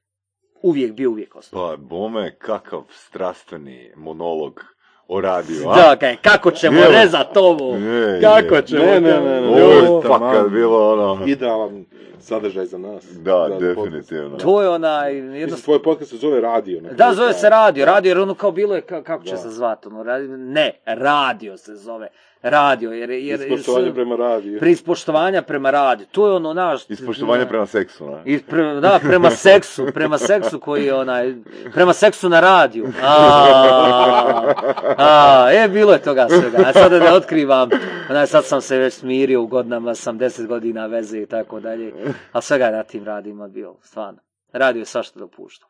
Uvijek 0.62 0.93
bio, 0.93 1.10
uvijek 1.10 1.36
ostao. 1.36 1.70
Pa, 1.70 1.78
bome, 1.78 2.36
kakav 2.36 2.82
strastveni 2.89 3.91
monolog 3.95 4.64
o 5.07 5.22
radiju, 5.22 5.70
a? 5.70 5.76
Da, 5.78 5.95
kaj, 5.95 6.16
kako 6.16 6.51
ćemo 6.51 6.78
Evo. 6.78 6.91
rezat 6.91 7.38
ovo? 7.38 7.76
Je, 7.76 8.22
Kako 8.22 8.55
je. 8.55 8.62
ćemo? 8.62 8.84
Ne, 8.84 9.01
ne, 9.01 9.20
ne, 9.20 9.41
ne. 9.41 9.47
Ovo 9.47 9.88
Ovo 9.88 9.97
je 9.97 10.07
fakat 10.10 10.49
bilo 10.49 10.91
ono... 10.93 11.26
Idealan 11.26 11.86
sadržaj 12.20 12.66
za 12.66 12.78
nas. 12.78 13.03
Da, 13.05 13.45
Za 13.49 13.57
definitivno. 13.57 14.38
To 14.38 14.62
je 14.62 14.70
onaj, 14.70 15.14
Mislim, 15.14 15.34
jednostavno... 15.34 15.64
tvoj 15.64 15.84
podcast 15.86 16.12
se 16.12 16.18
zove 16.18 16.41
Radio. 16.41 16.82
na 16.82 16.89
Da, 16.89 16.95
kraju 16.95 17.14
zove 17.14 17.34
se 17.34 17.49
radio, 17.49 17.86
radio 17.86 18.10
jer 18.10 18.20
ono 18.20 18.34
kao 18.34 18.51
bilo 18.51 18.76
je, 18.76 18.82
ka- 18.82 19.03
kako 19.03 19.24
će 19.24 19.32
Da. 19.32 19.38
se 19.38 19.49
zvati, 19.49 19.88
ono, 19.88 20.03
radio, 20.03 20.38
ne, 20.38 20.72
radio 20.86 21.57
se 21.57 21.76
zove, 21.76 22.07
radio, 22.42 22.92
jer, 22.92 23.10
jer, 23.10 23.42
Ispoštovanje 23.42 23.94
prema 23.94 24.16
radiju. 24.16 24.60
pri 24.60 24.72
ispoštovanja 24.72 25.42
prema 25.42 25.72
radiju, 25.72 26.08
to 26.12 26.28
je 26.28 26.34
ono 26.34 26.54
naš... 26.54 26.90
Ispoštovanje 26.90 27.46
prema 27.46 27.66
seksu, 27.66 28.06
a? 28.06 28.22
I 28.26 28.40
pre- 28.40 28.80
da, 28.80 29.00
prema 29.04 29.30
seksu, 29.30 29.88
prema 29.94 30.18
seksu 30.18 30.60
koji 30.60 30.86
je 30.86 30.94
onaj, 30.94 31.36
prema 31.74 31.94
seksu 31.94 32.30
na 32.30 32.40
radiju. 32.40 32.88
A, 33.04 34.54
a, 34.98 35.50
e, 35.52 35.68
bilo 35.68 35.94
je 35.94 36.02
toga 36.02 36.28
svega. 36.30 36.58
A 36.66 36.74
sada 36.74 37.00
da 37.00 37.16
otkrivam, 37.16 37.70
onaj, 38.10 38.28
sad 38.28 38.46
sam 38.46 38.62
se 38.62 38.78
već 38.78 38.94
smirio, 38.94 39.42
u 39.42 39.48
godinama 39.48 39.96
sam 39.96 40.18
deset 40.18 40.48
godina 40.48 40.86
veze 40.86 41.20
i 41.20 41.26
tako 41.26 41.60
dalje. 41.60 41.94
A 42.32 42.42
svega 42.42 42.72
na 42.72 42.84
tim 42.84 43.04
radijima 43.04 43.48
bilo, 43.48 43.80
stvarno. 43.84 44.20
Radio 44.54 44.80
je 44.80 44.86
svašta 44.86 45.20
dopušta. 45.20 45.66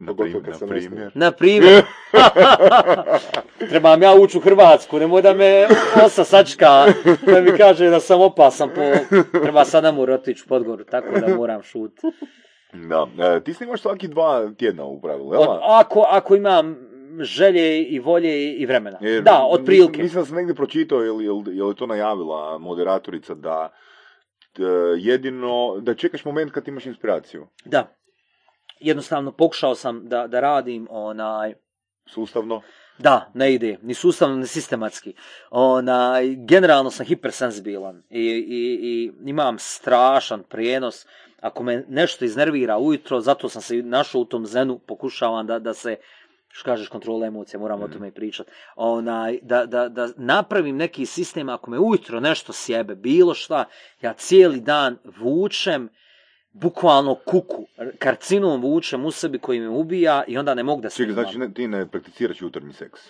Na 0.00 0.14
Pogotovo 0.14 0.44
kad 0.44 0.68
primjer. 0.68 1.12
Na 1.14 1.30
primjer, 1.30 1.84
trebam 3.70 4.02
ja 4.02 4.14
ući 4.14 4.38
u 4.38 4.40
Hrvatsku, 4.40 4.98
nemoj 4.98 5.22
da 5.22 5.34
me 5.34 5.66
osa 6.06 6.24
sačka, 6.24 6.86
da 7.26 7.40
mi 7.40 7.56
kaže 7.56 7.90
da 7.90 8.00
sam 8.00 8.20
opasan 8.20 8.70
po, 8.74 9.16
treba 9.42 9.64
sad 9.64 9.84
nam 9.84 9.98
otići 9.98 10.42
u 10.46 10.48
Podgoru, 10.48 10.84
tako 10.84 11.20
da 11.20 11.36
moram 11.36 11.62
šut. 11.62 11.92
Da, 12.72 13.06
e, 13.18 13.44
ti 13.44 13.54
snimaš 13.54 13.80
svaki 13.80 14.08
dva 14.08 14.50
tjedna 14.58 14.84
u 14.84 15.00
pravilu, 15.00 15.34
jel? 15.34 15.42
Ako, 15.62 16.04
ako 16.08 16.36
imam 16.36 16.76
želje 17.20 17.82
i 17.82 17.98
volje 17.98 18.52
i 18.52 18.66
vremena. 18.66 18.98
Jer 19.00 19.22
da, 19.22 19.46
otprilike. 19.50 19.88
Mislim, 19.90 20.02
mislim 20.02 20.22
da 20.22 20.26
sam 20.26 20.36
negdje 20.36 20.54
pročitao, 20.54 21.02
je 21.02 21.12
li, 21.12 21.24
je 21.56 21.64
li- 21.64 21.76
to 21.76 21.86
najavila 21.86 22.58
moderatorica, 22.58 23.34
da 23.34 23.72
jedino, 24.98 25.80
da 25.80 25.94
čekaš 25.94 26.24
moment 26.24 26.52
kad 26.52 26.68
imaš 26.68 26.86
inspiraciju. 26.86 27.46
Da. 27.64 27.99
Jednostavno 28.80 29.32
pokušao 29.32 29.74
sam 29.74 30.08
da, 30.08 30.26
da 30.26 30.40
radim 30.40 30.86
onaj, 30.90 31.54
Sustavno. 32.14 32.62
Da, 32.98 33.30
ne 33.34 33.54
ide, 33.54 33.78
ni 33.82 33.94
sustavno, 33.94 34.36
ni 34.36 34.46
sistematski. 34.46 35.14
Onaj, 35.50 36.34
generalno 36.36 36.90
sam 36.90 37.06
hipersenzibilan 37.06 38.02
i, 38.10 38.20
i, 38.20 38.78
i 38.82 39.12
imam 39.24 39.58
strašan 39.58 40.42
prijenos. 40.42 41.06
Ako 41.40 41.62
me 41.62 41.84
nešto 41.88 42.24
iznervira 42.24 42.78
ujutro, 42.78 43.20
zato 43.20 43.48
sam 43.48 43.62
se 43.62 43.76
našao 43.76 44.20
u 44.20 44.24
tom 44.24 44.46
zenu, 44.46 44.78
pokušavam 44.78 45.46
da, 45.46 45.58
da 45.58 45.74
se, 45.74 45.96
što 46.48 46.64
kažeš, 46.64 46.88
kontrola 46.88 47.26
emocija, 47.26 47.60
moram 47.60 47.82
o 47.82 47.88
tome 47.88 48.08
i 48.08 48.12
pričati, 48.12 48.50
onaj, 48.76 49.38
da, 49.42 49.66
da, 49.66 49.88
da 49.88 50.08
napravim 50.16 50.76
neki 50.76 51.06
sistem, 51.06 51.48
ako 51.48 51.70
me 51.70 51.78
ujutro 51.78 52.20
nešto 52.20 52.52
sjebe, 52.52 52.94
bilo 52.94 53.34
šta, 53.34 53.64
ja 54.02 54.12
cijeli 54.12 54.60
dan 54.60 54.98
vučem, 55.18 55.88
bukvalno 56.52 57.14
kuku, 57.14 57.66
karcinom 57.98 58.62
vučem 58.62 59.04
u 59.04 59.10
sebi 59.10 59.38
koji 59.38 59.60
me 59.60 59.68
ubija 59.68 60.24
i 60.28 60.38
onda 60.38 60.54
ne 60.54 60.62
mogu 60.62 60.82
da 60.82 60.90
se 60.90 60.96
Čekaj, 60.96 61.14
znači 61.14 61.38
ne, 61.38 61.54
ti 61.54 61.68
ne 61.68 61.86
prakticiraš 61.86 62.42
jutarnji 62.42 62.72
seks. 62.72 63.00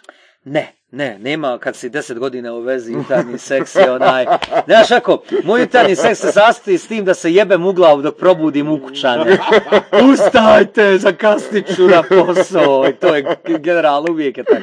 Ne, 0.45 0.73
ne, 0.91 1.19
nema 1.19 1.59
kad 1.59 1.77
si 1.77 1.89
deset 1.89 2.19
godina 2.19 2.55
u 2.55 2.61
vezi 2.61 2.93
jutarnji 2.93 3.39
seks 3.39 3.75
je 3.75 3.91
onaj... 3.91 4.27
Znaš 4.67 4.91
ako, 4.91 5.23
moj 5.45 5.61
jutarnji 5.61 5.97
seks 5.97 6.21
se 6.21 6.33
sastoji 6.33 6.79
s 6.79 6.89
tim 6.89 7.05
da 7.05 7.15
se 7.15 7.33
jebem 7.33 7.67
u 7.67 7.73
glavu 7.73 8.03
dok 8.03 8.17
probudim 8.17 8.69
ukućane. 8.69 9.39
Ustajte, 10.13 10.99
zakasnit 10.99 11.77
ću 11.77 11.89
na 11.89 12.03
posao. 12.03 12.89
I 12.89 12.93
to 12.93 13.15
je 13.15 13.37
generalno 13.45 14.13
uvijek 14.13 14.39
je 14.39 14.45
tako. 14.45 14.63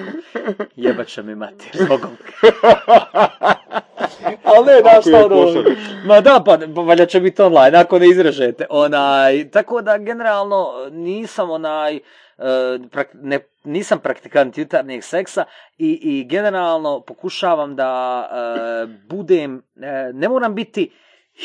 Jebat 0.75 1.07
će 1.07 1.23
mi 1.23 1.35
mater, 1.35 1.71
zbogom. 1.73 2.17
Ali 4.43 4.65
ne, 4.65 4.81
da 4.83 4.89
Ako 4.89 5.01
šta 5.01 5.17
je 5.17 5.25
ono... 5.25 5.63
Ma 6.05 6.21
da, 6.21 6.43
pa 6.45 6.57
pa 6.75 6.81
valjda 6.81 7.05
će 7.05 7.19
biti 7.19 7.41
online, 7.41 7.77
ako 7.77 7.99
ne 7.99 8.09
izrežete. 8.09 8.65
Onaj, 8.69 9.49
tako 9.49 9.81
da 9.81 9.97
generalno 9.97 10.67
nisam 10.91 11.49
onaj, 11.49 11.99
ne, 13.13 13.39
nisam 13.63 13.99
praktikant 13.99 14.57
jutarnjeg 14.57 15.03
seksa 15.03 15.45
i, 15.77 15.99
i 16.01 16.25
generalno 16.29 17.01
pokušavam 17.01 17.75
da 17.75 18.29
e, 18.31 18.87
budem, 19.09 19.63
e, 19.75 20.11
ne 20.13 20.29
moram 20.29 20.55
biti 20.55 20.91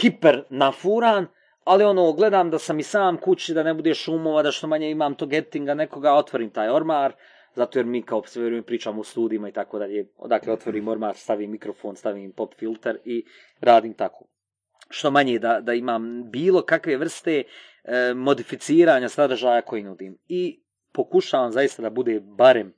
hiper 0.00 0.44
nafuran, 0.50 1.26
ali 1.64 1.84
ono, 1.84 2.12
gledam 2.12 2.50
da 2.50 2.58
sam 2.58 2.78
i 2.78 2.82
sam 2.82 3.16
kući, 3.16 3.54
da 3.54 3.62
ne 3.62 3.74
bude 3.74 3.94
šumova, 3.94 4.42
da 4.42 4.50
što 4.50 4.66
manje 4.66 4.90
imam 4.90 5.14
tog 5.14 5.28
gettinga, 5.28 5.74
nekoga 5.74 6.12
otvorim 6.12 6.50
taj 6.50 6.68
ormar, 6.68 7.12
zato 7.54 7.78
jer 7.78 7.86
mi 7.86 8.02
kao 8.02 8.22
sve 8.26 8.62
pričamo 8.62 9.00
u 9.00 9.04
studijima 9.04 9.48
i 9.48 9.52
tako 9.52 9.78
dalje. 9.78 10.06
Odakle 10.16 10.52
otvorim 10.52 10.88
ormar, 10.88 11.16
stavim 11.16 11.50
mikrofon, 11.50 11.96
stavim 11.96 12.32
pop 12.32 12.54
filter 12.58 12.98
i 13.04 13.24
radim 13.60 13.94
tako. 13.94 14.24
Što 14.90 15.10
manje 15.10 15.38
da, 15.38 15.60
da 15.60 15.74
imam 15.74 16.30
bilo 16.30 16.62
kakve 16.62 16.96
vrste 16.96 17.42
e, 17.84 18.14
modificiranja 18.14 19.08
sadržaja 19.08 19.62
koji 19.62 19.82
nudim. 19.82 20.18
I 20.28 20.61
pokušavam 20.92 21.52
zaista 21.52 21.82
da 21.82 21.90
bude 21.90 22.20
barem 22.20 22.74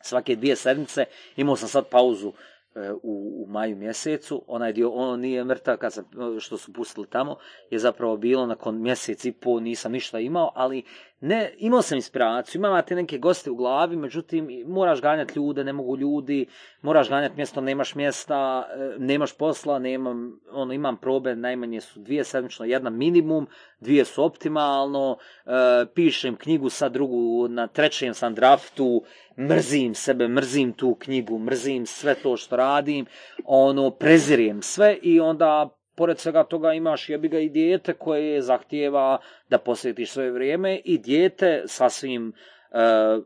svake 0.00 0.36
dvije 0.36 0.56
sedmice. 0.56 1.04
Imao 1.36 1.56
sam 1.56 1.68
sad 1.68 1.88
pauzu 1.88 2.32
e, 2.74 2.92
u, 2.92 3.44
u 3.44 3.46
maju 3.48 3.76
mjesecu, 3.76 4.44
onaj 4.46 4.72
dio, 4.72 4.90
ono 4.90 5.16
nije 5.16 5.44
mrtav 5.44 5.76
kad 5.76 5.92
sam, 5.92 6.04
što 6.40 6.56
su 6.56 6.72
pustili 6.72 7.06
tamo, 7.10 7.36
je 7.70 7.78
zapravo 7.78 8.16
bilo 8.16 8.46
nakon 8.46 8.82
mjesec 8.82 9.24
i 9.24 9.32
pol 9.32 9.62
nisam 9.62 9.92
ništa 9.92 10.18
imao, 10.18 10.52
ali 10.54 10.82
ne, 11.24 11.54
imao 11.58 11.82
sam 11.82 11.96
inspiraciju, 11.96 12.58
imate 12.58 12.94
neke 12.94 13.18
goste 13.18 13.50
u 13.50 13.54
glavi, 13.54 13.96
međutim, 13.96 14.64
moraš 14.66 15.00
ganjati 15.00 15.38
ljude, 15.38 15.64
ne 15.64 15.72
mogu 15.72 15.96
ljudi, 15.96 16.46
moraš 16.80 17.08
ganjati 17.08 17.36
mjesto, 17.36 17.60
nemaš 17.60 17.94
mjesta, 17.94 18.68
e, 18.74 18.94
nemaš 18.98 19.36
posla, 19.36 19.78
nemam, 19.78 20.40
ono, 20.50 20.72
imam 20.72 20.96
probe, 20.96 21.36
najmanje 21.36 21.80
su 21.80 22.00
dvije 22.00 22.24
sedmično, 22.24 22.64
jedna 22.64 22.90
minimum, 22.90 23.46
dvije 23.80 24.04
su 24.04 24.24
optimalno, 24.24 25.16
e, 25.46 25.50
pišem 25.94 26.36
knjigu 26.36 26.68
sad 26.68 26.92
drugu, 26.92 27.48
na 27.48 27.66
trećem 27.66 28.14
sam 28.14 28.34
draftu, 28.34 29.02
mrzim 29.38 29.94
sebe, 29.94 30.28
mrzim 30.28 30.72
tu 30.72 30.94
knjigu, 30.94 31.38
mrzim 31.38 31.86
sve 31.86 32.14
to 32.14 32.36
što 32.36 32.56
radim, 32.56 33.06
ono, 33.44 33.90
prezirijem 33.90 34.62
sve 34.62 34.98
i 35.02 35.20
onda 35.20 35.81
pored 36.02 36.18
svega 36.18 36.42
toga 36.44 36.72
imaš 36.72 37.08
jebi 37.08 37.28
ga 37.28 37.38
i 37.38 37.48
dijete 37.48 37.92
koje 37.94 38.42
zahtijeva 38.42 39.18
da 39.50 39.58
posvetiš 39.58 40.10
svoje 40.10 40.30
vrijeme 40.30 40.76
i 40.84 40.98
dijete 40.98 41.62
sasvim 41.66 42.28
e, 42.28 42.34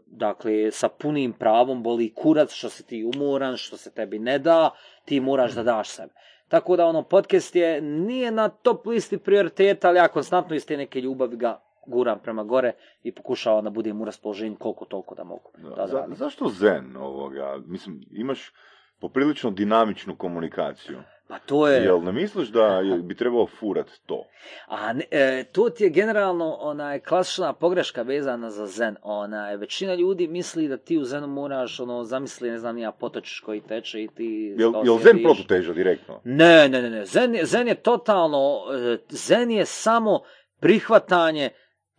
dakle 0.07 0.71
sa 0.71 0.89
punim 0.89 1.33
pravom 1.33 1.83
boli 1.83 2.13
kurac 2.15 2.53
što 2.53 2.69
si 2.69 2.87
ti 2.87 3.11
umoran, 3.15 3.57
što 3.57 3.77
se 3.77 3.91
tebi 3.91 4.19
ne 4.19 4.39
da, 4.39 4.71
ti 5.05 5.21
moraš 5.21 5.55
da 5.55 5.63
daš 5.63 5.89
sebe. 5.89 6.13
Tako 6.49 6.77
da 6.77 6.87
ono 6.87 7.03
podcast 7.03 7.57
je 7.57 7.81
nije 7.81 8.31
na 8.31 8.49
top 8.49 8.87
listi 8.87 9.19
prioriteta, 9.19 9.89
ali 9.89 9.99
ja 9.99 10.09
konstantno 10.09 10.57
iz 10.57 10.67
te 10.67 10.77
neke 10.77 11.01
ljubavi 11.01 11.37
ga 11.37 11.61
guram 11.87 12.19
prema 12.19 12.45
gore 12.45 12.73
i 13.03 13.13
pokušavam 13.13 13.65
da 13.65 13.71
budem 13.71 14.01
u 14.01 14.05
raspoloženju 14.05 14.57
koliko 14.57 14.85
toliko 14.85 15.15
da 15.15 15.25
mogu. 15.25 15.51
Da, 15.59 15.75
da, 15.75 15.87
Za- 15.87 16.07
zašto 16.11 16.49
zen 16.49 16.97
ovoga? 16.97 17.59
Mislim, 17.67 18.03
imaš 18.11 18.53
poprilično 19.01 19.51
dinamičnu 19.51 20.17
komunikaciju. 20.17 20.99
Pa 21.29 21.39
to 21.39 21.69
je... 21.69 21.85
Jel 21.85 22.03
ne 22.03 22.13
misliš 22.13 22.49
da 22.49 22.83
bi 23.03 23.17
trebao 23.17 23.47
furat 23.47 23.87
to? 24.07 24.25
A 24.67 24.93
ne, 24.93 25.05
e, 25.11 25.45
to 25.53 25.71
ti 25.71 25.85
je 25.85 25.91
generalno 25.91 26.57
onaj 26.61 27.01
klasična 27.01 27.53
pogreška 27.53 28.03
vezana 28.03 28.51
za 28.51 28.67
zen. 28.67 28.97
Onaj, 29.03 29.57
većina 29.57 29.95
ljudi 29.95 30.29
misli 30.29 30.69
da 30.69 30.77
ti 30.77 30.99
u 30.99 31.05
zenu 31.05 31.27
moraš 31.27 31.81
ono 31.81 32.05
zamisli, 32.05 32.51
ne 32.51 32.59
znam, 32.59 32.79
ja 32.79 32.93
potočiš 32.93 33.41
koji 33.41 33.61
teče 33.61 34.03
i 34.03 34.09
ti 34.09 34.55
Jel, 34.59 34.73
jel 34.85 34.99
zen 34.99 35.23
protuteža 35.23 35.73
direktno? 35.73 36.21
Ne, 36.25 36.69
ne, 36.69 36.83
ne, 36.83 36.91
ne. 36.91 37.05
Zen 37.05 37.35
je, 37.35 37.45
zen 37.45 37.69
je 37.69 37.75
totalno, 37.75 38.63
e, 38.75 38.99
zen 39.09 39.51
je 39.51 39.65
samo 39.65 40.21
prihvatanje 40.61 41.51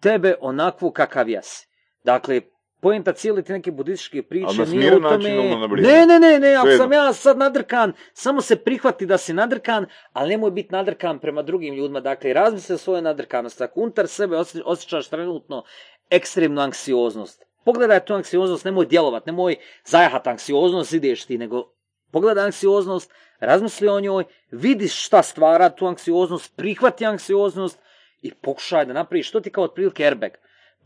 tebe 0.01 0.35
onakvu 0.39 0.91
kakav 0.91 1.29
jesi. 1.29 1.67
Dakle, 2.03 2.41
pojenta 2.87 3.13
cijeli 3.13 3.43
te 3.43 3.53
neke 3.53 3.71
budističke 3.71 4.23
priče 4.23 4.45
Ali 4.47 4.77
nije 4.77 4.95
u 4.95 5.01
tome... 5.01 5.67
vrijeme? 5.67 5.91
Ne, 5.91 6.05
ne, 6.05 6.19
ne, 6.19 6.39
ne, 6.39 6.55
ako 6.55 6.71
sam 6.77 6.93
ja 6.93 7.13
sad 7.13 7.37
nadrkan, 7.37 7.93
samo 8.13 8.41
se 8.41 8.55
prihvati 8.55 9.05
da 9.05 9.17
si 9.17 9.33
nadrkan, 9.33 9.85
ali 10.13 10.29
nemoj 10.29 10.51
biti 10.51 10.71
nadrkan 10.71 11.19
prema 11.19 11.41
drugim 11.41 11.75
ljudima. 11.75 11.99
Dakle, 11.99 12.33
razmisli 12.33 12.75
o 12.75 12.77
svojoj 12.77 13.01
nadrkanosti. 13.01 13.63
Ako 13.63 13.79
unutar 13.79 14.07
sebe 14.07 14.35
osje- 14.35 14.61
osjećaš 14.65 15.07
trenutno 15.07 15.63
ekstremnu 16.09 16.61
anksioznost, 16.61 17.43
pogledaj 17.65 17.99
tu 17.99 18.13
anksioznost, 18.13 18.65
nemoj 18.65 18.85
djelovat, 18.85 19.25
nemoj 19.25 19.55
zajahat 19.85 20.27
anksioznost, 20.27 20.93
ideš 20.93 21.25
ti, 21.25 21.37
nego 21.37 21.63
pogledaj 22.11 22.45
anksioznost, 22.45 23.11
razmisli 23.39 23.87
o 23.87 23.99
njoj, 23.99 24.23
vidiš 24.51 25.05
šta 25.05 25.23
stvara 25.23 25.69
tu 25.69 25.87
anksioznost, 25.87 26.55
prihvati 26.55 27.05
anksioznost 27.05 27.79
i 28.21 28.31
pokušaj 28.33 28.85
da 28.85 28.93
napraviš 28.93 29.29
što 29.29 29.39
ti 29.39 29.49
kao 29.49 29.63
otprilike 29.63 30.05
airbag. 30.05 30.31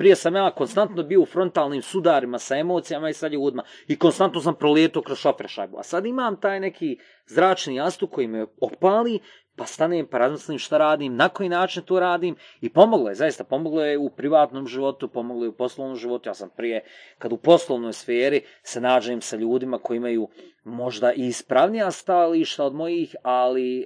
Prije 0.01 0.15
sam 0.15 0.35
ja 0.35 0.51
konstantno 0.51 1.03
bio 1.03 1.21
u 1.21 1.25
frontalnim 1.25 1.81
sudarima 1.81 2.39
sa 2.39 2.57
emocijama 2.57 3.09
i 3.09 3.13
sa 3.13 3.27
ljudima 3.27 3.63
i 3.87 3.99
konstantno 3.99 4.41
sam 4.41 4.55
prolijetao 4.55 5.01
kroz 5.01 5.17
šofer 5.17 5.47
šajbu. 5.47 5.77
A 5.77 5.83
sad 5.83 6.05
imam 6.05 6.39
taj 6.41 6.59
neki 6.59 6.97
zračni 7.27 7.75
jastuk 7.75 8.11
koji 8.11 8.27
me 8.27 8.45
opali, 8.61 9.19
pa 9.55 9.65
stanem, 9.65 10.07
pa 10.07 10.17
razmislim 10.17 10.59
šta 10.59 10.77
radim, 10.77 11.15
na 11.15 11.29
koji 11.29 11.49
način 11.49 11.83
to 11.83 11.99
radim 11.99 12.35
i 12.61 12.69
pomoglo 12.69 13.09
je, 13.09 13.15
zaista 13.15 13.43
pomoglo 13.43 13.83
je 13.85 13.97
u 13.97 14.09
privatnom 14.09 14.67
životu, 14.67 15.07
pomoglo 15.07 15.45
je 15.45 15.49
u 15.49 15.57
poslovnom 15.57 15.95
životu. 15.95 16.29
Ja 16.29 16.33
sam 16.33 16.49
prije, 16.57 16.83
kad 17.17 17.33
u 17.33 17.37
poslovnoj 17.37 17.93
sferi 17.93 18.41
se 18.63 18.81
nađem 18.81 19.21
sa 19.21 19.35
ljudima 19.35 19.77
koji 19.77 19.97
imaju 19.97 20.29
možda 20.63 21.13
i 21.13 21.27
ispravnija 21.27 21.91
stajališta 21.91 22.65
od 22.65 22.73
mojih, 22.73 23.15
ali 23.23 23.81
e, 23.81 23.85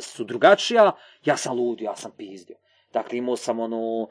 su 0.00 0.24
drugačija, 0.24 0.92
ja 1.24 1.36
sam 1.36 1.56
lud, 1.56 1.80
ja 1.80 1.96
sam 1.96 2.10
pizdio. 2.16 2.56
Dakle, 2.92 3.18
imao 3.18 3.36
sam 3.36 3.60
ono 3.60 4.08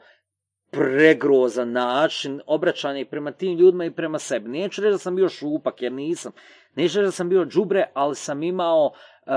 pregrozan 0.70 1.72
način 1.72 2.40
obraćanja 2.46 3.00
i 3.00 3.04
prema 3.04 3.32
tim 3.32 3.58
ljudima 3.58 3.84
i 3.84 3.90
prema 3.90 4.18
sebi. 4.18 4.48
Neću 4.48 4.80
reći 4.82 4.90
da 4.92 4.98
sam 4.98 5.16
bio 5.16 5.28
šupak, 5.28 5.82
jer 5.82 5.92
nisam. 5.92 6.32
Neću 6.74 6.98
reći 6.98 7.06
da 7.06 7.10
sam 7.10 7.28
bio 7.28 7.44
džubre, 7.44 7.84
ali 7.94 8.14
sam 8.14 8.42
imao 8.42 8.92
e, 9.26 9.30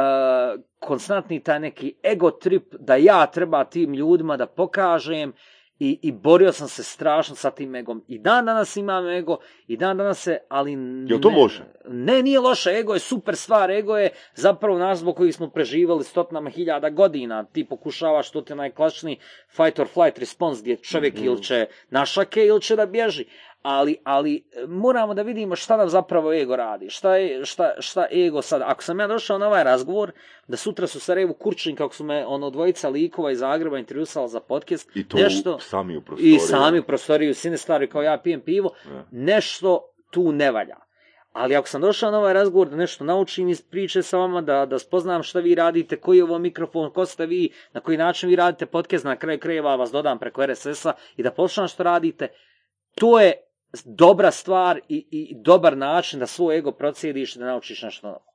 konstantni 0.79 1.43
taj 1.43 1.59
neki 1.59 1.95
ego 2.03 2.31
trip 2.31 2.75
da 2.79 2.95
ja 2.95 3.25
treba 3.25 3.63
tim 3.63 3.93
ljudima 3.93 4.37
da 4.37 4.47
pokažem 4.47 5.33
i, 5.83 5.99
i 6.01 6.11
borio 6.11 6.51
sam 6.51 6.67
se 6.67 6.83
strašno 6.83 7.35
sa 7.35 7.51
tim 7.51 7.75
egom. 7.75 8.03
I 8.07 8.19
dan 8.19 8.45
danas 8.45 8.75
imam 8.77 9.09
ego, 9.09 9.37
i 9.67 9.77
dan 9.77 9.97
danas 9.97 10.21
se, 10.21 10.37
ali... 10.49 10.71
Jel 11.07 11.19
to 11.19 11.29
ne, 11.29 11.37
loše? 11.37 11.63
Ne, 11.87 12.23
nije 12.23 12.39
loše, 12.39 12.69
ego 12.69 12.93
je 12.93 12.99
super 12.99 13.35
stvar, 13.35 13.71
ego 13.71 13.97
je 13.97 14.09
zapravo 14.35 14.77
naš 14.77 14.97
zbog 14.97 15.15
kojih 15.15 15.35
smo 15.35 15.49
preživali 15.49 16.03
stotinama 16.03 16.49
hiljada 16.49 16.89
godina. 16.89 17.43
Ti 17.43 17.65
pokušavaš, 17.65 18.31
to 18.31 18.41
ti 18.41 18.53
je 18.53 19.17
fight 19.47 19.79
or 19.79 19.87
flight 19.87 20.19
response, 20.19 20.61
gdje 20.61 20.77
čovjek 20.77 21.13
Mhm. 21.13 21.25
ili 21.25 21.43
će 21.43 21.65
našake 21.89 22.45
ili 22.45 22.61
će 22.61 22.75
da 22.75 22.85
bježi. 22.85 23.25
Ali, 23.63 23.97
ali 24.03 24.35
e, 24.35 24.67
moramo 24.67 25.13
da 25.13 25.21
vidimo 25.21 25.55
šta 25.55 25.77
nam 25.77 25.89
zapravo 25.89 26.33
ego 26.33 26.55
radi. 26.55 26.89
Šta, 26.89 27.15
je, 27.15 27.45
šta, 27.45 27.73
šta 27.79 28.05
ego 28.11 28.41
sad... 28.41 28.61
Ako 28.65 28.83
sam 28.83 28.99
ja 28.99 29.07
došao 29.07 29.37
na 29.37 29.47
ovaj 29.47 29.63
razgovor, 29.63 30.11
da 30.47 30.57
sutra 30.57 30.87
su 30.87 30.99
Sarajevu 30.99 31.33
Kurčin, 31.33 31.75
kako 31.75 31.95
su 31.95 32.03
me 32.03 32.25
ono 32.25 32.49
dvojica 32.49 32.89
likova 32.89 33.31
iz 33.31 33.39
Zagreba 33.39 33.79
intervjusala 33.79 34.27
za 34.27 34.39
podcast, 34.39 34.95
I 34.95 35.07
to 35.07 35.17
nešto... 35.17 35.59
sami 35.59 35.97
u 35.97 36.01
prostoriji. 36.01 36.35
I 36.35 36.39
sami 36.39 36.79
u 36.79 36.83
prostoriju, 36.83 37.35
sine 37.35 37.57
stvari 37.57 37.89
kao 37.89 38.01
ja 38.01 38.17
pijem 38.17 38.41
pivo, 38.41 38.69
Da. 38.85 39.05
nešto 39.11 39.81
tu 40.11 40.31
ne 40.31 40.51
valja. 40.51 40.75
Ali 41.31 41.55
ako 41.55 41.67
sam 41.67 41.81
došao 41.81 42.11
na 42.11 42.19
ovaj 42.19 42.33
razgovor 42.33 42.69
da 42.69 42.75
nešto 42.75 43.03
naučim 43.03 43.49
iz 43.49 43.61
priče 43.61 44.01
sa 44.03 44.17
vama, 44.17 44.41
da, 44.41 44.65
da 44.65 44.79
spoznam 44.79 45.23
šta 45.23 45.39
vi 45.39 45.55
radite, 45.55 45.95
koji 45.95 46.17
je 46.17 46.23
ovo 46.23 46.39
mikrofon, 46.39 46.91
ko 46.91 47.05
ste 47.05 47.25
vi, 47.25 47.49
na 47.73 47.81
koji 47.81 47.97
način 47.97 48.29
vi 48.29 48.35
radite 48.35 48.65
podcast, 48.65 49.05
na 49.05 49.15
kraju 49.15 49.39
krajeva 49.39 49.75
vas 49.75 49.91
dodam 49.91 50.19
preko 50.19 50.45
RSS-a 50.45 50.93
i 51.17 51.23
da 51.23 51.31
poslušam 51.31 51.67
što 51.67 51.83
radite, 51.83 52.27
to 52.95 53.19
je 53.19 53.33
dobra 53.85 54.31
stvar 54.31 54.79
i, 54.89 55.07
i 55.11 55.35
dobar 55.35 55.77
način 55.77 56.19
da 56.19 56.27
svoj 56.27 56.57
ego 56.57 56.71
procijediš 56.71 57.35
da 57.35 57.45
naučiš 57.45 57.81
nešto 57.81 58.07
novo. 58.07 58.25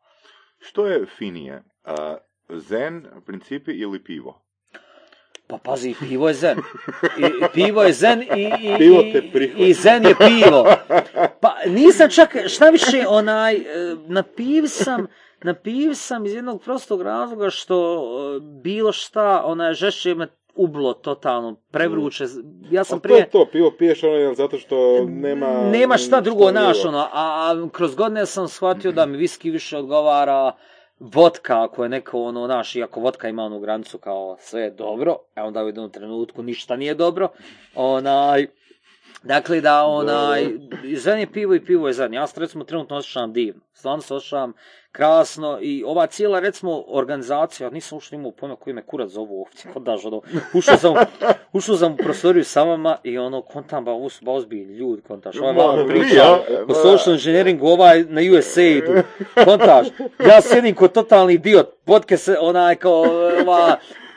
Što 0.58 0.86
je 0.86 1.06
finije? 1.08 1.62
Zen, 2.50 3.06
principi 3.26 3.70
ili 3.72 4.04
pivo? 4.04 4.44
Pa 5.46 5.58
pazi, 5.58 5.94
pivo 6.00 6.28
je 6.28 6.34
zen. 6.34 6.58
I, 7.18 7.22
pivo 7.54 7.82
je 7.82 7.92
zen 7.92 8.22
i, 8.22 8.26
i, 8.60 8.78
Pivo 8.78 9.00
i- 9.00 9.12
te 9.12 9.22
prihvati. 9.32 9.62
i 9.62 9.74
zen 9.74 10.06
je 10.06 10.14
pivo. 10.16 10.66
Pa 11.40 11.54
nisam 11.66 12.10
čak, 12.10 12.36
šta 12.46 12.70
više, 12.70 13.04
onaj, 13.08 13.54
e, 13.54 13.64
napiv 14.06 14.64
sam, 14.66 15.06
napiv 15.42 15.94
sam 15.94 16.26
iz 16.26 16.34
jednog 16.34 16.62
prostog 16.62 17.02
razloga 17.02 17.50
što 17.50 17.76
e, 18.36 18.40
bilo 18.62 18.92
šta, 18.92 19.42
onaj, 19.44 19.72
žešće 19.74 20.14
me 20.14 20.26
ublo 20.58 20.92
totalno, 20.92 21.56
prevruće. 21.70 22.24
Ja 22.70 22.84
sam 22.84 22.98
to 22.98 23.02
prije... 23.02 23.18
je 23.18 23.30
to, 23.30 23.46
pivo 23.52 23.74
piješ 23.78 24.02
ono 24.02 24.14
jel, 24.14 24.34
zato 24.34 24.58
što 24.58 25.04
nema... 25.04 25.46
Nema 25.72 25.96
šta 25.96 26.20
drugo 26.20 26.50
naš, 26.50 26.84
ono, 26.84 26.98
a, 26.98 27.08
a 27.12 27.68
kroz 27.72 27.94
godine 27.94 28.26
sam 28.26 28.48
shvatio 28.48 28.92
da 28.92 29.06
mi 29.06 29.16
viski 29.16 29.50
više 29.50 29.76
odgovara 29.76 30.52
vodka, 31.00 31.62
ako 31.62 31.82
je 31.82 31.88
neko, 31.88 32.22
ono, 32.22 32.46
naš, 32.46 32.76
iako 32.76 33.00
vodka 33.00 33.28
ima 33.28 33.42
onu 33.42 33.60
granicu 33.60 33.98
kao 33.98 34.36
sve 34.40 34.62
je 34.62 34.70
dobro, 34.70 35.16
a 35.34 35.44
onda 35.44 35.64
u 35.64 35.66
jednom 35.66 35.90
trenutku 35.90 36.42
ništa 36.42 36.76
nije 36.76 36.94
dobro, 36.94 37.28
onaj, 37.74 38.46
dakle 39.22 39.60
da, 39.60 39.84
onaj, 39.84 40.46
je 41.20 41.26
pivo 41.32 41.54
i 41.54 41.64
pivo 41.64 41.86
je 41.86 41.92
zen, 41.92 42.14
ja 42.14 42.26
se 42.26 42.40
recimo 42.40 42.64
trenutno 42.64 42.96
osjećam 42.96 43.32
divno, 43.32 43.60
stvarno 43.72 44.02
se 44.02 44.14
osjećam 44.14 44.52
krasno 44.92 45.58
i 45.62 45.84
ova 45.86 46.06
cijela 46.06 46.40
recimo 46.40 46.84
organizacija, 46.86 47.66
ja 47.66 47.70
nisam 47.70 47.98
ušao 47.98 48.16
imao 48.16 48.32
pojma 48.32 48.56
koji 48.56 48.74
me 48.74 48.82
kurac 48.86 49.10
zovu 49.10 49.40
ovdje, 49.40 49.72
kod 49.72 49.82
daš, 49.82 50.04
ono, 50.04 50.22
ušao 50.54 50.76
sam, 50.76 50.94
ušao 51.52 51.76
sam 51.76 51.92
u 51.92 51.96
prostoriju 51.96 52.44
sa 52.44 52.62
vama 52.62 52.96
i 53.04 53.18
ono, 53.18 53.42
kontam, 53.42 53.84
ba, 53.84 53.90
ovo 53.90 54.08
su 54.08 54.24
ba 54.24 54.32
ozbiljni 54.32 54.74
ljudi, 54.74 55.02
kontaš, 55.02 55.36
ovaj 55.36 55.52
Ma, 55.52 55.62
malo 55.62 55.86
priča, 55.86 56.24
o 56.64 56.68
ma. 56.68 56.74
social 56.74 57.14
engineeringu, 57.14 57.66
ovaj 57.66 58.04
na 58.04 58.20
USA 58.32 58.62
idu, 58.62 58.92
kontaš, 59.44 59.86
ja 60.26 60.40
sjedim 60.42 60.74
kod 60.74 60.92
totalni 60.92 61.34
idiot, 61.34 61.66
podcast, 61.84 62.28
onaj 62.40 62.76
kao, 62.76 63.02
ova, 63.42 63.76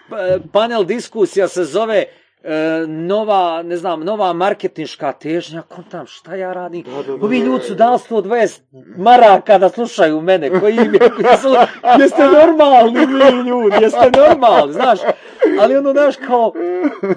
p- 0.09 0.39
panel 0.53 0.83
diskusija 0.83 1.47
se 1.47 1.63
zove, 1.63 2.05
e, 2.43 2.53
nova, 2.87 3.61
ne 3.63 3.77
znam, 3.77 3.99
nova 4.01 4.33
marketinška 4.33 5.11
težnja, 5.13 5.61
kontam, 5.61 6.07
šta 6.07 6.35
ja 6.35 6.53
radim? 6.53 6.83
Ovi 7.21 7.37
ljudi 7.39 7.63
su 7.63 7.75
dali 7.75 7.97
120 7.99 8.59
maraka 8.97 9.57
da 9.57 9.69
slušaju 9.69 10.21
mene, 10.21 10.59
koji 10.59 10.75
im 10.75 10.93
je, 10.93 10.99
su, 11.41 11.49
jeste 11.99 12.23
normalni 12.25 13.05
vi 13.05 13.13
ljudi, 13.39 13.75
jeste 13.81 14.11
normalni, 14.19 14.73
znaš, 14.73 14.99
ali 15.59 15.77
ono, 15.77 15.91
znaš, 15.91 16.15
kao, 16.17 16.53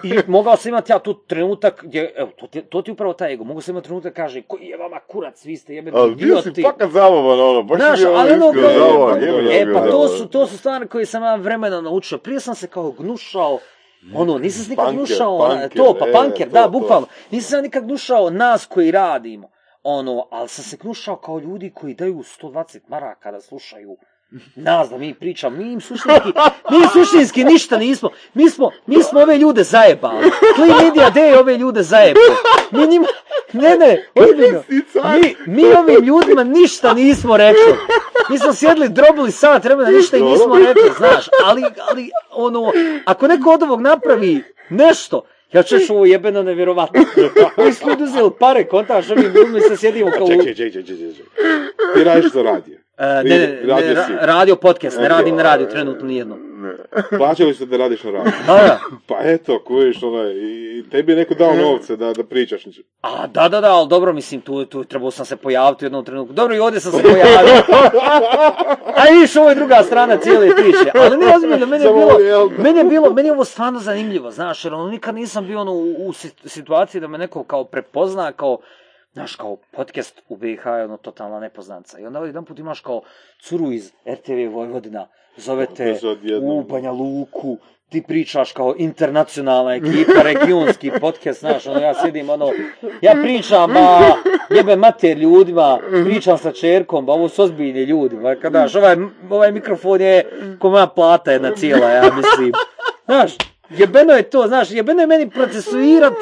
i 0.03 0.19
mogao 0.27 0.57
sam 0.57 0.69
imati 0.69 0.93
ja 0.93 0.99
tu 0.99 1.15
trenutak 1.17 1.85
gdje, 1.85 2.13
evo, 2.17 2.31
to 2.31 2.47
ti, 2.47 2.63
to 2.63 2.83
ti 2.83 2.91
upravo 2.91 3.13
taj 3.13 3.33
ego, 3.33 3.45
mogu 3.45 3.61
sam 3.61 3.73
imati 3.73 3.85
trenutak 3.85 4.15
kaže, 4.15 4.43
koji 4.43 4.65
je 4.65 4.77
vama 4.77 4.99
kurac, 5.01 5.45
vi 5.45 5.57
ste 5.57 5.75
jebeni 5.75 5.97
Ali 5.97 6.15
bio 6.15 6.35
si 6.35 6.49
idioti. 6.49 6.63
fakat 6.63 6.91
zabavan, 6.91 7.41
ono, 7.41 7.63
baš 7.63 7.79
Znaš, 7.79 7.99
bio 7.99 8.11
ali 8.11 8.33
ono 8.33 8.53
kao- 8.53 9.11
E, 9.51 9.67
pa 9.67 9.81
to 9.81 9.87
zabavan. 9.87 10.09
su, 10.09 10.27
to 10.27 10.47
su 10.47 10.59
stvari 10.59 10.87
koje 10.87 11.07
sam 11.07 11.23
ja 11.23 11.35
vremena 11.35 11.81
naučio. 11.81 12.19
Prije 12.19 12.41
sam 12.41 12.55
se 12.55 12.67
kao 12.67 12.91
gnušao, 12.93 13.59
ono, 14.15 14.39
nisam 14.39 14.65
se 14.65 14.71
nikad 14.71 14.85
Punker, 14.85 14.99
gnušao, 14.99 15.39
punker, 15.39 15.77
to, 15.77 15.97
pa 15.99 16.09
e, 16.09 16.13
panker, 16.13 16.49
da, 16.49 16.63
to. 16.63 16.71
bukvalno. 16.71 17.07
Nisam 17.31 17.51
se 17.59 17.63
nikad 17.63 17.87
gnušao 17.87 18.31
nas 18.31 18.67
koji 18.67 18.91
radimo, 18.91 19.51
ono, 19.83 20.27
ali 20.31 20.49
sam 20.49 20.65
se 20.65 20.77
gnušao 20.77 21.17
kao 21.17 21.39
ljudi 21.39 21.71
koji 21.75 21.95
daju 21.95 22.23
120 22.41 22.79
maraka 22.89 23.33
da 23.33 23.41
slušaju 23.41 23.97
nas 24.55 24.91
da 24.91 24.99
mi 24.99 25.15
pričamo, 25.15 25.57
mi 25.57 25.73
im 25.73 25.81
suštinski, 25.81 26.33
mi 26.71 26.79
suštinski 26.93 27.45
ništa 27.45 27.79
nismo, 27.79 28.11
mi 28.35 28.51
smo, 28.51 28.71
mi 28.87 29.03
smo 29.03 29.21
ove 29.21 29.39
ljude 29.39 29.65
zajebali, 29.65 30.31
Clean 30.55 30.85
Media 30.85 31.11
Day 31.11 31.39
ove 31.41 31.57
ljude 31.57 31.83
zajebali, 31.83 32.27
mi 32.71 32.87
njima, 32.87 33.07
ne 33.53 33.77
ne, 33.77 34.09
ozbiljno, 34.15 34.63
mi, 35.23 35.35
mi 35.47 35.73
ovim 35.73 36.05
ljudima 36.05 36.45
ništa 36.45 36.95
nismo 36.95 37.37
rekli, 37.37 37.75
mi 38.31 38.39
smo 38.39 38.53
sjedli, 38.53 38.89
drobili 38.89 39.31
sat 39.31 39.65
vremena, 39.65 39.91
ništa 39.91 40.17
im 40.17 40.25
nismo 40.25 40.59
rekli, 40.59 40.91
znaš, 40.97 41.29
ali, 41.45 41.63
ali, 41.91 42.11
ono, 42.31 42.73
ako 43.05 43.27
neko 43.27 43.51
od 43.51 43.63
ovog 43.63 43.81
napravi 43.81 44.43
nešto, 44.69 45.25
ja 45.53 45.63
reći, 45.71 45.93
ovo 45.93 46.05
je 46.05 46.11
jebeno 46.11 46.43
nevjerovatno. 46.43 47.01
Ovi 47.57 47.73
su 47.73 47.89
ljudi 47.89 48.03
uzeli 48.03 48.31
pare, 48.41 48.65
kontaš, 48.65 49.11
ovim 49.11 49.25
ljudima 49.25 49.61
se 49.61 49.77
sjedimo 49.77 50.11
kao 50.11 50.27
čekaj, 50.27 50.55
čekaj, 50.55 50.83
čekaj, 50.83 50.97
čekaj. 50.97 51.27
Ti 51.95 52.05
radiš 52.05 52.33
za 52.33 52.43
radio. 52.43 52.84
E, 52.99 53.07
ne, 53.25 53.39
ne, 53.39 53.39
ne, 53.39 53.61
Radio 53.65 53.95
ra- 53.95 54.07
si. 54.07 54.13
radio 54.21 54.57
podcast, 54.57 54.99
ne 54.99 55.09
radim 55.09 55.37
na 55.37 55.43
radio 55.43 55.67
trenutno 55.67 56.07
nijedno. 56.07 56.37
Plaćali 57.11 57.55
su 57.55 57.67
da 57.67 57.77
radiš 57.77 58.05
na 58.05 58.11
radio. 58.11 58.33
Da, 58.47 58.53
da. 58.55 58.79
Pa 59.07 59.15
eto, 59.23 59.59
kojiš, 59.61 60.03
onaj, 60.03 60.33
i 60.33 60.85
tebi 60.91 61.13
je 61.13 61.17
neko 61.17 61.35
dao 61.35 61.55
novce 61.55 61.97
da, 61.97 62.13
da 62.13 62.25
pričaš. 62.25 62.65
A, 63.03 63.27
da, 63.27 63.49
da, 63.49 63.61
da, 63.61 63.73
ali 63.73 63.89
dobro, 63.89 64.13
mislim, 64.13 64.41
tu, 64.41 64.65
tu 64.65 64.85
trebao 64.85 65.11
sam 65.11 65.27
se 65.27 65.37
pojaviti 65.37 65.85
u 65.85 65.87
jednom 65.87 66.05
trenutku. 66.05 66.33
Dobro, 66.33 66.55
i 66.55 66.61
ovdje 66.61 66.81
sam 66.81 66.93
se 66.93 67.03
pojavio. 67.05 67.63
A 68.87 69.03
vidiš, 69.13 69.37
ovo 69.37 69.49
je 69.49 69.55
druga 69.55 69.83
strana 69.83 70.17
cijele 70.17 70.49
priče. 70.53 70.91
Ali 70.97 71.17
ne 71.17 71.37
ozbiljno, 71.37 71.67
meni 71.67 71.85
je 71.85 71.93
bilo, 71.93 72.19
meni 72.59 72.79
je 72.79 72.85
bilo, 72.85 73.13
meni 73.13 73.29
je 73.29 73.33
ovo 73.33 73.45
stvarno 73.45 73.81
zanimljivo, 73.81 74.31
znaš, 74.31 74.65
jer 74.65 74.75
ono, 74.75 74.89
nikad 74.89 75.15
nisam 75.15 75.47
bio 75.47 75.61
ono, 75.61 75.73
u, 75.73 75.95
u 75.99 76.13
sit- 76.13 76.47
situaciji 76.47 77.01
da 77.01 77.09
me 77.09 77.19
neko 77.19 77.45
kao 77.45 77.65
prepozna, 77.65 78.33
kao, 78.33 78.59
znaš, 79.15 79.37
kao 79.37 79.57
podcast 79.73 80.23
u 80.29 80.37
BiH 80.37 80.67
je 80.67 80.85
ono 80.85 80.97
totalna 80.97 81.41
nepoznanca. 81.41 81.99
I 81.99 82.07
onda 82.07 82.19
jedan 82.19 82.45
put 82.45 82.59
imaš 82.59 82.81
kao 82.81 83.03
curu 83.43 83.73
iz 83.73 83.93
RTV 84.13 84.55
Vojvodina, 84.55 85.07
se 86.01 86.09
odjednom- 86.09 86.59
u 86.59 86.63
Banja 86.63 86.91
Luku, 86.93 87.57
ti 87.89 88.03
pričaš 88.09 88.53
kao 88.53 88.75
internacionalna 88.79 89.75
ekipa, 89.75 90.23
regionski 90.23 90.91
podcast, 91.01 91.41
znaš, 91.41 91.67
ono, 91.67 91.81
ja 91.81 91.95
sjedim, 92.03 92.31
ono, 92.31 92.51
ja 93.03 93.15
pričam, 93.23 93.73
ba, 93.73 94.01
jebe 94.51 94.77
mater 94.77 95.19
ljudima, 95.19 95.79
pričam 96.05 96.39
sa 96.39 96.53
čerkom, 96.53 97.07
ba, 97.07 97.13
ovo 97.13 97.29
su 97.29 97.43
ozbiljni 97.43 97.83
ljudi, 97.83 98.17
ba, 98.17 98.35
kad, 98.35 98.53
znaš, 98.53 98.75
ovaj, 98.75 98.97
ovaj 99.31 99.53
mikrofon 99.53 100.01
je 100.01 100.25
ko 100.61 100.71
moja 100.71 100.87
plata 100.87 101.33
jedna 101.33 101.51
cijela, 101.55 101.91
ja 101.91 102.03
mislim, 102.17 102.53
znaš, 103.05 103.37
jebeno 103.79 104.13
je 104.13 104.23
to, 104.23 104.45
znaš, 104.47 104.71
jebeno 104.71 105.01
je 105.01 105.07
meni 105.07 105.31
procesuirat 105.31 106.13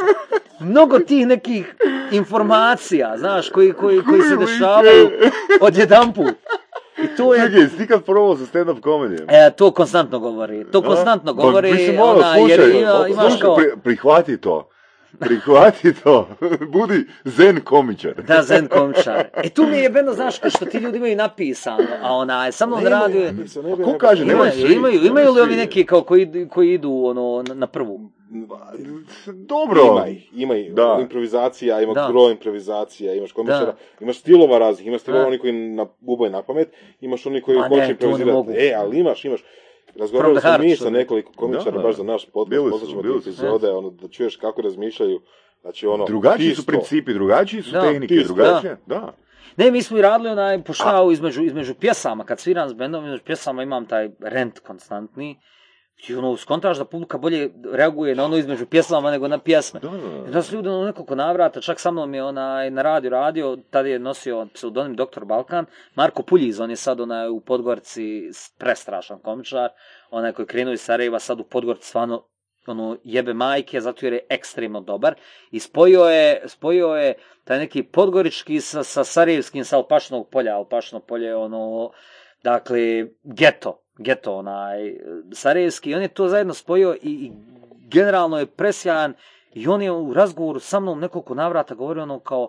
mnogo 0.61 0.99
tih 0.99 1.27
nekih 1.27 1.75
informacija, 2.11 3.15
znaš, 3.19 3.49
koji, 3.51 3.73
koji, 3.73 4.03
koji 4.03 4.23
se 4.23 4.37
dešavaju 4.37 5.11
odjedanput. 5.61 6.35
I 7.05 7.17
to 7.17 7.35
je, 7.35 7.41
Čekaj, 7.41 7.79
ti 7.79 7.87
kad 7.87 8.05
probao 8.05 8.37
sa 8.37 8.43
stand-up 8.45 8.81
komedijem? 8.81 9.27
E, 9.31 9.51
to 9.57 9.71
konstantno 9.71 10.19
govori. 10.19 10.65
To 10.73 10.83
konstantno 10.83 11.37
Pa, 11.37 11.43
govori, 11.43 11.73
mislim, 11.73 12.01
ono, 12.01 12.13
ona, 12.13 12.37
jer 12.37 12.61
slušaj, 12.61 12.81
ima, 12.81 13.07
imaš 13.09 13.25
slušaj, 13.25 13.41
kao... 13.41 13.57
pri- 13.57 13.77
prihvati 13.85 14.37
to. 14.37 14.69
Prihvati 15.19 15.95
to. 15.95 16.29
Budi 16.73 16.95
zen 17.25 17.61
komičar. 17.61 18.15
Da, 18.19 18.43
zen 18.43 18.69
komčar. 18.69 19.27
E 19.35 19.49
tu 19.51 19.63
mi 19.63 19.77
je 19.77 19.83
jebeno, 19.83 20.13
znaš, 20.13 20.37
što 20.57 20.67
ti 20.67 20.79
ljudi 20.79 20.99
imaju 20.99 21.17
napisano, 21.17 21.85
a 22.03 22.13
ona 22.13 22.47
je 22.47 22.53
samo 22.53 22.77
on 22.77 22.85
radio... 22.85 23.31
Pa 23.79 23.85
ko 23.85 23.99
kaže, 23.99 24.25
nemaju 24.25 24.51
Imaju, 24.51 24.67
svi. 24.67 24.75
imaju, 24.75 25.01
imaju 25.03 25.33
li 25.33 25.41
ovi 25.41 25.57
neki 25.57 25.85
kao 25.85 26.03
koji, 26.03 26.23
idu- 26.23 26.49
koji 26.49 26.71
idu 26.71 26.93
ono, 26.95 27.45
na- 27.49 27.67
prvu? 27.67 28.01
Dobro. 29.29 29.81
Ima 29.87 30.07
ih, 30.09 30.29
ima 30.35 30.57
ih. 30.57 30.75
Da. 30.75 30.99
Improvizacija, 31.01 31.81
ima 31.81 31.93
Da. 31.93 32.09
gro 32.11 32.31
improvizacija, 32.31 33.15
imaš 33.15 33.33
komičara, 33.33 33.75
imaš 34.01 34.19
stilova 34.19 34.59
raznih, 34.59 34.87
imaš 34.87 35.01
stilova 35.01 35.23
Da. 35.23 35.29
oni 35.29 35.39
koji 35.39 35.53
na, 35.53 35.87
bubaju 36.01 36.31
na 36.31 36.43
pamet, 36.43 36.69
imaš 37.01 37.27
oni 37.27 37.41
koji 37.41 37.59
Ma 37.59 37.63
ne, 37.63 37.69
hoće 37.71 37.81
to 37.81 37.87
ne 37.87 37.91
improvizirati. 37.91 38.33
mogu. 38.33 38.53
E, 38.53 38.73
ali 38.77 38.99
imaš, 38.99 39.25
imaš. 39.25 39.45
Razgovarali 39.97 40.41
smo 40.41 40.59
mi 40.59 40.77
sa 40.77 40.91
nekoliko 40.91 41.33
komičara 41.37 41.77
Da, 41.77 41.83
baš 41.83 41.97
za 41.97 42.03
naš 42.03 42.27
podcast, 42.27 42.51
bili 43.03 43.23
su. 43.23 43.29
epizode, 43.29 43.71
ono, 43.71 43.91
da 43.91 44.09
čuješ 44.09 44.37
kako 44.37 44.63
razmišljaju. 44.63 45.21
Znači, 45.61 45.87
ono, 45.87 46.05
Drugačiji 46.05 46.55
su 46.55 46.67
principi, 46.67 47.15
drugačiji 47.15 47.63
su 47.63 47.71
Da, 47.73 47.81
tehnike, 47.81 48.15
drugačije. 48.15 48.77
Da. 48.87 49.13
Ne, 49.57 49.71
mi 49.71 49.83
smo 49.83 49.99
i 49.99 50.03
radili 50.03 50.31
onaj 50.31 50.63
poštao 50.63 51.11
između, 51.13 51.43
između 51.43 51.75
pjesama, 51.75 52.25
kad 52.25 52.41
sviram 52.41 52.69
s 52.69 52.73
bendom, 52.73 53.05
između 53.05 53.23
pjesama 53.25 53.63
imam 53.63 53.87
taj 53.87 54.11
rent 54.21 54.59
konstantni, 54.59 55.39
i 56.09 56.15
ono, 56.15 56.37
skontraš 56.37 56.79
da 56.79 56.85
publika 56.85 57.19
bolje 57.19 57.51
reaguje 57.73 58.15
na 58.15 58.25
ono 58.25 58.37
između 58.37 58.67
pjesama 58.67 59.11
nego 59.11 59.29
na 59.29 59.39
pjesme. 59.39 59.81
Da, 59.81 59.89
da, 59.89 60.29
I 60.29 60.31
da 60.31 60.43
su 60.43 60.55
ljudi 60.55 60.69
ono 60.69 60.85
nekoliko 60.87 61.15
navrata, 61.15 61.61
čak 61.61 61.81
sa 61.81 61.91
mnom 61.91 62.15
je 62.15 62.25
onaj 62.25 62.71
na 62.71 62.83
radio 62.83 63.11
radio, 63.11 63.59
tada 63.71 63.89
je 63.89 63.99
nosio 63.99 64.47
pseudonim 64.55 64.97
Dr. 64.97 65.25
Balkan, 65.25 65.67
Marko 65.95 66.23
Puljiz, 66.23 66.61
on 66.61 66.71
je 66.71 66.77
sad 66.77 67.01
onaj 67.01 67.29
u 67.29 67.41
Podgorci 67.41 68.31
prestrašan 68.59 69.19
komičar, 69.19 69.71
onaj 70.11 70.33
koji 70.33 70.45
je 70.45 70.49
krenuo 70.49 70.73
iz 70.73 70.81
Sarajeva, 70.81 71.19
sad 71.19 71.41
u 71.41 71.45
Podgorci 71.45 71.89
stvarno 71.89 72.25
ono 72.67 72.97
jebe 73.05 73.35
majke, 73.35 73.81
zato 73.81 74.07
jer 74.07 74.13
je 74.13 74.27
ekstremno 74.31 74.81
dobar 74.81 75.15
i 75.51 75.61
spojio 75.61 76.05
je, 76.05 76.43
spojio 76.47 76.89
je 76.89 77.15
taj 77.45 77.59
neki 77.59 77.83
podgorički 77.83 78.61
sa, 78.61 78.83
sa 78.83 79.05
Sarajevskim 79.05 79.65
sa 79.65 79.77
Alpašnog 79.77 80.29
polja, 80.31 80.57
Alpašno 80.57 81.01
polje 81.01 81.27
je 81.27 81.37
ono, 81.37 81.91
dakle, 82.43 83.07
geto, 83.23 83.83
geto 84.03 84.35
onaj, 84.35 84.97
Sarajevski, 85.33 85.91
i 85.91 85.95
on 85.95 86.03
je 86.03 86.09
to 86.09 86.29
zajedno 86.29 86.55
spojio 86.55 86.95
i, 86.95 87.11
i 87.11 87.33
generalno 87.89 88.39
je 88.39 88.47
presjajan 88.47 89.15
i 89.55 89.69
on 89.69 89.83
je 89.83 89.93
u 89.93 90.15
razgovoru 90.15 90.61
sa 90.61 90.81
mnom 90.81 91.01
nekoliko 91.01 91.35
navrata 91.35 91.75
govorio 91.75 92.03
ono 92.03 92.21
kao, 92.21 92.49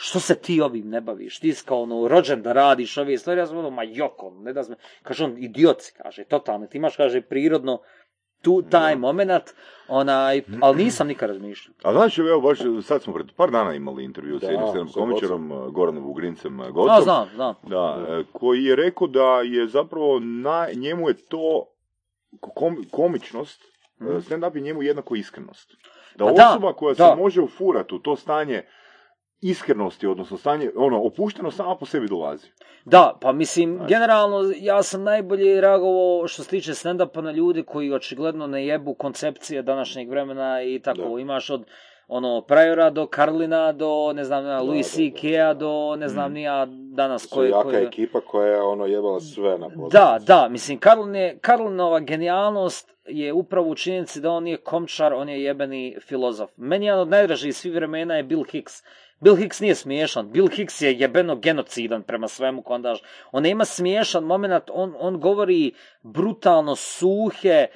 što 0.00 0.20
se 0.20 0.34
ti 0.34 0.60
ovim 0.60 0.88
ne 0.88 1.00
baviš, 1.00 1.40
ti 1.40 1.52
si 1.52 1.64
kao 1.64 1.82
ono 1.82 2.08
rođen 2.08 2.42
da 2.42 2.52
radiš 2.52 2.98
ove 2.98 3.18
stvari, 3.18 3.40
ja 3.40 3.46
sam 3.46 3.58
ono, 3.58 3.70
ma 3.70 3.82
joko, 3.82 4.30
ne 4.30 4.52
da 4.52 4.62
me, 4.68 4.76
kaže 5.02 5.24
on, 5.24 5.34
idiot 5.38 5.82
si, 5.82 5.92
kaže, 6.02 6.24
totalno, 6.24 6.66
ti 6.66 6.78
imaš, 6.78 6.96
kaže, 6.96 7.20
prirodno, 7.20 7.80
tu, 8.42 8.62
taj 8.70 8.96
moment, 8.96 9.42
onaj, 9.88 10.42
ali 10.60 10.84
nisam 10.84 11.06
nikad 11.06 11.30
razmišljao. 11.30 11.74
A 11.82 11.92
znaš, 11.92 12.18
evo, 12.18 12.40
baš 12.40 12.58
sad 12.82 13.02
smo 13.02 13.14
pred 13.14 13.26
par 13.36 13.50
dana 13.50 13.74
imali 13.74 14.04
intervju 14.04 14.38
s 14.38 14.40
Da, 14.40 14.50
jednim 14.50 14.68
stand 14.68 14.90
sa 14.90 15.00
komičarom, 15.00 15.52
uh, 15.52 15.72
Goranom 15.72 16.04
Vugrincem 16.04 16.60
uh, 16.60 16.66
A, 16.66 16.70
Gocom. 16.70 17.02
znam, 17.02 17.28
znam. 17.34 17.54
Da, 17.62 18.06
e, 18.08 18.24
koji 18.32 18.64
je 18.64 18.76
rekao 18.76 19.06
da 19.06 19.40
je 19.40 19.68
zapravo 19.68 20.20
na, 20.20 20.68
njemu 20.74 21.08
je 21.08 21.14
to 21.14 21.64
kom, 22.40 22.76
komičnost, 22.90 23.62
mm. 24.00 24.06
stand-up 24.06 24.56
je 24.56 24.62
njemu 24.62 24.82
jednako 24.82 25.16
iskrenost. 25.16 25.76
Da 26.16 26.24
Pa 26.24 26.32
da, 26.32 26.48
osoba 26.50 26.72
koja 26.72 26.94
da. 26.94 27.08
se 27.08 27.22
može 27.22 27.40
ufurati 27.40 27.94
u 27.94 27.98
to 27.98 28.16
stanje 28.16 28.62
iskrenosti, 29.40 30.06
odnosno 30.06 30.36
stanje, 30.36 30.70
ono, 30.76 31.02
opušteno 31.02 31.50
sama 31.50 31.76
po 31.76 31.86
sebi 31.86 32.08
dolazi. 32.08 32.46
Da, 32.84 33.18
pa 33.20 33.32
mislim, 33.32 33.80
generalno, 33.88 34.52
ja 34.56 34.82
sam 34.82 35.02
najbolje 35.02 35.60
reagovao 35.60 36.28
što 36.28 36.42
se 36.42 36.50
tiče 36.50 36.72
stand-upa 36.72 37.20
na 37.20 37.30
ljude 37.30 37.62
koji 37.62 37.92
očigledno 37.92 38.46
ne 38.46 38.66
jebu 38.66 38.94
koncepcije 38.94 39.62
današnjeg 39.62 40.10
vremena 40.10 40.62
i 40.62 40.80
tako. 40.80 41.14
Da. 41.14 41.20
Imaš 41.20 41.50
od 41.50 41.64
ono 42.08 42.40
Prajora 42.40 42.90
do 42.90 43.06
Karlina 43.06 43.72
do 43.72 44.12
ne 44.12 44.24
znam 44.24 44.66
Louis 44.66 44.96
da, 44.96 45.02
da. 45.02 45.10
C.K.-a 45.10 45.54
do 45.54 45.96
ne 45.96 46.08
znam 46.08 46.32
ni 46.32 46.42
ja 46.42 46.66
danas 46.70 47.26
koji 47.26 47.50
jaka 47.50 47.78
ekipa 47.78 48.20
koja 48.20 48.46
je 48.46 48.62
ono 48.62 48.86
jebala 48.86 49.20
sve 49.20 49.58
na 49.58 49.68
pozornici. 49.68 49.92
Da, 49.92 50.18
da, 50.26 50.48
mislim, 50.48 50.78
Karlin 50.78 51.14
je, 51.14 51.38
Karlinova 51.40 52.00
genijalnost 52.00 52.94
je 53.06 53.32
upravo 53.32 53.70
u 53.70 53.74
činjenici 53.74 54.20
da 54.20 54.30
on 54.30 54.44
nije 54.44 54.56
komčar, 54.56 55.14
on 55.14 55.28
je 55.28 55.42
jebeni 55.42 55.96
filozof. 56.00 56.50
Meni 56.56 56.86
jedan 56.86 57.00
od 57.00 57.08
najdražih 57.08 57.56
svih 57.56 57.74
vremena 57.74 58.16
je 58.16 58.22
Bill 58.22 58.44
Hicks. 58.44 58.82
Bill 59.20 59.36
Hicks 59.36 59.60
nije 59.60 59.74
smiješan, 59.74 60.30
Bill 60.30 60.48
Hicks 60.48 60.80
je 60.80 60.94
jebeno 60.98 61.36
genocidan 61.36 62.02
prema 62.02 62.28
svemu 62.28 62.62
kondaž. 62.62 62.98
On 63.32 63.42
nema 63.42 63.64
smiješan 63.64 64.24
moment, 64.24 64.64
on, 64.72 64.94
on 64.98 65.20
govori 65.20 65.72
brutalno 66.02 66.76
suhe, 66.76 67.66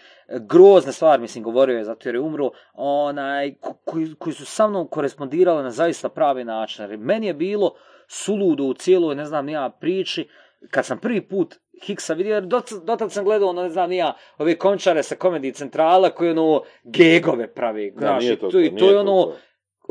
grozne 0.41 0.93
stvari, 0.93 1.23
mislim, 1.23 1.45
govorio 1.45 1.79
je 1.79 1.85
zato 1.85 2.09
jer 2.09 2.15
je 2.15 2.21
umro, 2.21 2.51
onaj, 2.75 3.55
ko- 3.61 3.77
koji, 3.85 4.15
koji 4.19 4.35
su 4.35 4.45
sa 4.47 4.69
mnom 4.69 4.89
korespondirali 4.89 5.63
na 5.63 5.71
zaista 5.71 6.09
pravi 6.09 6.45
način. 6.45 6.85
Jer 6.85 6.99
meni 6.99 7.27
je 7.27 7.35
bilo 7.35 7.75
suludo 8.09 8.65
u 8.65 8.75
cijeloj, 8.75 9.15
ne 9.15 9.25
znam, 9.25 9.47
ni 9.47 9.53
ja 9.53 9.71
priči, 9.81 10.29
kad 10.71 10.87
sam 10.87 10.99
prvi 10.99 11.21
put 11.21 11.55
Hicksa 11.85 12.15
vidio, 12.15 12.35
jer 12.35 12.45
dot- 12.45 12.85
dotad 12.85 13.13
sam 13.13 13.25
gledao, 13.25 13.49
ono, 13.49 13.63
ne 13.63 13.69
znam, 13.71 13.91
ni 13.91 13.97
ja, 13.97 14.15
ove 14.39 14.59
končare 14.59 15.03
sa 15.03 15.15
komediji 15.17 15.53
centrala 15.53 16.11
koji 16.11 16.31
ono 16.31 16.63
gegove 16.85 17.55
pravi, 17.55 17.91
Da, 17.91 18.01
znaš, 18.01 18.23
nije 18.23 18.33
i 18.33 18.37
to 18.37 18.47
to, 18.47 18.51
to, 18.79 18.91
je 18.91 18.99
ono, 18.99 19.23
to. 19.23 19.37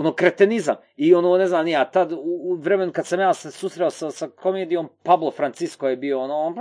Ono 0.02 0.14
kretenizam. 0.14 0.76
I 0.96 1.16
ono, 1.16 1.38
ne 1.38 1.48
znam, 1.48 1.68
ja, 1.68 1.86
tad 1.86 2.12
u, 2.12 2.18
u 2.22 2.56
vremenu 2.56 2.92
kad 2.92 3.08
sam 3.08 3.20
ja 3.20 3.34
se 3.34 3.52
susreo 3.52 3.90
sa, 3.90 4.12
sa 4.12 4.28
komedijom, 4.28 4.90
Pablo 5.04 5.32
Francisco 5.32 5.88
je 5.88 5.98
bio 5.98 6.20
ono, 6.20 6.56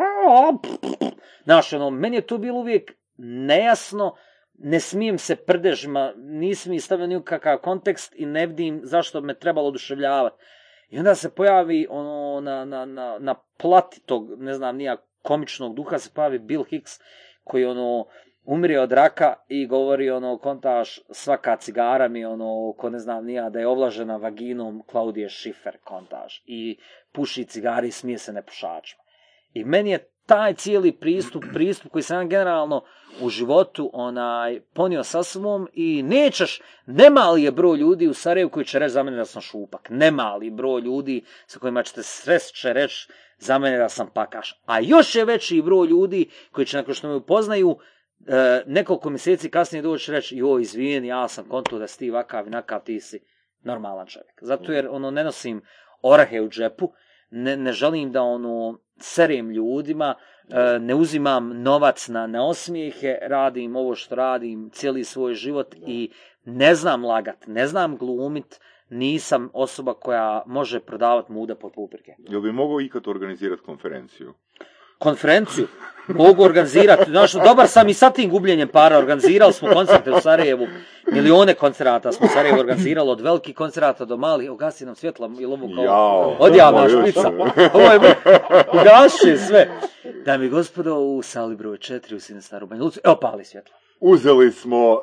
znaš, 1.45 1.73
ono, 1.73 1.91
meni 1.91 2.17
je 2.17 2.27
to 2.27 2.39
bilo 2.39 2.59
uvijek 2.59 2.93
nejasno, 3.19 4.15
ne 4.59 4.81
smijem 4.81 5.19
se 5.19 5.37
prdežima, 5.37 6.13
nisam 6.17 6.73
mi 6.73 6.81
stavio 6.81 7.07
ni 7.07 7.17
u 7.17 7.23
kakav 7.23 7.59
kontekst 7.59 8.15
i 8.17 8.27
ne 8.27 8.47
vidim 8.47 8.81
zašto 8.83 9.21
me 9.21 9.35
trebalo 9.35 9.69
oduševljavati. 9.69 10.37
I 10.89 10.99
onda 10.99 11.15
se 11.15 11.35
pojavi 11.35 11.87
ono, 11.91 12.41
na, 12.41 12.65
na, 12.65 12.85
na, 12.85 13.19
na 13.19 13.35
plati 13.57 14.01
tog, 14.07 14.43
ne 14.43 14.55
znam, 14.55 14.77
nija 14.77 14.97
komičnog 15.23 15.75
duha 15.75 15.99
se 15.99 16.11
pojavi 16.15 16.39
Bill 16.39 16.65
Hicks, 16.65 17.01
koji 17.45 17.65
ono, 17.65 18.07
umire 18.45 18.81
od 18.81 18.93
raka 18.93 19.35
i 19.49 19.67
govori 19.67 20.11
ono, 20.11 20.39
kontaš, 20.39 21.01
svaka 21.11 21.57
cigara 21.57 22.09
mi 22.09 22.25
ono, 22.25 22.75
ko 22.79 22.91
ne 22.91 22.99
znam 22.99 23.25
nija, 23.25 23.51
da 23.51 23.59
je 23.59 23.67
ovlažena 23.67 24.17
vaginom 24.17 24.83
Klaudije 24.87 25.31
Schiffer, 25.31 25.79
kontaš. 25.85 26.43
I 26.47 26.79
puši 27.13 27.45
cigari 27.45 27.89
i 27.89 27.91
smije 27.93 28.19
se 28.19 28.33
nepušačima. 28.33 29.03
I 29.55 29.65
meni 29.65 29.91
je 29.91 30.11
taj 30.27 30.55
cijeli 30.55 30.93
pristup, 30.93 31.45
pristup 31.53 31.93
koji 31.93 32.03
sam 32.03 32.29
generalno 32.29 32.85
u 33.21 33.29
životu 33.29 33.91
onaj 33.93 34.61
ponio 34.61 35.05
sa 35.05 35.23
sobom 35.23 35.69
i 35.73 36.03
nećeš, 36.03 36.61
nemali 36.87 37.43
je 37.43 37.53
broj 37.53 37.79
ljudi 37.79 38.09
u 38.09 38.15
Sarajevu 38.15 38.51
koji 38.51 38.67
će 38.67 38.79
reći 38.79 38.93
za 38.93 39.03
mene 39.03 39.17
da 39.17 39.25
sam 39.25 39.43
šupak. 39.43 39.89
Nemali 39.91 40.51
broj 40.51 40.81
ljudi 40.81 41.25
sa 41.47 41.59
kojima 41.59 41.83
ćete 41.83 42.03
srest 42.03 42.55
će 42.55 42.73
reći 42.73 43.09
za 43.39 43.59
mene 43.59 43.79
da 43.79 43.89
sam 43.89 44.11
pakaš. 44.15 44.61
A 44.67 44.81
još 44.81 45.15
je 45.15 45.25
veći 45.25 45.63
broj 45.63 45.87
ljudi 45.87 46.31
koji 46.53 46.67
će 46.67 46.77
nakon 46.77 46.95
što 46.95 47.09
me 47.09 47.15
upoznaju 47.15 47.79
e, 48.27 48.63
nekoliko 48.67 49.11
mjeseci 49.11 49.51
kasnije 49.51 49.83
doći 49.83 50.13
reći 50.13 50.37
joj 50.37 50.63
izvijeni, 50.63 51.09
ja 51.09 51.29
sam 51.29 51.45
kontu 51.49 51.79
da 51.79 51.87
si 51.87 51.99
ti 51.99 52.11
vakav 52.11 52.51
nakav, 52.51 52.81
ti 52.85 53.01
si 53.01 53.21
normalan 53.63 54.07
čovjek. 54.07 54.39
Zato 54.43 54.73
jer 54.73 54.89
ono 54.91 55.11
ne 55.11 55.25
nosim 55.25 55.63
orahe 56.03 56.41
u 56.41 56.49
džepu, 56.49 56.93
ne, 57.31 57.57
ne 57.57 57.73
želim 57.73 58.13
da 58.13 58.23
ono 58.23 58.79
serem 58.97 59.51
ljudima, 59.51 60.15
e, 60.49 60.79
ne 60.79 60.95
uzimam 60.95 61.63
novac 61.63 62.09
na, 62.09 62.27
na 62.27 62.47
osmijehe, 62.47 63.19
radim 63.23 63.77
ovo 63.77 63.95
što 63.95 64.15
radim 64.15 64.71
cijeli 64.71 65.05
svoj 65.05 65.35
život 65.35 65.75
i 65.87 66.11
ne 66.45 66.75
znam 66.75 67.05
lagat, 67.05 67.47
ne 67.47 67.67
znam 67.67 67.97
glumit, 67.97 68.61
nisam 68.91 69.51
osoba 69.53 69.95
koja 69.95 70.43
može 70.47 70.81
prodavati 70.81 71.33
muda 71.33 71.55
pod 71.55 71.73
puprike. 71.75 72.15
Jel 72.19 72.41
bi 72.41 72.53
mogao 72.53 72.81
ikad 72.81 73.09
organizirati 73.09 73.63
konferenciju? 73.63 74.35
Konferenciju. 75.01 75.67
Mogu 76.09 76.45
organizirati, 76.45 77.11
znaš, 77.11 77.33
dobar 77.33 77.69
sam 77.69 77.89
i 77.89 77.95
sa 77.95 78.11
tim 78.11 78.31
gubljenjem 78.31 78.69
para, 78.69 78.99
organizirali 78.99 79.53
smo 79.53 79.69
koncerte 79.69 80.11
u 80.11 80.21
Sarajevu, 80.21 80.67
milione 81.13 81.55
koncerata 81.55 82.13
smo 82.13 82.27
u 82.27 82.29
Sarajevu 82.29 82.61
organizirali, 82.61 83.11
od 83.11 83.21
velikih 83.21 83.57
koncerata 83.57 84.05
do 84.05 84.17
malih, 84.17 84.51
ugasi 84.51 84.87
nam 84.87 84.95
svjetla, 84.95 85.31
ili 85.39 85.53
ovo 85.53 85.69
kao 85.77 86.37
odjavna 86.39 86.89
špica, 86.89 87.31
ovo 87.75 87.93
je 87.93 88.01
ugaši 88.73 89.47
sve. 89.47 89.69
Dame 90.25 90.47
i 90.47 90.49
gospodo, 90.49 90.95
u 90.95 91.23
sali 91.23 91.57
broj 91.57 91.77
4 91.77 92.17
u 92.17 92.21
Sinestaru 92.21 92.67
Banja 92.67 92.83
Luci, 92.83 93.01
evo 93.05 93.17
pali 93.21 93.45
svjetla. 93.45 93.77
Uzeli 94.01 94.53
smo 94.53 94.93
uh, 94.93 95.01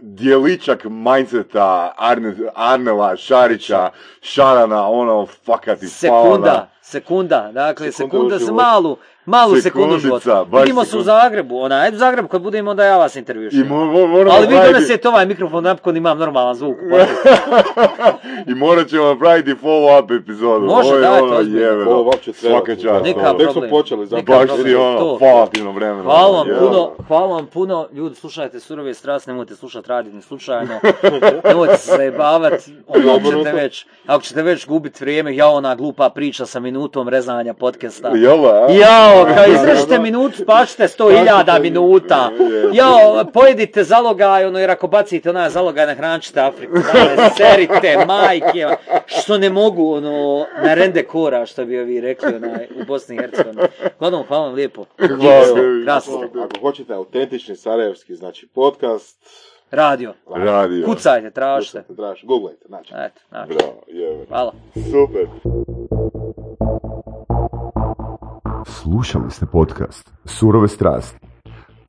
dijeličak 0.00 0.84
mindseta 0.84 1.94
Arne, 1.96 2.34
Arnela, 2.54 3.16
Šarića, 3.16 3.90
Šarana, 4.20 4.88
ono, 4.88 5.26
fakati 5.26 5.88
Sekunda, 5.88 6.70
Sekunda, 6.88 7.50
dakle, 7.52 7.92
Sekunda 7.92 8.38
sekunda, 8.38 8.62
malu, 8.62 8.96
malu 9.26 9.56
sekundu 9.56 9.98
života. 9.98 10.44
Vidimo 10.54 10.84
se 10.84 10.98
u. 10.98 11.02
Zagrebu, 11.02 11.58
ona, 11.58 11.76
ajde 11.76 11.96
u 11.96 11.98
Zagreb 11.98 12.26
kad 12.26 12.42
budemo, 12.42 12.70
onda 12.70 12.84
ja 12.84 12.96
vas 12.96 13.16
I 13.16 13.18
intervjušim. 13.18 13.60
mo- 13.62 13.92
mo- 13.92 14.06
moramo 14.06 14.30
Ali 14.30 14.46
vi 14.46 14.54
napraviti- 14.54 14.72
donesete 14.72 15.08
ovaj 15.08 15.26
mikrofon 15.26 15.64
napokon 15.64 15.96
imam 15.96 16.18
normalan 16.18 16.54
zvuk. 16.54 16.76
I 18.46 18.54
morat 18.54 18.88
ćemo 18.88 19.04
napraviti 19.04 19.54
follow-up 19.54 20.16
epizodu. 20.16 20.66
Može, 20.66 20.88
Ovo 20.88 20.98
je 20.98 21.08
ono. 21.72 21.90
Ovo 21.90 22.02
uopće 22.04 22.32
treba. 22.32 22.56
Svaka 22.56 22.76
čast. 22.76 23.04
Neka 23.04 23.30
ono. 23.30 23.38
Tek 23.38 23.52
smo 23.52 23.62
počeli 23.70 24.00
Neka 24.00 24.16
zapravo. 24.16 24.46
Baš 24.46 24.62
si 24.62 24.74
ono, 24.74 24.98
To. 24.98 25.18
falativno 25.20 25.72
vremena. 25.72 26.02
Hvala 26.02 26.38
vam 26.38 26.48
Jel? 26.48 26.58
puno, 26.58 26.90
hvala 27.08 27.26
vam 27.26 27.46
puno, 27.46 27.88
ljudi 27.92 28.14
slušajte 28.14 28.60
surove 28.60 28.94
strast, 28.94 29.26
nemojte 29.26 29.54
slušati 29.56 29.88
radit 29.88 30.14
ni 30.14 30.22
slučajno, 30.22 30.74
nemojte 31.44 31.76
se 31.76 31.90
zajebavati, 31.90 32.74
ono, 32.88 33.12
ako 33.12 33.32
ćete 33.32 33.52
već, 33.52 33.86
ako 34.06 34.22
ćete 34.22 34.42
već 34.42 34.66
gubiti 34.66 35.04
vrijeme, 35.04 35.36
ja 35.36 35.48
ona 35.48 35.74
glupa 35.74 36.10
priča 36.10 36.46
sa 36.46 36.60
minutom 36.60 36.77
rezanja 37.08 37.54
podcasta. 37.54 38.08
Jel 38.08 38.42
da, 38.42 38.48
a? 38.48 38.72
Jao, 38.72 39.24
kao 39.34 39.44
izrežite 39.46 39.98
minutu, 39.98 40.36
pa 40.46 40.66
ćete 40.66 40.88
sto 40.88 41.08
hiljada 41.08 41.52
Spašite- 41.52 41.62
minuta. 41.62 42.30
Jao, 42.72 43.24
pojedite 43.32 43.84
zalogaj, 43.84 44.44
ono, 44.44 44.58
jer 44.58 44.70
ako 44.70 44.86
bacite 44.86 45.30
onaj 45.30 45.50
zalogaj, 45.50 45.86
nahrančite 45.86 46.40
Afriku. 46.40 46.74
Dale, 46.92 47.30
serite, 47.36 48.04
majke, 48.06 48.66
što 49.06 49.38
ne 49.38 49.50
mogu, 49.50 49.92
ono, 49.94 50.46
na 50.64 50.74
rende 50.74 51.02
kora, 51.02 51.46
što 51.46 51.64
bi 51.64 51.80
ovi 51.80 52.00
rekli, 52.00 52.34
onaj, 52.34 52.68
u 52.82 52.84
Bosni 52.86 53.16
i 53.16 53.18
Hercegovini. 53.18 53.62
Uglavnom, 53.96 54.24
hvala 54.28 54.44
vam 54.44 54.54
lijepo. 54.54 54.84
Hvala. 54.98 56.00
Ako 56.44 56.60
hoćete 56.60 56.94
autentični 56.94 57.56
sarajevski, 57.56 58.14
znači 58.14 58.46
podcast, 58.46 59.18
Radio. 59.70 60.14
Radio. 60.36 60.86
Kucajte, 60.86 61.30
tražite. 61.30 61.82
traži, 61.96 62.26
googlajte, 62.26 62.64
znači. 62.68 62.94
Eto, 62.96 63.20
znači. 63.28 63.54
Bravo, 63.54 63.82
jebeno. 63.86 64.24
Hvala. 64.28 64.52
Super. 64.74 65.26
Slušali 68.66 69.30
ste 69.30 69.46
podcast 69.46 70.12
Surove 70.24 70.68
strasti. 70.68 71.18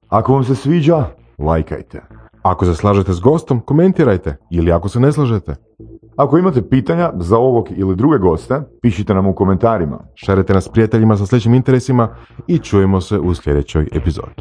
Ako 0.10 0.34
vam 0.34 0.44
se 0.44 0.56
sviđa, 0.56 1.06
lajkajte. 1.38 2.02
Ako 2.42 2.66
se 2.66 2.76
slažete 2.76 3.14
s 3.14 3.20
gostom, 3.20 3.62
komentirajte. 3.62 4.38
Ili 4.52 4.72
ako 4.72 4.90
se 4.90 5.00
ne 5.00 5.12
slažete, 5.12 5.56
Ako 6.16 6.38
imate 6.38 6.70
pitanja 6.70 7.12
za 7.16 7.38
ovog 7.38 7.68
ili 7.76 7.96
druge 7.96 8.18
goste, 8.18 8.62
pišite 8.82 9.14
nam 9.14 9.28
u 9.28 9.36
komentarima. 9.36 10.00
šarite 10.16 10.54
nas 10.54 10.64
s 10.64 10.70
prijateljima 10.70 11.18
sa 11.18 11.26
sličnim 11.26 11.54
interesima 11.54 12.16
i 12.48 12.58
čujemo 12.58 13.02
se 13.02 13.20
u 13.20 13.34
sljedećoj 13.34 13.88
epizodi. 13.92 14.34